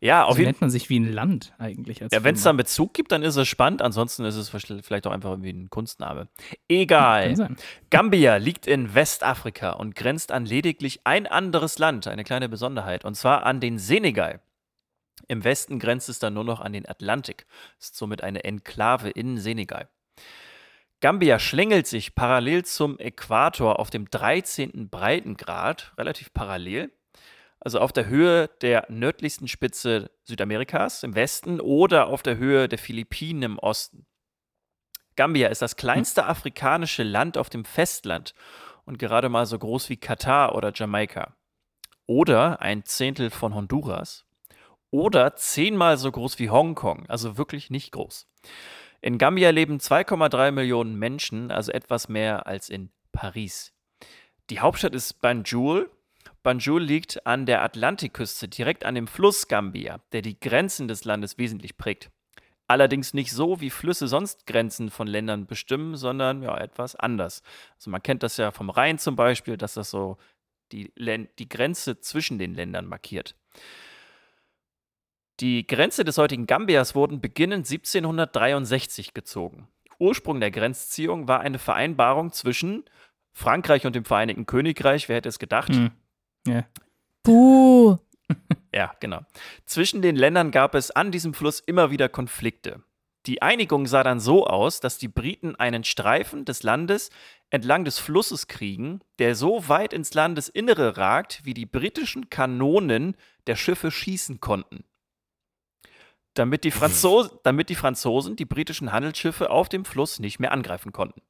Ja, 0.00 0.24
auf 0.24 0.30
Also 0.30 0.40
jeden 0.40 0.48
nennt 0.48 0.60
man 0.60 0.70
sich 0.70 0.90
wie 0.90 1.00
ein 1.00 1.10
Land 1.10 1.54
eigentlich. 1.58 2.02
Als 2.02 2.12
Ja, 2.12 2.22
wenn 2.22 2.34
es 2.34 2.42
da 2.42 2.50
einen 2.50 2.58
Bezug 2.58 2.92
gibt, 2.92 3.12
dann 3.12 3.22
ist 3.22 3.36
es 3.36 3.48
spannend. 3.48 3.80
Ansonsten 3.80 4.24
ist 4.24 4.36
es 4.36 4.50
vielleicht 4.50 5.06
auch 5.06 5.10
einfach 5.10 5.30
irgendwie 5.30 5.50
ein 5.50 5.70
Kunstname. 5.70 6.28
Egal. 6.68 7.34
sein. 7.34 7.56
Gambia 7.90 8.36
liegt 8.36 8.66
in 8.66 8.94
Westafrika 8.94 9.70
und 9.70 9.94
grenzt 9.94 10.32
an 10.32 10.44
lediglich 10.44 11.00
ein 11.04 11.26
anderes 11.26 11.78
Land, 11.78 12.06
eine 12.06 12.24
kleine 12.24 12.48
Besonderheit, 12.48 13.04
und 13.04 13.14
zwar 13.14 13.46
an 13.46 13.60
den 13.60 13.78
Senegal. 13.78 14.40
Im 15.28 15.44
Westen 15.44 15.78
grenzt 15.78 16.08
es 16.08 16.18
dann 16.18 16.34
nur 16.34 16.44
noch 16.44 16.60
an 16.60 16.72
den 16.72 16.88
Atlantik, 16.88 17.46
ist 17.78 17.96
somit 17.96 18.22
eine 18.22 18.44
Enklave 18.44 19.10
in 19.10 19.38
Senegal. 19.38 19.88
Gambia 21.00 21.38
schlängelt 21.38 21.86
sich 21.86 22.14
parallel 22.14 22.64
zum 22.64 22.98
Äquator 22.98 23.78
auf 23.78 23.90
dem 23.90 24.08
13. 24.10 24.88
Breitengrad, 24.88 25.92
relativ 25.98 26.32
parallel, 26.32 26.92
also 27.60 27.78
auf 27.80 27.92
der 27.92 28.06
Höhe 28.06 28.48
der 28.60 28.86
nördlichsten 28.88 29.48
Spitze 29.48 30.10
Südamerikas 30.24 31.02
im 31.02 31.14
Westen 31.14 31.60
oder 31.60 32.06
auf 32.06 32.22
der 32.22 32.36
Höhe 32.36 32.68
der 32.68 32.78
Philippinen 32.78 33.42
im 33.42 33.58
Osten. 33.58 34.06
Gambia 35.16 35.48
ist 35.48 35.62
das 35.62 35.76
kleinste 35.76 36.26
afrikanische 36.26 37.02
Land 37.02 37.38
auf 37.38 37.48
dem 37.48 37.64
Festland 37.64 38.34
und 38.84 38.98
gerade 38.98 39.28
mal 39.28 39.46
so 39.46 39.58
groß 39.58 39.88
wie 39.88 39.96
Katar 39.96 40.54
oder 40.54 40.72
Jamaika. 40.74 41.36
Oder 42.06 42.60
ein 42.60 42.84
Zehntel 42.84 43.30
von 43.30 43.54
Honduras. 43.54 44.26
Oder 44.94 45.34
zehnmal 45.34 45.96
so 45.96 46.12
groß 46.12 46.38
wie 46.38 46.50
Hongkong, 46.50 47.06
also 47.08 47.36
wirklich 47.36 47.68
nicht 47.68 47.90
groß. 47.90 48.28
In 49.00 49.18
Gambia 49.18 49.50
leben 49.50 49.78
2,3 49.78 50.52
Millionen 50.52 50.94
Menschen, 50.94 51.50
also 51.50 51.72
etwas 51.72 52.08
mehr 52.08 52.46
als 52.46 52.68
in 52.68 52.92
Paris. 53.10 53.74
Die 54.50 54.60
Hauptstadt 54.60 54.94
ist 54.94 55.20
Banjul. 55.20 55.90
Banjul 56.44 56.80
liegt 56.80 57.26
an 57.26 57.44
der 57.44 57.64
Atlantikküste, 57.64 58.46
direkt 58.46 58.84
an 58.84 58.94
dem 58.94 59.08
Fluss 59.08 59.48
Gambia, 59.48 59.98
der 60.12 60.22
die 60.22 60.38
Grenzen 60.38 60.86
des 60.86 61.04
Landes 61.04 61.38
wesentlich 61.38 61.76
prägt. 61.76 62.12
Allerdings 62.68 63.14
nicht 63.14 63.32
so, 63.32 63.60
wie 63.60 63.70
Flüsse 63.70 64.06
sonst 64.06 64.46
Grenzen 64.46 64.92
von 64.92 65.08
Ländern 65.08 65.46
bestimmen, 65.46 65.96
sondern 65.96 66.40
ja 66.40 66.56
etwas 66.56 66.94
anders. 66.94 67.42
Also 67.74 67.90
man 67.90 68.00
kennt 68.00 68.22
das 68.22 68.36
ja 68.36 68.52
vom 68.52 68.70
Rhein 68.70 69.00
zum 69.00 69.16
Beispiel, 69.16 69.56
dass 69.56 69.74
das 69.74 69.90
so 69.90 70.18
die, 70.70 70.92
Län 70.94 71.28
die 71.40 71.48
Grenze 71.48 71.98
zwischen 71.98 72.38
den 72.38 72.54
Ländern 72.54 72.86
markiert. 72.86 73.34
Die 75.40 75.66
Grenze 75.66 76.04
des 76.04 76.18
heutigen 76.18 76.46
Gambias 76.46 76.94
wurden 76.94 77.20
beginnend 77.20 77.66
1763 77.66 79.14
gezogen. 79.14 79.68
Ursprung 79.98 80.40
der 80.40 80.50
Grenzziehung 80.50 81.28
war 81.28 81.40
eine 81.40 81.58
Vereinbarung 81.58 82.32
zwischen 82.32 82.84
Frankreich 83.32 83.84
und 83.86 83.96
dem 83.96 84.04
Vereinigten 84.04 84.46
Königreich, 84.46 85.08
wer 85.08 85.16
hätte 85.16 85.28
es 85.28 85.38
gedacht? 85.38 85.74
Hm. 85.74 85.90
Ja. 86.46 86.64
Buh. 87.22 87.98
Ja, 88.74 88.92
genau. 88.98 89.20
Zwischen 89.66 90.02
den 90.02 90.16
Ländern 90.16 90.50
gab 90.50 90.74
es 90.74 90.90
an 90.90 91.12
diesem 91.12 91.32
Fluss 91.32 91.60
immer 91.60 91.92
wieder 91.92 92.08
Konflikte. 92.08 92.82
Die 93.26 93.40
Einigung 93.40 93.86
sah 93.86 94.02
dann 94.02 94.18
so 94.18 94.48
aus, 94.48 94.80
dass 94.80 94.98
die 94.98 95.06
Briten 95.06 95.54
einen 95.54 95.84
Streifen 95.84 96.44
des 96.44 96.64
Landes 96.64 97.10
entlang 97.50 97.84
des 97.84 98.00
Flusses 98.00 98.48
kriegen, 98.48 99.00
der 99.20 99.36
so 99.36 99.68
weit 99.68 99.92
ins 99.92 100.12
Landesinnere 100.12 100.96
ragt, 100.96 101.44
wie 101.44 101.54
die 101.54 101.66
britischen 101.66 102.30
Kanonen 102.30 103.16
der 103.46 103.54
Schiffe 103.54 103.92
schießen 103.92 104.40
konnten. 104.40 104.82
Damit 106.34 106.64
die, 106.64 106.70
Franzos 106.70 107.30
damit 107.44 107.68
die 107.68 107.74
Franzosen 107.74 108.36
die 108.36 108.44
britischen 108.44 108.92
Handelsschiffe 108.92 109.50
auf 109.50 109.68
dem 109.68 109.84
Fluss 109.84 110.18
nicht 110.18 110.40
mehr 110.40 110.52
angreifen 110.52 110.92
konnten. 110.92 111.22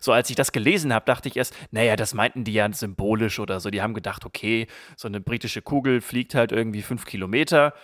So, 0.00 0.12
als 0.12 0.30
ich 0.30 0.36
das 0.36 0.52
gelesen 0.52 0.92
habe, 0.92 1.06
dachte 1.06 1.28
ich 1.28 1.36
erst, 1.36 1.54
naja, 1.70 1.96
das 1.96 2.14
meinten 2.14 2.44
die 2.44 2.52
ja 2.52 2.72
symbolisch 2.72 3.40
oder 3.40 3.60
so. 3.60 3.70
Die 3.70 3.82
haben 3.82 3.94
gedacht, 3.94 4.24
okay, 4.24 4.66
so 4.96 5.08
eine 5.08 5.20
britische 5.20 5.62
Kugel 5.62 6.00
fliegt 6.00 6.34
halt 6.34 6.52
irgendwie 6.52 6.82
fünf 6.82 7.04
Kilometer 7.04 7.74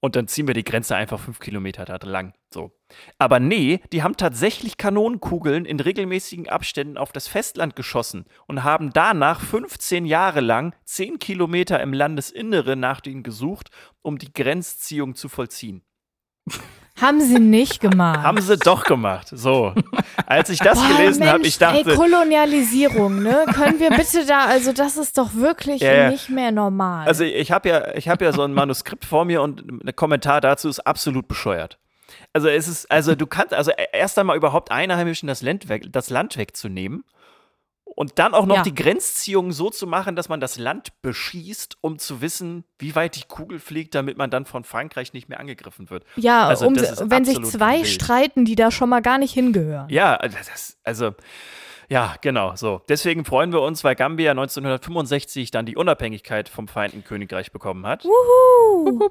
und 0.00 0.14
dann 0.14 0.28
ziehen 0.28 0.46
wir 0.46 0.54
die 0.54 0.64
Grenze 0.64 0.94
einfach 0.94 1.18
fünf 1.18 1.40
Kilometer 1.40 1.84
da 1.84 1.96
lang. 2.06 2.34
So. 2.52 2.70
Aber 3.18 3.40
nee, 3.40 3.80
die 3.92 4.02
haben 4.02 4.16
tatsächlich 4.16 4.76
Kanonenkugeln 4.76 5.64
in 5.64 5.80
regelmäßigen 5.80 6.48
Abständen 6.48 6.96
auf 6.98 7.12
das 7.12 7.28
Festland 7.28 7.76
geschossen 7.76 8.26
und 8.46 8.62
haben 8.62 8.92
danach 8.92 9.40
15 9.40 10.04
Jahre 10.04 10.40
lang 10.40 10.74
10 10.84 11.18
Kilometer 11.18 11.80
im 11.80 11.92
Landesinnere 11.92 12.76
nach 12.76 13.00
denen 13.00 13.22
gesucht, 13.22 13.70
um 14.02 14.18
die 14.18 14.32
Grenzziehung 14.32 15.14
zu 15.14 15.28
vollziehen. 15.28 15.82
Haben 17.00 17.20
sie 17.20 17.38
nicht 17.38 17.80
gemacht. 17.80 18.22
Haben 18.22 18.40
sie 18.40 18.56
doch 18.56 18.84
gemacht. 18.84 19.28
So. 19.30 19.74
Als 20.26 20.48
ich 20.48 20.60
das 20.60 20.78
Boah, 20.78 20.96
gelesen 20.96 21.30
habe, 21.30 21.46
ich 21.46 21.58
dachte. 21.58 21.90
Ey, 21.90 21.94
Kolonialisierung, 21.94 23.22
ne? 23.22 23.44
Können 23.52 23.78
wir 23.78 23.90
bitte 23.90 24.24
da, 24.24 24.46
also 24.46 24.72
das 24.72 24.96
ist 24.96 25.18
doch 25.18 25.34
wirklich 25.34 25.82
ja. 25.82 26.10
nicht 26.10 26.30
mehr 26.30 26.52
normal. 26.52 27.06
Also 27.06 27.24
ich 27.24 27.52
habe 27.52 27.68
ja, 27.68 27.94
ich 27.94 28.08
habe 28.08 28.24
ja 28.24 28.32
so 28.32 28.42
ein 28.42 28.54
Manuskript 28.54 29.04
vor 29.04 29.26
mir 29.26 29.42
und 29.42 29.84
ein 29.84 29.94
Kommentar 29.94 30.40
dazu 30.40 30.70
ist 30.70 30.80
absolut 30.80 31.28
bescheuert. 31.28 31.78
Also 32.32 32.48
es 32.48 32.66
ist, 32.66 32.90
also 32.90 33.14
du 33.14 33.26
kannst, 33.26 33.52
also 33.52 33.72
erst 33.92 34.18
einmal 34.18 34.36
überhaupt 34.36 34.70
Einheimischen 34.70 35.26
das 35.26 35.42
Land, 35.42 35.68
weg, 35.68 35.92
das 35.92 36.08
Land 36.08 36.38
wegzunehmen 36.38 37.04
und 37.96 38.18
dann 38.18 38.34
auch 38.34 38.44
noch 38.44 38.56
ja. 38.56 38.62
die 38.62 38.74
Grenzziehung 38.74 39.52
so 39.52 39.70
zu 39.70 39.86
machen, 39.86 40.16
dass 40.16 40.28
man 40.28 40.38
das 40.38 40.58
Land 40.58 40.92
beschießt, 41.00 41.78
um 41.80 41.98
zu 41.98 42.20
wissen, 42.20 42.64
wie 42.78 42.94
weit 42.94 43.16
die 43.16 43.22
Kugel 43.26 43.58
fliegt, 43.58 43.94
damit 43.94 44.18
man 44.18 44.30
dann 44.30 44.44
von 44.44 44.64
Frankreich 44.64 45.14
nicht 45.14 45.30
mehr 45.30 45.40
angegriffen 45.40 45.88
wird. 45.88 46.04
Ja, 46.14 46.46
also, 46.46 46.66
um, 46.66 46.76
wenn 46.76 47.24
sich 47.24 47.42
zwei 47.42 47.78
wild. 47.78 47.88
streiten, 47.88 48.44
die 48.44 48.54
da 48.54 48.70
schon 48.70 48.90
mal 48.90 49.00
gar 49.00 49.16
nicht 49.16 49.32
hingehören. 49.32 49.88
Ja, 49.88 50.18
das, 50.18 50.78
also. 50.84 51.14
Ja, 51.88 52.16
genau, 52.20 52.54
so. 52.54 52.82
Deswegen 52.88 53.24
freuen 53.24 53.52
wir 53.52 53.62
uns, 53.62 53.82
weil 53.82 53.94
Gambia 53.94 54.32
1965 54.32 55.50
dann 55.50 55.66
die 55.66 55.76
Unabhängigkeit 55.76 56.48
vom 56.48 56.68
Vereinten 56.68 57.02
Königreich 57.02 57.50
bekommen 57.50 57.86
hat. 57.86 58.04
Wuhu. 58.04 59.08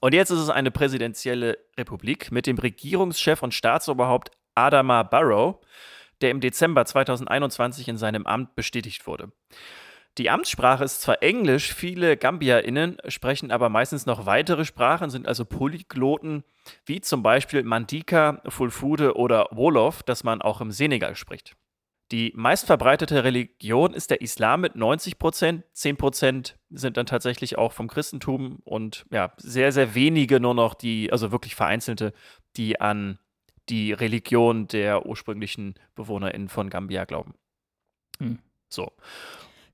Und 0.00 0.14
jetzt 0.14 0.30
ist 0.30 0.40
es 0.40 0.48
eine 0.48 0.72
präsidentielle 0.72 1.58
Republik 1.78 2.32
mit 2.32 2.48
dem 2.48 2.58
Regierungschef 2.58 3.42
und 3.42 3.54
Staatsoberhaupt 3.54 4.32
Adama 4.56 5.04
Barrow 5.04 5.58
der 6.22 6.30
im 6.30 6.40
Dezember 6.40 6.84
2021 6.84 7.88
in 7.88 7.96
seinem 7.98 8.26
Amt 8.26 8.54
bestätigt 8.54 9.06
wurde. 9.06 9.32
Die 10.18 10.28
Amtssprache 10.28 10.84
ist 10.84 11.00
zwar 11.00 11.22
Englisch, 11.22 11.72
viele 11.72 12.18
GambierInnen 12.18 12.98
sprechen 13.08 13.50
aber 13.50 13.70
meistens 13.70 14.04
noch 14.04 14.26
weitere 14.26 14.66
Sprachen, 14.66 15.08
sind 15.08 15.26
also 15.26 15.46
Polygloten, 15.46 16.44
wie 16.84 17.00
zum 17.00 17.22
Beispiel 17.22 17.62
Mandika, 17.62 18.42
Fulfude 18.46 19.16
oder 19.16 19.48
Wolof, 19.52 20.02
das 20.02 20.22
man 20.22 20.42
auch 20.42 20.60
im 20.60 20.70
Senegal 20.70 21.16
spricht. 21.16 21.56
Die 22.12 22.30
meistverbreitete 22.36 23.24
Religion 23.24 23.94
ist 23.94 24.10
der 24.10 24.20
Islam 24.20 24.60
mit 24.60 24.76
90 24.76 25.18
Prozent. 25.18 25.64
10 25.72 25.96
Prozent 25.96 26.58
sind 26.68 26.98
dann 26.98 27.06
tatsächlich 27.06 27.56
auch 27.56 27.72
vom 27.72 27.88
Christentum 27.88 28.58
und 28.64 29.06
ja, 29.10 29.32
sehr, 29.38 29.72
sehr 29.72 29.94
wenige 29.94 30.38
nur 30.38 30.54
noch 30.54 30.74
die, 30.74 31.10
also 31.10 31.32
wirklich 31.32 31.54
vereinzelte, 31.54 32.12
die 32.58 32.78
an 32.82 33.18
die 33.68 33.92
Religion 33.92 34.66
der 34.68 35.06
ursprünglichen 35.06 35.74
BewohnerInnen 35.94 36.48
von 36.48 36.70
Gambia 36.70 37.04
glauben. 37.04 37.34
Hm. 38.18 38.38
So. 38.68 38.92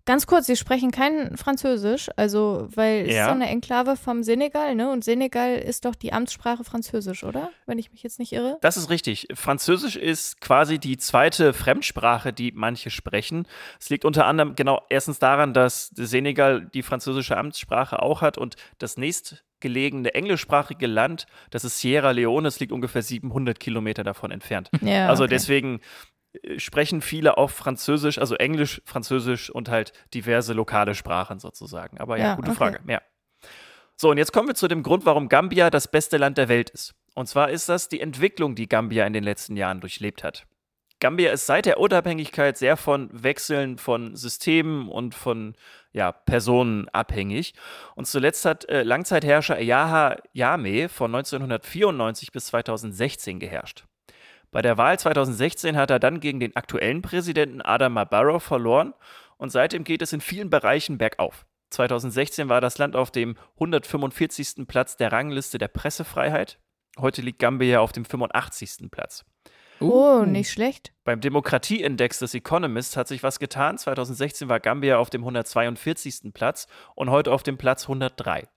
Ganz 0.09 0.26
kurz, 0.26 0.47
Sie 0.47 0.57
sprechen 0.57 0.91
kein 0.91 1.36
Französisch, 1.36 2.09
also, 2.16 2.66
weil 2.74 3.05
es 3.07 3.14
ja. 3.14 3.24
ist 3.24 3.28
so 3.28 3.34
eine 3.34 3.47
Enklave 3.47 3.95
vom 3.95 4.22
Senegal, 4.22 4.74
ne? 4.74 4.91
Und 4.91 5.05
Senegal 5.05 5.57
ist 5.59 5.84
doch 5.84 5.95
die 5.95 6.14
Amtssprache 6.14 6.64
Französisch, 6.64 7.24
oder? 7.24 7.51
Wenn 7.66 7.78
ich 7.78 7.93
mich 7.93 8.03
jetzt 8.03 8.18
nicht 8.18 8.32
irre. 8.32 8.57
Das 8.62 8.78
ist 8.78 8.89
richtig. 8.89 9.28
Französisch 9.34 9.97
ist 9.97 10.41
quasi 10.41 10.78
die 10.78 10.97
zweite 10.97 11.53
Fremdsprache, 11.53 12.32
die 12.32 12.53
manche 12.53 12.89
sprechen. 12.89 13.47
Es 13.78 13.91
liegt 13.91 14.07
unter 14.07 14.24
anderem 14.24 14.55
genau 14.55 14.80
erstens 14.89 15.18
daran, 15.18 15.53
dass 15.53 15.89
Senegal 15.89 16.64
die 16.72 16.82
französische 16.82 17.36
Amtssprache 17.36 18.01
auch 18.01 18.22
hat 18.22 18.39
und 18.39 18.57
das 18.78 18.97
nächstgelegene 19.59 20.14
englischsprachige 20.14 20.86
Land, 20.86 21.26
das 21.50 21.64
ist 21.64 21.80
Sierra 21.80 22.12
Leone, 22.12 22.48
es 22.48 22.61
liegt 22.61 22.72
ungefähr 22.72 23.02
700 23.02 23.59
Kilometer 23.59 24.04
davon 24.04 24.30
entfernt. 24.30 24.70
Ja, 24.88 25.09
also 25.09 25.24
okay. 25.24 25.34
deswegen 25.34 25.80
äh, 26.42 26.59
sprechen 26.59 27.02
viele 27.02 27.36
auf 27.36 27.50
Französisch, 27.52 28.18
also 28.18 28.36
Englisch, 28.36 28.80
Französisch 28.84 29.50
und 29.50 29.68
halt 29.68 29.92
diverse 30.14 30.54
lokale 30.54 30.94
Sprachen 30.94 31.40
sozusagen. 31.40 31.98
Aber 31.98 32.16
ja, 32.16 32.24
ja 32.24 32.34
gute 32.36 32.50
okay. 32.50 32.56
Frage. 32.56 32.80
Ja. 32.86 33.02
So, 33.96 34.11
und 34.11 34.18
jetzt 34.18 34.32
kommen 34.32 34.48
wir 34.48 34.54
zu 34.54 34.68
dem 34.68 34.82
Grund, 34.82 35.04
warum 35.04 35.28
Gambia 35.28 35.68
das 35.68 35.90
beste 35.90 36.16
Land 36.16 36.38
der 36.38 36.48
Welt 36.48 36.70
ist. 36.70 36.94
Und 37.14 37.26
zwar 37.26 37.50
ist 37.50 37.68
das 37.68 37.88
die 37.88 38.00
Entwicklung, 38.00 38.54
die 38.54 38.68
Gambia 38.68 39.04
in 39.06 39.12
den 39.12 39.24
letzten 39.24 39.56
Jahren 39.56 39.80
durchlebt 39.80 40.22
hat. 40.22 40.46
Gambia 41.00 41.32
ist 41.32 41.46
seit 41.46 41.66
der 41.66 41.78
Unabhängigkeit 41.78 42.56
sehr 42.56 42.76
von 42.76 43.11
Wechseln 43.12 43.78
von 43.78 44.16
Systemen 44.16 44.88
und 44.88 45.14
von 45.14 45.54
ja, 45.93 46.12
Personen. 46.12 46.86
Und 47.95 48.07
zuletzt 48.07 48.45
hat 48.45 48.68
äh, 48.68 48.82
Langzeitherrscher 48.82 49.61
Yaha 49.61 50.16
Yame 50.32 50.89
von 50.89 51.14
1994 51.14 52.32
bis 52.32 52.47
2016 52.47 53.39
geherrscht. 53.39 53.84
Bei 54.51 54.62
der 54.62 54.78
Wahl 54.78 54.99
2016 54.99 55.76
hat 55.76 55.91
er 55.91 55.99
dann 55.99 56.20
gegen 56.20 56.41
den 56.41 56.57
aktuellen 56.57 57.03
Präsidenten 57.03 57.61
Adama 57.61 58.05
Barrow 58.05 58.43
verloren 58.43 58.95
und 59.36 59.51
seitdem 59.51 59.84
geht 59.84 60.03
es 60.03 60.12
in 60.12 60.20
vielen 60.20 60.51
Bereichen 60.51 60.99
bergauf. 60.99 61.47
2016 61.70 62.49
war 62.49 62.62
das 62.62 62.78
Land 62.78 62.97
auf 62.97 63.11
dem 63.11 63.36
145. 63.55 64.66
Platz 64.66 64.97
der 64.97 65.12
Rangliste 65.12 65.59
der 65.59 65.68
Pressefreiheit. 65.68 66.59
Heute 66.99 67.20
liegt 67.20 67.39
Gambia 67.39 67.80
auf 67.80 67.93
dem 67.93 68.07
85. 68.07 68.91
Platz. 68.91 69.24
Oh, 69.80 70.20
uh. 70.20 70.24
nicht 70.24 70.50
schlecht. 70.50 70.92
Beim 71.04 71.20
Demokratieindex 71.20 72.18
des 72.18 72.34
Economist 72.34 72.96
hat 72.96 73.08
sich 73.08 73.22
was 73.22 73.38
getan. 73.38 73.78
2016 73.78 74.48
war 74.48 74.60
Gambia 74.60 74.98
auf 74.98 75.10
dem 75.10 75.22
142. 75.22 76.32
Platz 76.34 76.66
und 76.94 77.10
heute 77.10 77.32
auf 77.32 77.42
dem 77.42 77.58
Platz 77.58 77.84
103. 77.84 78.48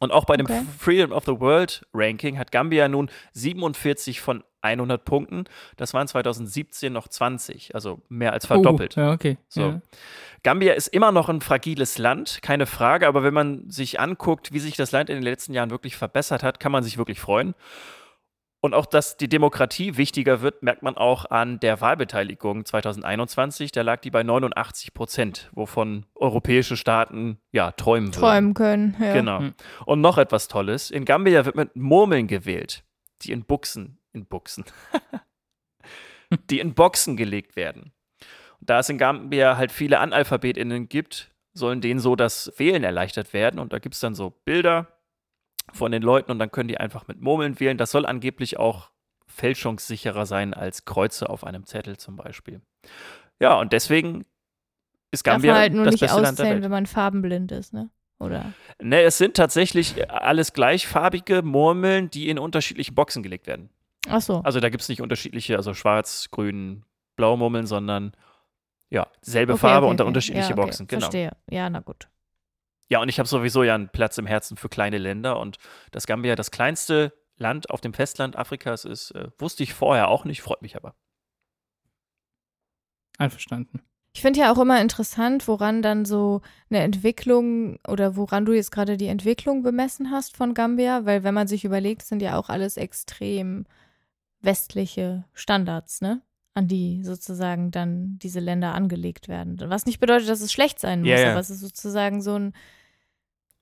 Und 0.00 0.12
auch 0.12 0.24
bei 0.24 0.36
dem 0.36 0.46
okay. 0.46 0.62
Freedom 0.78 1.12
of 1.12 1.24
the 1.24 1.40
World 1.40 1.86
Ranking 1.92 2.38
hat 2.38 2.52
Gambia 2.52 2.88
nun 2.88 3.10
47 3.32 4.20
von 4.20 4.44
100 4.60 5.04
Punkten. 5.04 5.44
Das 5.76 5.94
waren 5.94 6.06
2017 6.06 6.92
noch 6.92 7.08
20, 7.08 7.74
also 7.74 8.00
mehr 8.08 8.32
als 8.32 8.46
verdoppelt. 8.46 8.96
Oh, 8.96 9.00
ja, 9.00 9.12
okay. 9.12 9.38
So. 9.48 9.60
Ja. 9.60 9.80
Gambia 10.42 10.74
ist 10.74 10.88
immer 10.88 11.12
noch 11.12 11.28
ein 11.28 11.40
fragiles 11.40 11.98
Land, 11.98 12.40
keine 12.42 12.66
Frage, 12.66 13.08
aber 13.08 13.22
wenn 13.22 13.34
man 13.34 13.68
sich 13.70 13.98
anguckt, 13.98 14.52
wie 14.52 14.60
sich 14.60 14.76
das 14.76 14.92
Land 14.92 15.10
in 15.10 15.16
den 15.16 15.24
letzten 15.24 15.52
Jahren 15.52 15.70
wirklich 15.70 15.96
verbessert 15.96 16.42
hat, 16.42 16.60
kann 16.60 16.72
man 16.72 16.84
sich 16.84 16.98
wirklich 16.98 17.20
freuen. 17.20 17.54
Und 18.60 18.74
auch, 18.74 18.86
dass 18.86 19.16
die 19.16 19.28
Demokratie 19.28 19.96
wichtiger 19.96 20.40
wird, 20.40 20.64
merkt 20.64 20.82
man 20.82 20.96
auch 20.96 21.26
an 21.30 21.60
der 21.60 21.80
Wahlbeteiligung 21.80 22.64
2021. 22.64 23.70
Da 23.70 23.82
lag 23.82 24.00
die 24.00 24.10
bei 24.10 24.24
89 24.24 24.94
Prozent, 24.94 25.48
wovon 25.52 26.06
europäische 26.16 26.76
Staaten 26.76 27.38
ja 27.52 27.70
träumen, 27.70 28.10
träumen 28.10 28.54
können. 28.54 28.96
Ja. 29.00 29.12
Genau. 29.12 29.38
Hm. 29.40 29.54
Und 29.86 30.00
noch 30.00 30.18
etwas 30.18 30.48
Tolles: 30.48 30.90
In 30.90 31.04
Gambia 31.04 31.44
wird 31.44 31.54
mit 31.54 31.76
Murmeln 31.76 32.26
gewählt, 32.26 32.82
die 33.22 33.30
in 33.30 33.44
Buchsen, 33.44 34.00
in 34.12 34.26
Buchsen, 34.26 34.64
die 36.50 36.58
in 36.58 36.74
Boxen 36.74 37.16
gelegt 37.16 37.54
werden. 37.54 37.92
Und 38.60 38.70
da 38.70 38.80
es 38.80 38.88
in 38.88 38.98
Gambia 38.98 39.56
halt 39.56 39.70
viele 39.70 40.00
AnalphabetInnen 40.00 40.88
gibt, 40.88 41.30
sollen 41.52 41.80
denen 41.80 42.00
so 42.00 42.16
das 42.16 42.52
Wählen 42.56 42.82
erleichtert 42.82 43.32
werden. 43.32 43.60
Und 43.60 43.72
da 43.72 43.78
gibt 43.78 43.94
es 43.94 44.00
dann 44.00 44.16
so 44.16 44.30
Bilder 44.30 44.97
von 45.72 45.92
den 45.92 46.02
Leuten 46.02 46.30
und 46.30 46.38
dann 46.38 46.50
können 46.50 46.68
die 46.68 46.78
einfach 46.78 47.08
mit 47.08 47.20
Murmeln 47.20 47.58
wählen. 47.60 47.78
Das 47.78 47.90
soll 47.90 48.06
angeblich 48.06 48.58
auch 48.58 48.90
fälschungssicherer 49.26 50.26
sein 50.26 50.54
als 50.54 50.84
Kreuze 50.84 51.28
auf 51.28 51.44
einem 51.44 51.64
Zettel 51.64 51.96
zum 51.96 52.16
Beispiel. 52.16 52.60
Ja, 53.40 53.58
und 53.58 53.72
deswegen 53.72 54.24
ist 55.10 55.24
Gambia 55.24 55.52
Darf 55.52 55.56
man 55.56 55.62
halt 55.62 55.72
nur 55.74 55.84
das 55.84 55.92
nicht 55.92 56.00
beste 56.00 56.20
Land 56.20 56.38
der 56.38 56.46
Welt. 56.46 56.62
wenn 56.62 56.70
man 56.70 56.86
farbenblind 56.86 57.52
ist, 57.52 57.72
ne? 57.72 57.90
Oder? 58.20 58.52
Ne, 58.82 59.02
es 59.02 59.16
sind 59.16 59.36
tatsächlich 59.36 60.10
alles 60.10 60.52
gleichfarbige 60.52 61.42
Murmeln, 61.42 62.10
die 62.10 62.28
in 62.28 62.38
unterschiedliche 62.38 62.90
Boxen 62.92 63.22
gelegt 63.22 63.46
werden. 63.46 63.70
Ach 64.08 64.20
so. 64.20 64.40
Also 64.40 64.58
da 64.58 64.70
gibt 64.70 64.82
es 64.82 64.88
nicht 64.88 65.00
unterschiedliche, 65.00 65.56
also 65.56 65.72
schwarz, 65.72 66.28
grün, 66.30 66.84
blau 67.16 67.36
Murmeln, 67.36 67.66
sondern 67.66 68.12
ja, 68.90 69.06
selbe 69.20 69.52
okay, 69.52 69.60
Farbe 69.60 69.86
okay, 69.86 69.90
und 69.90 70.00
dann 70.00 70.06
okay. 70.06 70.08
unterschiedliche 70.08 70.50
ja, 70.50 70.56
Boxen. 70.56 70.86
Genau. 70.88 71.00
Verstehe. 71.00 71.32
Ja, 71.48 71.70
na 71.70 71.80
gut. 71.80 72.08
Ja, 72.88 73.00
und 73.00 73.08
ich 73.08 73.18
habe 73.18 73.28
sowieso 73.28 73.62
ja 73.62 73.74
einen 73.74 73.90
Platz 73.90 74.18
im 74.18 74.26
Herzen 74.26 74.56
für 74.56 74.68
kleine 74.68 74.98
Länder 74.98 75.38
und 75.38 75.58
das 75.90 76.06
Gambia 76.06 76.34
das 76.36 76.50
kleinste 76.50 77.12
Land 77.36 77.70
auf 77.70 77.80
dem 77.80 77.92
Festland 77.92 78.36
Afrikas 78.36 78.84
ist, 78.84 79.10
äh, 79.12 79.28
wusste 79.38 79.62
ich 79.62 79.74
vorher 79.74 80.08
auch 80.08 80.24
nicht, 80.24 80.42
freut 80.42 80.62
mich 80.62 80.76
aber. 80.76 80.94
Einverstanden. 83.18 83.82
Ich 84.14 84.22
finde 84.22 84.40
ja 84.40 84.52
auch 84.52 84.58
immer 84.58 84.80
interessant, 84.80 85.46
woran 85.46 85.82
dann 85.82 86.04
so 86.04 86.40
eine 86.70 86.80
Entwicklung 86.80 87.78
oder 87.86 88.16
woran 88.16 88.46
du 88.46 88.52
jetzt 88.52 88.72
gerade 88.72 88.96
die 88.96 89.06
Entwicklung 89.06 89.62
bemessen 89.62 90.10
hast 90.10 90.36
von 90.36 90.54
Gambia, 90.54 91.04
weil 91.04 91.22
wenn 91.22 91.34
man 91.34 91.46
sich 91.46 91.64
überlegt, 91.64 92.02
sind 92.02 92.22
ja 92.22 92.36
auch 92.38 92.48
alles 92.48 92.76
extrem 92.76 93.66
westliche 94.40 95.24
Standards, 95.34 96.00
ne? 96.00 96.22
An 96.54 96.66
die 96.66 97.04
sozusagen 97.04 97.70
dann 97.70 98.18
diese 98.18 98.40
Länder 98.40 98.74
angelegt 98.74 99.28
werden. 99.28 99.56
Was 99.68 99.86
nicht 99.86 100.00
bedeutet, 100.00 100.28
dass 100.28 100.40
es 100.40 100.52
schlecht 100.52 100.80
sein 100.80 101.00
muss, 101.00 101.10
Ja, 101.10 101.20
ja. 101.20 101.30
aber 101.30 101.40
es 101.40 101.50
ist 101.50 101.60
sozusagen 101.60 102.20
so 102.20 102.34
ein 102.36 102.54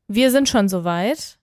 Wir 0.09 0.31
sind 0.31 0.49
schon 0.49 0.69
so 0.69 0.85
weit. 0.85 1.39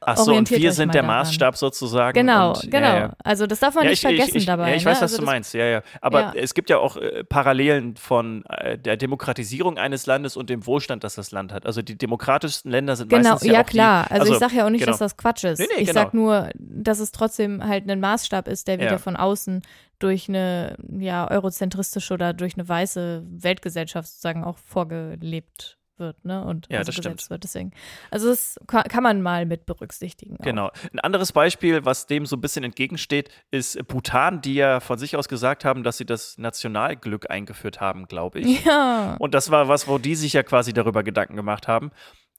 Ach 0.00 0.16
so, 0.16 0.34
und 0.34 0.50
wir 0.50 0.72
sind 0.72 0.94
der 0.94 1.02
daran. 1.02 1.18
Maßstab 1.18 1.56
sozusagen. 1.56 2.14
Genau, 2.14 2.54
und, 2.54 2.70
genau. 2.70 2.86
Ja, 2.86 2.98
ja. 2.98 3.12
Also 3.22 3.46
das 3.46 3.60
darf 3.60 3.74
man 3.74 3.84
Ja, 3.84 3.90
nicht 3.90 4.00
vergessen 4.00 4.36
ich, 4.38 4.46
dabei. 4.46 4.70
Ja, 4.70 4.76
ich 4.76 4.84
weiß, 4.84 4.98
ne? 4.98 5.04
was 5.04 5.12
also 5.12 5.18
du 5.18 5.26
meinst. 5.26 5.54
Ja, 5.54 5.66
ja. 5.66 5.82
Aber 6.00 6.34
es 6.34 6.54
gibt 6.54 6.70
ja 6.70 6.78
auch 6.78 6.96
äh, 6.96 7.24
Parallelen 7.24 7.96
von 7.96 8.44
äh, 8.46 8.78
der 8.78 8.96
Demokratisierung 8.96 9.78
eines 9.78 10.06
Landes 10.06 10.36
und 10.36 10.48
dem 10.48 10.66
Wohlstand, 10.66 11.04
das 11.04 11.16
das 11.16 11.30
Land 11.30 11.52
hat. 11.52 11.66
Also 11.66 11.82
die 11.82 11.96
demokratischsten 11.96 12.70
Länder 12.70 12.96
sind 12.96 13.10
Genau, 13.10 13.32
meistens 13.32 13.48
ja, 13.48 13.52
ja, 13.54 13.64
klar. 13.64 14.06
Die, 14.08 14.12
also, 14.12 14.32
ich 14.32 14.38
sage 14.38 14.56
ja 14.56 14.66
auch 14.66 14.70
nicht, 14.70 14.80
genau. 14.80 14.92
dass 14.92 14.98
das 14.98 15.16
Quatsch 15.16 15.44
ist. 15.44 15.58
Nee, 15.58 15.66
nee, 15.76 15.82
ich 15.82 15.88
genau. 15.88 16.00
sag 16.00 16.14
nur, 16.14 16.48
dass 16.54 16.98
es 16.98 17.12
trotzdem 17.12 17.66
halt 17.66 17.88
ein 17.88 18.00
Maßstab 18.00 18.48
ist, 18.48 18.68
der 18.68 18.80
wieder 18.80 18.98
von 18.98 19.16
außen 19.16 19.62
durch 19.98 20.28
eine 20.28 20.76
ja 20.98 21.30
eurozentristische 21.30 22.14
oder 22.14 22.32
durch 22.32 22.54
eine 22.54 22.68
weiße 22.68 23.24
Weltgesellschaft 23.26 24.08
sozusagen 24.08 24.44
auch 24.44 24.58
vorgelebt 24.58 25.78
wird, 25.98 26.24
ne? 26.24 26.44
Und 26.44 26.66
Ja, 26.70 26.78
also 26.78 26.92
das 26.92 26.96
stimmt. 26.96 27.30
wird. 27.30 27.44
Deswegen. 27.44 27.72
Also 28.10 28.28
das 28.28 28.58
kann, 28.66 29.02
man 29.02 29.22
mal 29.22 29.46
mit 29.46 29.66
berücksichtigen. 29.66 30.36
auch. 30.38 30.44
Genau. 30.44 30.70
Ein 30.92 31.00
anderes 31.00 31.32
Beispiel, 31.32 31.84
was 31.84 32.06
dem 32.06 32.26
so 32.26 32.36
ein 32.36 32.40
bisschen 32.40 32.64
entgegensteht, 32.64 33.30
ist 33.50 33.86
Bhutan, 33.88 34.40
die 34.40 34.54
ja 34.54 34.80
von 34.80 34.98
sich 34.98 35.16
aus 35.16 35.28
gesagt 35.28 35.64
haben, 35.64 35.82
dass 35.82 35.98
sie 35.98 36.06
das 36.06 36.38
Nationalglück 36.38 37.30
eingeführt 37.30 37.80
haben, 37.80 38.06
glaube 38.06 38.40
ich. 38.40 38.64
Ja. 38.64 39.16
Und 39.18 39.34
das 39.34 39.50
war 39.50 39.68
was, 39.68 39.86
wo 39.88 39.98
die 39.98 40.14
sich 40.14 40.32
ja 40.32 40.42
quasi 40.42 40.72
darüber 40.72 41.02
Gedanken 41.02 41.36
gemacht 41.36 41.68
haben. 41.68 41.90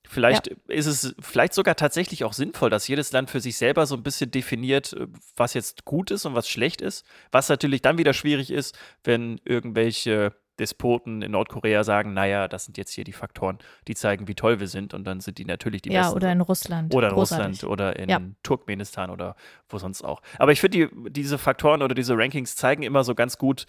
Vielleicht 0.10 0.48
ist 0.68 0.86
es 0.86 1.16
vielleicht 1.20 1.54
sogar 1.54 1.76
tatsächlich 1.76 2.24
auch 2.24 2.34
sinnvoll, 2.34 2.70
dass 2.70 2.88
jedes 2.88 3.12
Land 3.12 3.30
für 3.30 3.42
sich 3.42 3.58
selber 3.58 3.86
so 3.86 3.96
ein 3.96 4.04
bisschen 4.04 4.32
definiert, 4.32 4.96
was 5.36 5.54
jetzt 5.54 5.86
gut 5.86 6.12
ist 6.12 6.26
und 6.26 6.34
was 6.34 6.48
schlecht 6.48 6.82
ist. 6.82 7.06
Was 7.32 7.50
natürlich 7.50 7.82
dann 7.82 7.98
wieder 7.98 8.14
schwierig 8.14 8.52
ist, 8.52 8.78
wenn 9.04 9.42
irgendwelche 9.44 10.34
Despoten 10.60 11.22
in 11.22 11.32
Nordkorea 11.32 11.84
sagen, 11.84 12.14
naja, 12.14 12.48
das 12.48 12.66
sind 12.66 12.78
jetzt 12.78 12.92
hier 12.92 13.04
die 13.04 13.14
Faktoren, 13.14 13.60
die 13.88 13.96
zeigen, 13.96 14.28
wie 14.28 14.36
toll 14.36 14.60
wir 14.60 14.68
sind 14.68 14.94
und 14.94 15.06
dann 15.06 15.20
sind 15.20 15.38
die 15.38 15.46
natürlich 15.46 15.82
die 15.82 15.92
ja, 15.92 16.02
besten. 16.04 16.16
oder 16.16 16.32
in 16.32 16.42
Russland. 16.42 16.94
Oder 16.96 17.10
in 17.10 17.14
Großartig. 17.14 17.48
Russland 17.64 17.72
oder 17.72 17.96
in 17.98 18.10
Ja. 18.10 18.22
Turkmenistan 18.44 19.10
oder 19.10 19.36
wo 19.70 19.78
sonst 19.78 20.04
auch. 20.04 20.22
Aber 20.40 20.52
ich 20.52 20.60
finde, 20.62 20.88
die, 20.88 21.12
diese 21.12 21.38
Faktoren 21.38 21.82
oder 21.82 21.96
diese 21.96 22.18
Rankings 22.18 22.56
zeigen 22.56 22.84
immer 22.84 23.04
so 23.04 23.16
ganz 23.16 23.38
gut 23.38 23.66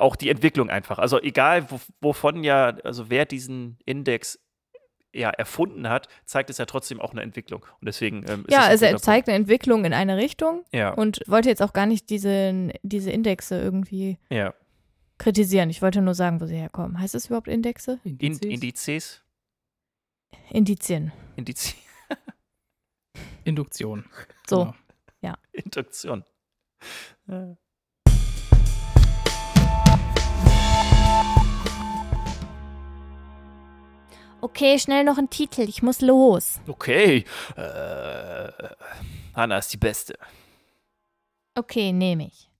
auch 0.00 0.16
die 0.16 0.30
Entwicklung 0.30 0.68
einfach. 0.68 0.98
Also 0.98 1.20
egal, 1.22 1.70
wo, 1.70 1.80
wovon 2.00 2.42
ja, 2.44 2.76
also 2.84 3.08
wer 3.08 3.24
diesen 3.24 3.78
Index 3.84 4.38
ja 5.14 5.30
erfunden 5.30 5.88
hat, 5.88 6.08
zeigt 6.26 6.50
es 6.50 6.58
ja 6.58 6.66
trotzdem 6.66 7.00
auch 7.00 7.12
eine 7.12 7.22
Entwicklung. 7.22 7.62
Und 7.80 7.86
deswegen 7.86 8.24
ähm, 8.28 8.44
ist 8.46 8.52
Ja, 8.52 8.64
ein 8.64 8.70
also 8.70 8.84
er 8.84 8.96
zeigt 8.98 9.28
eine 9.28 9.36
Entwicklung 9.36 9.84
in 9.84 9.94
eine 9.94 10.16
Richtung. 10.16 10.64
Ja, 10.72 10.90
und 10.92 11.20
wollte 11.26 11.48
jetzt 11.48 11.62
auch 11.62 11.72
gar 11.72 11.86
nicht 11.86 12.10
diese, 12.10 12.70
diese 12.82 13.10
Indexe 13.10 13.58
irgendwie 13.58 14.18
ja. 14.28 14.52
Kritisieren. 15.18 15.70
Ich 15.70 15.82
wollte 15.82 16.02
nur 16.02 16.14
sagen, 16.14 16.40
wo 16.40 16.46
sie 16.46 16.56
herkommen. 16.56 16.98
Heißt 17.00 17.14
es 17.14 17.26
überhaupt 17.26 17.48
Indexe? 17.48 18.00
In, 18.04 18.16
Indizes? 18.18 18.44
Indizes? 18.52 19.22
Indizien. 20.50 21.12
Indiz 21.36 21.74
Induktion. 23.44 24.04
So. 24.48 24.64
Genau. 24.64 24.76
Induktion. 25.52 26.24
Ja. 27.26 27.56
Okay, 34.40 34.78
schnell 34.78 35.02
noch 35.04 35.18
ein 35.18 35.30
Titel. 35.30 35.62
Ich 35.62 35.82
muss 35.82 36.00
los. 36.00 36.60
Okay. 36.68 37.24
Äh, 37.56 38.52
Hanna 39.34 39.58
ist 39.58 39.72
die 39.72 39.76
Beste. 39.76 40.18
Okay, 41.54 41.92
nehme 41.92 42.26
ich. 42.26 42.50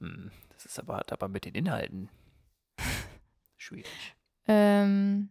Hm, 0.00 0.30
das 0.66 0.72
ist 0.72 0.78
aber, 0.80 0.96
hat 0.96 1.12
aber 1.12 1.28
mit 1.28 1.44
den 1.44 1.54
Inhalten 1.54 2.10
schwierig. 3.56 4.16
Ähm, 4.48 5.30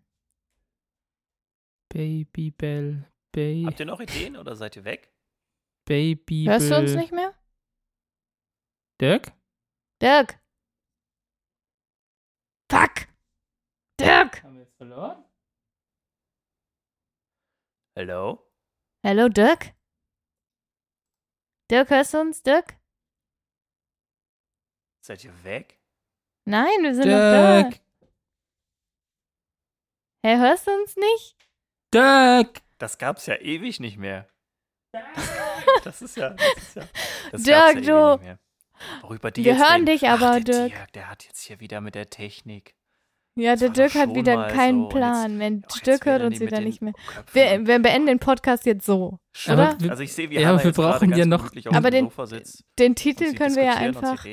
Baby 1.90 2.52
Bell, 2.52 3.12
Baby, 3.34 3.66
Habt 3.66 3.82
ihr 3.82 3.86
noch 3.86 4.00
Ideen 4.00 4.38
oder 4.38 4.56
seid 4.56 4.78
ihr 4.78 4.86
weg? 4.86 5.14
Baby 5.84 6.46
hörst 6.46 6.72
du 6.72 6.78
uns 6.78 6.96
nicht 6.96 7.12
mehr? 7.12 7.34
Dirk? 9.02 9.34
Dirk! 10.02 10.40
Fuck! 12.72 13.08
Dirk! 14.00 14.42
Haben 14.42 14.56
wir 14.56 14.62
jetzt 14.62 14.78
verloren? 14.78 15.26
Hallo? 17.98 18.50
Hallo, 19.04 19.28
Dirk? 19.28 19.74
Dirk, 21.70 21.90
hörst 21.90 22.14
du 22.14 22.22
uns, 22.22 22.42
Dirk? 22.42 22.78
Seid 25.06 25.24
ihr 25.24 25.44
weg? 25.44 25.78
Nein, 26.46 26.82
wir 26.82 26.96
sind 26.96 27.06
noch 27.06 27.12
da. 27.16 27.62
Dirk! 27.62 27.76
Hä, 30.26 30.38
hörst 30.38 30.66
du 30.66 30.72
uns 30.72 30.96
nicht? 30.96 31.36
Dirk! 31.94 32.62
Das 32.80 32.98
gab's 32.98 33.28
ja 33.28 33.36
ewig 33.36 33.80
nicht 33.80 33.98
mehr. 34.00 34.28
Das 35.84 36.02
ist 36.02 36.18
ja. 36.18 36.32
Das 36.32 36.58
ist 36.58 36.76
ja 36.76 36.84
das 37.32 37.44
Dirk, 37.44 37.56
gab's 37.76 37.76
ja 37.76 37.78
ewig 37.78 37.86
du- 37.86 38.12
nicht 38.14 38.24
mehr. 38.24 38.40
Worüber 39.04 39.30
die 39.30 39.46
Wir 39.46 39.54
jetzt 39.54 39.70
hören 39.70 39.86
dich 39.86 40.08
aber, 40.10 40.26
Ach, 40.32 40.40
der 40.40 40.70
Dirk. 40.70 40.74
Dirk. 40.74 40.94
Der 40.94 41.10
hat 41.12 41.24
jetzt 41.26 41.42
hier 41.42 41.60
wieder 41.60 41.82
mit 41.82 41.94
der 41.94 42.10
Technik. 42.10 42.76
Ja, 43.36 43.52
Das 43.52 43.60
der 43.60 43.70
Dirk 43.70 43.94
hat 43.94 44.06
schon 44.08 44.16
wieder 44.16 44.48
keinen 44.48 44.84
so. 44.84 44.90
Plan. 44.90 45.40
jetzt- 45.40 45.66
Ach, 45.70 45.76
jetzt 45.76 45.86
Dirk 45.86 46.06
hört 46.08 46.24
uns 46.24 46.40
wieder 46.40 46.62
nicht 46.62 46.82
mehr. 46.82 46.94
Wir, 47.32 47.68
wir 47.68 47.78
beenden 47.80 48.08
den 48.08 48.18
Podcast 48.20 48.66
jetzt 48.66 48.88
so. 48.88 49.20
Aber 49.46 49.54
Oder? 49.74 49.80
wir- 49.82 49.92
also 49.92 50.02
ich 50.02 50.14
sehe, 50.14 50.32
wie 50.32 50.40
Ja, 50.40 50.50
aber 50.50 50.58
wir 50.60 50.66
jetzt 50.66 50.76
gerade 50.78 50.94
brauchen 50.98 51.10
ganz 51.12 51.20
ja 51.20 51.26
noch- 51.28 51.52
Aber 51.76 51.92
dem 51.92 52.06
den- 52.06 52.06
Sofa 52.06 52.26
sitzt 52.26 52.64
Den 52.80 52.96
Titel 52.96 53.36
können 53.36 53.56
wir 53.56 53.64
ja 53.66 53.76
einfach. 53.76 54.26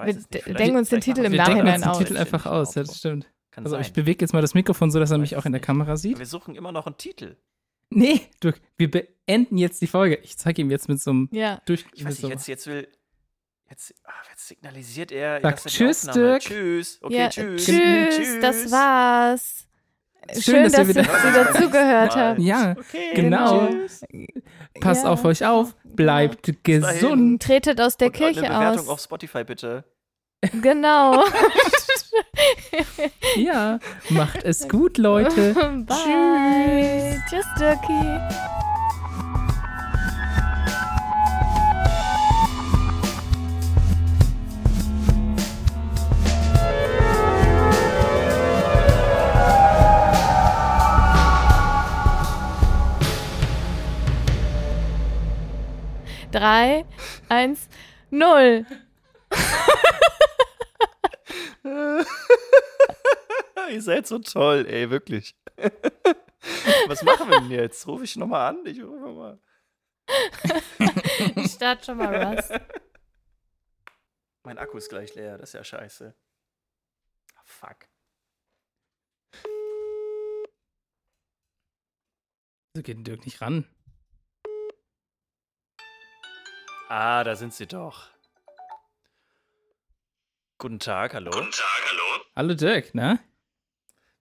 Weiß 0.00 0.28
Wir 0.44 0.54
denken 0.54 0.76
uns 0.76 0.88
den 0.88 1.00
Titel 1.00 1.20
im 1.24 1.32
wir 1.32 1.38
wir 1.38 1.44
denken 1.44 1.64
Nachhinein 1.64 1.74
uns 1.76 1.82
den 1.82 1.90
aus. 1.90 1.98
Titel 1.98 2.16
einfach 2.16 2.46
aus, 2.46 2.74
ja, 2.74 2.82
das 2.82 2.98
stimmt. 2.98 3.30
Kann 3.50 3.64
Also 3.64 3.76
sein. 3.76 3.82
ich 3.82 3.92
bewege 3.92 4.24
jetzt 4.24 4.32
mal 4.32 4.42
das 4.42 4.54
Mikrofon 4.54 4.90
so, 4.90 4.98
dass 4.98 5.10
er 5.10 5.16
Ich 5.16 5.20
mich 5.20 5.36
auch 5.36 5.46
in 5.46 5.52
der 5.52 5.60
Kamera 5.60 5.96
sieht. 5.96 6.18
Wir 6.18 6.26
suchen 6.26 6.54
immer 6.54 6.72
noch 6.72 6.86
einen 6.86 6.96
Titel. 6.96 7.36
Nee, 7.90 8.20
Dirk, 8.42 8.60
wir 8.76 8.88
beenden 8.90 9.58
jetzt 9.58 9.82
die 9.82 9.88
Folge. 9.88 10.16
Ich 10.22 10.38
zeige 10.38 10.62
ihm 10.62 10.70
jetzt 10.70 10.88
mit 10.88 11.00
so 11.00 11.10
einem 11.10 11.28
Ja. 11.32 11.60
durch. 11.66 11.84
Ich 11.92 12.04
weiß 12.04 12.18
so 12.18 12.28
nicht, 12.28 12.34
jetzt, 12.36 12.46
jetzt 12.46 12.66
will. 12.68 12.88
Jetzt, 13.68 13.94
ah, 14.04 14.12
jetzt 14.30 14.48
signalisiert 14.48 15.12
er. 15.12 15.40
Sag 15.40 15.64
tschüss, 15.64 16.02
Dirk. 16.02 16.42
Tschüss. 16.42 16.98
Okay, 17.02 17.16
ja, 17.16 17.28
tschüss. 17.28 17.64
Tschüss, 17.64 18.40
das 18.40 18.70
war's. 18.70 19.66
Schön, 20.32 20.42
Schön, 20.42 20.62
dass 20.64 20.72
dass, 20.72 20.80
ihr 20.80 20.88
wieder- 20.88 21.04
Sie 21.04 21.32
dazugehört 21.52 22.16
haben. 22.16 22.42
Ja, 22.42 22.72
Okay, 22.78 23.10
genau. 23.14 23.68
Tschüss. 23.68 24.02
passt 24.80 25.04
Ja. 25.04 25.10
auf 25.10 25.24
euch 25.24 25.44
auf, 25.44 25.74
bleibt 25.84 26.48
dahin. 26.48 26.82
gesund. 26.82 27.42
Tretet 27.42 27.80
aus 27.80 27.96
der 27.96 28.08
Und 28.08 28.12
Kirche 28.14 28.40
eine 28.44 28.54
Bewertung 28.54 28.84
aus. 28.86 28.88
auf 28.88 29.00
Spotify 29.00 29.44
bitte. 29.44 29.84
Genau. 30.62 31.24
Ja, 33.36 33.78
macht 34.10 34.42
es 34.44 34.68
gut, 34.68 34.98
Leute. 34.98 35.54
Bye. 35.86 37.22
Tschüss, 37.28 37.46
Dirkie. 37.58 38.18
Drei, 56.32 56.84
eins, 57.28 57.68
null. 58.10 58.64
Ihr 63.70 63.82
seid 63.82 64.06
so 64.06 64.20
toll, 64.20 64.66
ey, 64.66 64.90
wirklich. 64.90 65.36
Was 66.86 67.02
machen 67.02 67.28
wir 67.28 67.40
denn 67.40 67.50
jetzt? 67.50 67.86
Rufe 67.86 68.04
ich 68.04 68.16
nochmal 68.16 68.48
an? 68.50 68.64
Ich 68.66 68.82
rufe 68.82 69.00
nochmal. 69.00 69.38
Ich 71.36 71.52
starte 71.52 71.84
schon 71.84 71.98
mal 71.98 72.14
Rust. 72.14 72.52
Mein 74.42 74.58
Akku 74.58 74.78
ist 74.78 74.88
gleich 74.88 75.14
leer, 75.14 75.38
das 75.38 75.50
ist 75.50 75.54
ja 75.54 75.62
scheiße. 75.64 76.14
Ah, 77.34 77.42
fuck. 77.44 77.86
So 82.74 82.82
geht 82.82 83.06
Dirk 83.06 83.24
nicht 83.24 83.40
ran. 83.40 83.66
Ah, 86.92 87.22
da 87.22 87.36
sind 87.36 87.54
sie 87.54 87.66
doch. 87.68 88.08
Guten 90.58 90.80
Tag, 90.80 91.14
hallo. 91.14 91.30
Guten 91.30 91.50
Tag, 91.52 91.82
hallo. 91.88 92.24
Hallo 92.34 92.54
Dirk, 92.54 92.94
ne? 92.94 93.20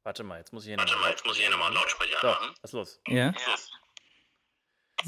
Warte 0.04 0.24
mal, 0.24 0.38
jetzt 0.38 0.54
muss 0.54 0.64
ich 0.64 0.70
hier 0.70 0.78
Warte 0.78 0.92
nochmal. 0.94 1.08
mal, 1.10 1.12
jetzt 1.12 1.26
muss 1.26 1.36
ich 1.36 1.42
hier 1.42 1.50
nochmal 1.50 1.68
einen 1.68 1.76
Lautsprecher 1.78 2.18
So, 2.22 2.28
machen. 2.28 2.50
was 2.62 2.70
ist 2.70 2.74
los? 2.74 3.02
Ja. 3.08 3.16
Ja. 3.16 3.34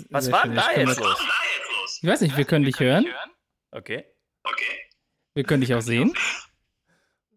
Was 0.10 0.26
Sehr 0.26 0.34
war 0.34 0.44
denn 0.44 0.56
da 0.56 0.72
jetzt 0.72 0.90
das- 0.90 0.98
los? 1.00 1.08
Was 1.12 1.20
ist 1.20 1.28
da 1.30 1.34
jetzt 1.60 1.72
los? 1.80 2.00
Ich 2.02 2.10
weiß 2.10 2.22
nicht, 2.22 2.38
wir 2.38 2.46
können 2.46 2.66
dich 2.66 2.80
hören. 2.80 3.06
Okay. 3.72 4.06
Okay. 4.44 4.90
Wir 5.36 5.44
können 5.44 5.62
dich 5.62 5.76
auch 5.76 5.82
sehen. 5.82 6.18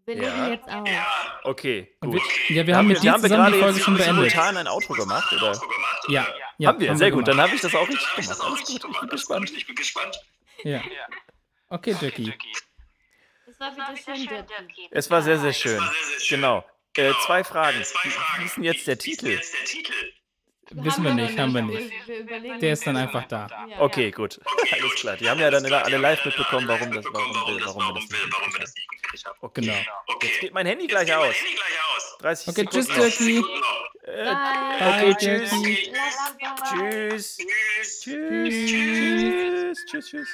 Wir 0.07 0.17
Ja. 0.17 0.49
jetzt 0.49 0.69
auf. 0.69 0.89
Ja, 0.89 1.41
Okay, 1.45 1.97
gut. 2.01 2.15
wir, 2.15 2.57
ja, 2.57 2.67
wir 2.67 2.77
haben 2.77 2.89
mit 2.89 3.03
dir 3.03 3.13
haben 3.13 3.23
wir 3.23 3.29
zusammen 3.29 3.47
die 3.47 3.53
gerade 3.53 3.63
Folge 3.63 3.77
jetzt 3.77 3.85
schon 3.85 3.97
beendet. 3.97 4.15
simultan 4.33 4.57
ein 4.57 4.69
Outro 4.69 4.95
gemacht, 4.95 5.31
oder? 5.35 5.53
gemacht. 5.53 6.05
Ja, 6.09 6.27
ja, 6.59 6.69
haben 6.69 6.81
wir, 6.81 6.97
sehr 6.97 7.11
gut. 7.11 7.25
gemacht. 7.25 7.29
Dann 7.39 7.41
habe 7.47 7.55
ich 7.55 7.61
das 7.61 7.75
auch 7.75 7.89
richtig 7.89 8.07
ich 8.19 8.27
das 8.27 8.39
gemacht. 8.39 8.53
auch 8.53 8.59
richtig 8.59 8.81
gut, 8.81 8.91
ich 8.91 9.01
bin 9.01 9.09
gemacht. 9.09 9.11
gespannt. 9.11 9.51
Ich 9.57 9.67
bin 9.67 9.77
gespannt. 9.77 10.17
Ja. 10.63 10.83
Okay, 11.69 11.95
Dirkie. 12.01 12.33
Das 13.47 13.61
war 13.61 13.75
wieder 13.77 13.97
schön, 13.97 14.27
Dirkie. 14.47 14.89
Es 14.91 15.11
war 15.11 15.23
sehr, 15.23 15.39
sehr 15.39 15.53
schön. 15.53 15.83
Genau. 16.29 16.65
Äh, 16.97 17.13
zwei 17.25 17.43
Fragen. 17.43 17.83
Zwei 17.83 18.09
Wie- 18.39 18.45
ist 18.45 18.57
denn 18.57 18.65
jetzt 18.65 18.87
der 18.87 18.95
Wie 19.05 19.11
ist 19.11 19.55
Titel? 19.67 20.13
Wissen 20.71 21.05
wir 21.05 21.15
nicht, 21.15 21.39
haben 21.39 21.55
wir 21.55 21.63
nicht. 21.63 21.93
Der 22.63 22.73
ist 22.73 22.87
dann 22.87 22.97
einfach 22.97 23.25
da. 23.25 23.49
Okay, 23.79 24.11
gut. 24.11 24.41
Alles 24.73 24.95
klar. 24.95 25.17
Die 25.17 25.29
haben 25.29 25.41
ja 25.41 25.51
dann 25.51 25.65
alle 25.73 25.97
live 25.97 26.25
mitbekommen, 26.25 26.67
warum 26.69 26.93
das, 26.93 27.05
warum, 27.05 27.35
warum, 27.35 27.55
will, 27.55 27.61
das, 27.61 27.67
warum 27.67 27.83
warum, 27.83 27.95
wir 27.97 28.01
das 28.01 28.11
will, 28.11 28.19
nicht 28.25 28.33
warum 28.33 28.53
wir 28.53 28.61
das 28.61 28.75
nicht 28.75 28.89
gekriegt 28.89 29.25
haben. 29.27 29.39
Okay. 29.41 29.61
Genau. 29.61 29.79
Okay. 30.07 30.27
Jetzt 30.27 30.41
geht 30.41 30.55
mein 30.55 30.67
Handy 30.67 30.87
gleich 30.87 31.07
geht 31.07 31.17
mein 31.17 31.29
aus. 31.29 31.37
Handy 31.37 31.55
gleich 31.55 31.97
aus. 31.97 32.19
30 32.19 32.49
Okay, 32.49 32.67
tschüss, 32.71 32.87
Sekunden 32.87 33.09
noch. 33.09 33.17
Dirkie. 33.17 33.45
Äh, 34.07 34.25
Bye. 34.25 35.11
Okay, 35.11 35.15
tschüss. 35.19 35.51
Dirkie. 35.51 35.93
Tschüss. 36.65 37.37
Tschüss. 37.37 38.67
Tschüss. 38.67 38.67
Tschüss. 38.67 39.85
Tschüss. 39.87 40.07
Tschüss. 40.09 40.29